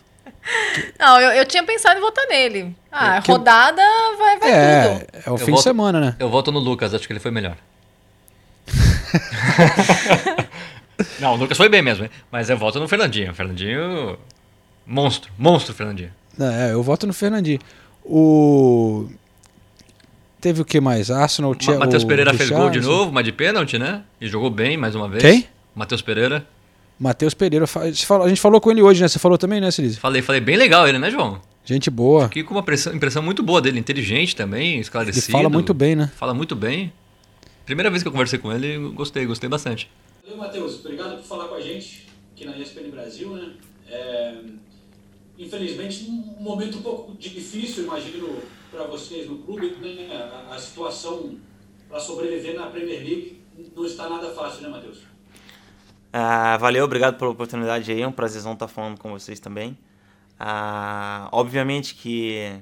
Não, 0.97 1.19
eu, 1.19 1.31
eu 1.31 1.45
tinha 1.45 1.63
pensado 1.63 1.97
em 1.99 2.01
votar 2.01 2.25
nele. 2.27 2.73
Ah, 2.91 3.21
que- 3.21 3.31
rodada 3.31 3.81
vai, 4.17 4.39
vai 4.39 4.51
É, 4.51 4.83
tudo. 4.83 5.07
é 5.25 5.29
o 5.29 5.33
Eu 5.33 5.37
fim 5.37 5.45
de 5.45 5.51
voto- 5.51 5.63
semana, 5.63 5.99
né? 5.99 6.15
Eu 6.17 6.29
voto 6.29 6.51
no 6.51 6.59
Lucas, 6.59 6.93
acho 6.93 7.05
que 7.05 7.13
ele 7.13 7.19
foi 7.19 7.31
melhor. 7.31 7.55
não, 11.19 11.33
o 11.33 11.35
Lucas 11.35 11.57
foi 11.57 11.69
bem 11.69 11.81
mesmo, 11.81 12.05
hein? 12.05 12.11
mas 12.31 12.49
eu 12.49 12.57
voto 12.57 12.79
no 12.79 12.87
Fernandinho. 12.87 13.33
Fernandinho. 13.33 14.17
Monstro, 14.85 15.31
monstro, 15.37 15.73
Fernandinho. 15.73 16.11
Não, 16.37 16.51
é, 16.51 16.73
eu 16.73 16.81
voto 16.81 17.05
no 17.05 17.13
Fernandinho. 17.13 17.59
O. 18.03 19.07
Teve 20.39 20.61
o 20.61 20.65
que 20.65 20.81
mais? 20.81 21.11
Arsenal. 21.11 21.55
Matheus 21.77 22.03
o 22.03 22.07
Pereira 22.07 22.33
fez 22.33 22.49
gol 22.49 22.69
de 22.69 22.79
novo, 22.81 23.11
mas 23.11 23.23
de 23.23 23.31
pênalti, 23.31 23.77
né? 23.77 24.01
E 24.19 24.27
jogou 24.27 24.49
bem 24.49 24.75
mais 24.75 24.95
uma 24.95 25.07
vez. 25.07 25.21
Quem? 25.21 25.47
Matheus 25.75 26.01
Pereira. 26.01 26.45
Matheus 27.01 27.33
Pereira. 27.33 27.65
fa- 27.65 27.91
você 27.91 28.05
falou- 28.05 28.25
A 28.25 28.29
gente 28.29 28.39
falou 28.39 28.61
com 28.61 28.69
ele 28.69 28.81
hoje, 28.81 29.01
né? 29.01 29.07
Você 29.07 29.17
falou 29.17 29.37
também, 29.37 29.59
né, 29.59 29.71
Celise? 29.71 29.97
Falei, 29.97 30.21
falei 30.21 30.39
bem 30.39 30.55
legal 30.55 30.87
ele, 30.87 30.99
né, 30.99 31.09
João? 31.09 31.41
Gente 31.65 31.89
boa. 31.89 32.25
Fiquei 32.25 32.43
com 32.43 32.53
uma 32.53 32.61
pressão- 32.63 32.93
impressão 32.93 33.23
muito 33.23 33.41
boa 33.41 33.59
dele, 33.61 33.79
inteligente 33.79 34.35
também, 34.35 34.73
Ele 34.73 34.81
esclarecido. 34.81 35.31
fala 35.31 35.49
muito 35.49 35.73
bem, 35.73 35.95
né? 35.95 36.11
Fala 36.15 36.33
muito 36.33 36.55
bem. 36.55 36.93
Primeira 37.65 37.89
vez 37.89 38.03
que 38.03 38.07
eu 38.07 38.11
conversei 38.11 38.37
com 38.39 38.51
ele, 38.51 38.77
gostei, 38.93 39.25
gostei 39.25 39.49
bastante. 39.49 39.89
Valeu, 40.23 40.37
Matheus. 40.37 40.79
Obrigado 40.79 41.17
por 41.17 41.23
falar 41.25 41.47
com 41.47 41.55
a 41.55 41.61
gente 41.61 42.07
aqui 42.35 42.45
na 42.45 42.55
ESPN 42.57 42.89
Brasil, 42.91 43.29
né? 43.35 43.51
É, 43.89 44.35
infelizmente, 45.37 46.05
um 46.07 46.41
momento 46.43 46.77
um 46.77 46.81
pouco 46.81 47.15
difícil, 47.17 47.83
imagino, 47.85 48.29
para 48.71 48.83
vocês 48.85 49.27
no 49.29 49.37
clube, 49.39 49.75
né? 49.81 50.07
A, 50.49 50.55
a 50.55 50.59
situação 50.59 51.35
para 51.89 51.99
sobreviver 51.99 52.55
na 52.55 52.67
Premier 52.67 52.99
League 52.99 53.41
não 53.75 53.85
está 53.85 54.09
nada 54.09 54.29
fácil, 54.33 54.63
né, 54.63 54.69
Matheus? 54.69 54.99
Ah, 56.13 56.57
valeu, 56.57 56.83
obrigado 56.85 57.17
pela 57.17 57.31
oportunidade 57.31 57.91
aí. 57.91 58.01
É 58.01 58.07
um 58.07 58.11
prazerzão 58.11 58.53
estar 58.53 58.67
falando 58.67 58.99
com 58.99 59.11
vocês 59.11 59.39
também. 59.39 59.77
Ah, 60.39 61.29
obviamente 61.31 61.95
que 61.95 62.59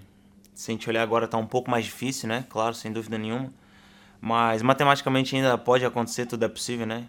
se 0.53 0.71
a 0.71 0.73
gente 0.73 0.89
olhar 0.89 1.03
agora 1.03 1.27
tá 1.27 1.37
um 1.37 1.45
pouco 1.47 1.71
mais 1.71 1.85
difícil, 1.85 2.29
né? 2.29 2.45
Claro, 2.49 2.75
sem 2.75 2.91
dúvida 2.91 3.17
nenhuma. 3.17 3.51
Mas 4.21 4.61
matematicamente 4.61 5.35
ainda 5.35 5.57
pode 5.57 5.85
acontecer, 5.85 6.25
tudo 6.25 6.45
é 6.45 6.49
possível, 6.49 6.85
né? 6.85 7.07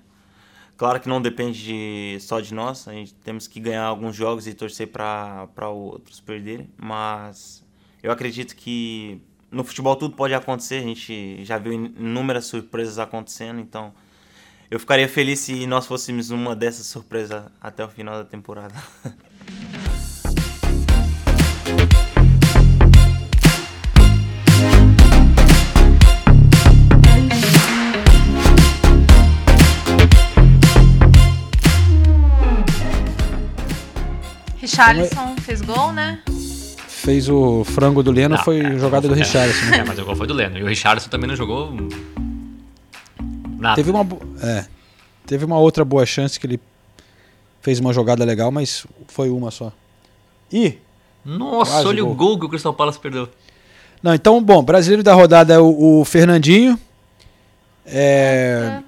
Claro 0.77 1.01
que 1.01 1.09
não 1.09 1.23
depende 1.23 1.63
de- 1.65 2.21
só 2.21 2.41
de 2.41 2.55
nós, 2.55 2.89
a 2.89 2.93
gente 2.93 3.15
temos 3.15 3.47
que 3.47 3.61
ganhar 3.61 3.85
alguns 3.85 4.17
jogos 4.17 4.47
e 4.47 4.55
torcer 4.55 4.89
para 4.89 5.49
outros 5.71 6.21
perderem, 6.21 6.71
mas 6.79 7.65
eu 8.03 8.11
acredito 8.13 8.57
que 8.57 9.21
no 9.51 9.65
futebol 9.65 9.97
tudo 9.97 10.17
pode 10.17 10.35
acontecer, 10.35 10.77
a 10.77 10.83
gente 10.83 11.45
já 11.45 11.59
viu 11.59 11.73
inúmeras 11.75 12.47
surpresas 12.47 12.99
acontecendo, 12.99 13.61
então 13.61 13.93
eu 14.71 14.79
ficaria 14.79 15.09
feliz 15.09 15.41
se 15.41 15.67
nós 15.67 15.87
fôssemos 15.87 16.31
uma 16.31 16.55
dessas 16.55 16.87
surpresas 16.87 17.43
até 17.61 17.85
o 17.85 17.89
final 17.89 18.15
da 18.19 18.25
temporada. 18.25 18.75
Richarlison 34.57 35.35
fez 35.41 35.63
gol, 35.63 35.93
né? 35.93 36.23
Fez 36.87 37.29
o 37.29 37.65
frango 37.65 38.05
do 38.05 38.13
Leno, 38.13 38.37
Não, 38.37 38.45
foi 38.45 38.61
é, 38.61 38.79
jogada 38.79 39.09
do 39.09 39.15
é, 39.15 39.19
Richarlison. 39.19 39.67
né? 39.67 39.79
É, 39.79 39.85
mas 39.85 39.99
o 39.99 40.05
gol 40.05 40.15
foi 40.15 40.29
do 40.29 40.35
Leno. 40.35 40.59
E 40.59 40.63
o 40.63 40.67
Richardson 40.67 41.09
também 41.09 41.27
não 41.27 41.35
jogou. 41.35 41.75
Nada. 43.61 43.77
Teve 43.77 43.91
uma, 43.91 44.07
é, 44.43 44.65
teve 45.27 45.45
uma 45.45 45.59
outra 45.59 45.85
boa 45.85 46.07
chance 46.07 46.41
que 46.41 46.47
ele 46.47 46.59
fez 47.61 47.79
uma 47.79 47.93
jogada 47.93 48.25
legal, 48.25 48.51
mas 48.51 48.87
foi 49.09 49.29
uma 49.29 49.51
só. 49.51 49.71
Ih! 50.51 50.79
Nossa, 51.25 51.73
Quase 51.73 51.87
olha 51.87 52.03
gol. 52.03 52.13
o 52.13 52.15
gol 52.15 52.39
que 52.39 52.47
o 52.47 52.49
Crystal 52.49 52.73
Palace 52.73 52.99
perdeu. 52.99 53.29
Não, 54.03 54.15
então, 54.15 54.43
bom, 54.43 54.63
brasileiro 54.63 55.03
da 55.03 55.13
rodada 55.13 55.53
é 55.53 55.59
o, 55.59 56.01
o 56.01 56.05
Fernandinho. 56.07 56.81
É. 57.85 58.81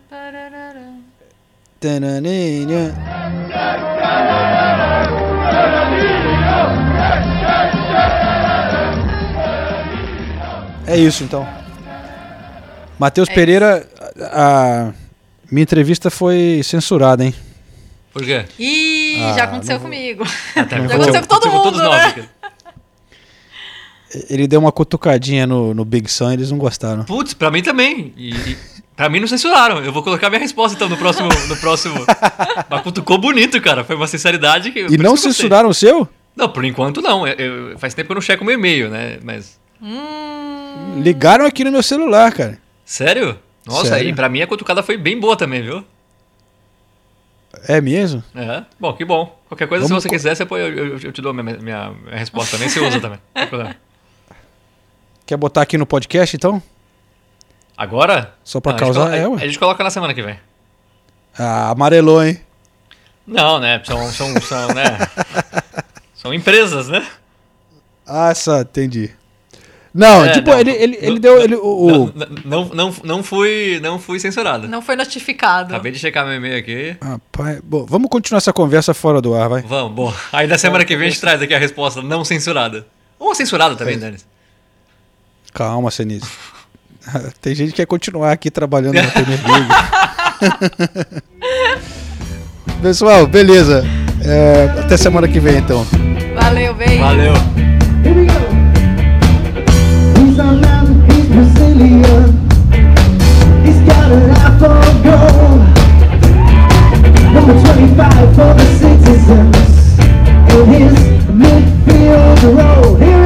É 10.87 10.97
isso 10.97 11.25
então. 11.25 11.47
Matheus 12.99 13.29
É 13.29 13.35
Pereira, 13.35 13.89
a, 14.21 14.93
minha 15.51 15.63
entrevista 15.63 16.11
foi 16.11 16.61
censurada, 16.65 17.25
hein? 17.25 17.35
Por 18.13 18.23
quê? 18.25 18.45
Ih, 18.59 19.17
Ah, 19.23 19.33
já 19.35 19.45
aconteceu 19.45 19.75
não 19.77 19.83
comigo. 19.83 20.25
Até 20.55 20.77
Já 20.77 20.85
aconteceu 20.95 21.21
com 21.23 21.27
todo 21.27 21.51
mundo, 21.51 21.79
né? 21.79 21.85
nós. 21.85 22.29
Ele 24.29 24.47
deu 24.47 24.61
uma 24.61 24.71
cutucadinha 24.71 25.47
no, 25.47 25.73
no 25.73 25.85
Big 25.87 26.11
Sun, 26.11 26.33
eles 26.33 26.51
não 26.51 26.59
gostaram. 26.59 27.05
Putz, 27.05 27.33
pra 27.33 27.51
mim 27.51 27.63
também. 27.63 28.13
E, 28.15 28.31
e 28.35 28.57
pra 28.95 29.09
mim 29.09 29.21
não 29.21 29.27
censuraram. 29.27 29.83
Eu 29.83 29.91
vou 29.91 30.03
colocar 30.03 30.29
minha 30.29 30.41
resposta 30.41 30.77
então 30.77 30.87
no 30.89 30.99
próximo. 30.99 31.31
No 31.49 31.57
próximo. 31.57 31.95
Mas 32.69 32.83
cutucou 32.83 33.17
bonito, 33.17 33.59
cara. 33.63 33.83
Foi 33.85 33.97
uma 33.97 34.07
sinceridade 34.07 34.71
que. 34.71 34.81
E 34.81 34.99
não 34.99 35.15
que 35.15 35.21
censuraram 35.21 35.71
o 35.71 35.75
seu? 35.75 36.07
Não, 36.37 36.47
por 36.51 36.63
enquanto 36.67 37.01
não. 37.01 37.27
Eu- 37.27 37.71
eu- 37.71 37.79
faz 37.79 37.95
tempo 37.95 38.09
que 38.09 38.13
eu 38.13 38.17
não 38.17 38.21
checo 38.21 38.45
meu 38.45 38.55
e-mail, 38.55 38.91
né? 38.91 39.19
Mas. 39.23 39.59
Hum, 39.81 41.01
Ligaram 41.03 41.47
aqui 41.47 41.65
no 41.65 41.73
meu 41.73 41.83
celular, 41.83 42.31
cara. 42.33 42.59
Sério? 42.85 43.39
Nossa, 43.67 43.89
Sério? 43.91 44.09
aí 44.09 44.15
pra 44.15 44.29
mim 44.29 44.43
a 44.43 44.47
cutucada 44.47 44.83
foi 44.83 44.97
bem 44.97 45.19
boa 45.21 45.37
também, 45.37 45.63
viu? 45.63 45.85
É 47.69 47.81
mesmo? 47.81 48.23
É, 48.35 48.65
bom, 48.81 48.93
que 48.95 49.05
bom. 49.05 49.39
Qualquer 49.49 49.69
coisa, 49.69 49.87
Vamos 49.87 50.03
se 50.03 50.09
você 50.09 50.09
co- 50.09 50.15
quiser, 50.15 50.35
você 50.35 50.47
pode, 50.47 50.63
eu, 50.77 50.99
eu- 50.99 51.13
te 51.13 51.21
dou 51.23 51.31
a 51.31 51.35
minha, 51.35 51.57
minha- 51.59 51.91
minha 51.91 52.17
resposta 52.17 52.57
também, 52.57 52.69
você 52.69 52.81
usa 52.81 52.99
também. 53.01 53.19
Quer 55.27 55.37
botar 55.37 55.63
aqui 55.63 55.79
no 55.79 55.87
podcast, 55.87 56.35
então? 56.35 56.63
Agora? 57.77 58.35
Só 58.43 58.61
pra 58.61 58.73
Não, 58.73 58.79
a 58.79 58.85
gente 58.85 58.95
causar? 58.95 59.15
É, 59.17 59.25
a, 59.25 59.29
a 59.29 59.47
gente 59.47 59.59
coloca 59.59 59.85
na 59.85 59.91
semana 59.91 60.13
que 60.15 60.23
vem. 60.23 60.39
Ah, 61.39 61.71
amarelou, 61.71 62.23
hein? 62.25 62.41
Não, 63.27 63.61
né? 63.61 63.81
São, 63.85 64.11
são, 64.11 64.41
são, 64.41 64.69
né? 64.75 64.85
São 66.15 66.33
empresas, 66.33 66.89
né? 66.89 67.05
Ah, 68.07 68.33
só, 68.35 68.61
entendi. 68.61 69.11
Não, 69.95 70.25
É, 70.25 70.33
tipo, 70.33 70.51
não, 70.51 70.59
ele, 70.59 70.71
ele, 70.71 70.97
não, 71.01 71.09
ele 71.09 71.19
deu. 71.21 71.41
Ele, 71.43 71.55
o, 71.55 71.61
o- 71.67 72.13
Não, 72.15 72.27
não, 72.45 72.65
não, 72.75 72.95
não, 73.05 73.23
fui, 73.23 73.79
não 73.83 73.99
fui 73.99 74.19
censurado. 74.19 74.67
Não 74.67 74.81
foi 74.81 74.97
notificado. 74.97 75.75
Acabei 75.75 75.93
de 75.93 75.99
checar 75.99 76.25
meu 76.25 76.35
e-mail 76.35 76.57
aqui. 76.59 76.97
Rapaz, 77.03 77.61
bom, 77.63 77.85
vamos 77.87 78.09
continuar 78.09 78.39
essa 78.39 78.53
conversa 78.55 78.95
fora 78.95 79.21
do 79.21 79.35
ar, 79.35 79.49
vai. 79.51 79.61
Vamos, 79.63 79.93
bom. 79.93 80.15
Aí 80.33 80.47
na 80.47 80.57
semana 80.57 80.85
que 80.85 80.97
vem 80.97 81.09
a 81.09 81.11
gente 81.11 81.21
traz 81.21 81.43
aqui 81.43 81.53
a 81.55 81.59
resposta 81.59 82.01
não 82.01 82.25
censurada. 82.25 82.87
Ou 83.19 83.35
censurada 83.35 83.77
também, 83.77 83.99
Dani. 83.99 84.17
Calma, 85.53 85.91
Senise. 85.91 86.25
Tem 87.43 87.55
gente 87.55 87.71
que 87.71 87.77
quer 87.77 87.87
continuar 87.87 88.33
aqui 88.33 88.51
trabalhando 88.51 88.95
na 88.95 89.11
Premier 89.11 89.41
League. 89.47 91.23
Pessoal, 92.81 93.27
beleza. 93.27 93.85
É, 94.25 94.81
até 94.81 94.97
semana 94.97 95.29
que 95.29 95.39
vem, 95.39 95.59
então. 95.59 95.87
Valeu, 96.35 96.75
beijo. 96.75 96.99
Valeu. 96.99 97.33
He's 100.33 100.39
a 100.39 100.45
man, 100.45 100.87
Brazilian. 101.29 102.33
He's 103.67 103.81
got 103.87 104.11
an 104.13 104.31
gold. 105.05 105.61
Number 107.35 107.61
25 107.61 108.35
for 108.35 108.55
the 108.55 108.65
citizens. 108.81 109.99
In 110.55 110.65
his 110.73 110.95
midfield 111.29 112.43
role. 112.57 113.22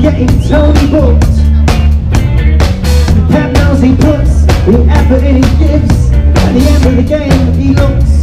Getting 0.00 0.28
Tony 0.48 0.86
booked. 0.92 1.26
The 3.32 3.50
knows 3.52 3.82
he 3.82 3.96
puts 3.96 4.46
the 4.64 4.86
effort 4.88 5.24
in 5.24 5.42
he 5.42 5.58
gives. 5.58 6.10
At 6.12 6.52
the 6.52 6.60
end 6.60 6.86
of 6.86 6.96
the 6.96 7.02
game 7.02 7.52
he 7.54 7.74
looks 7.74 8.17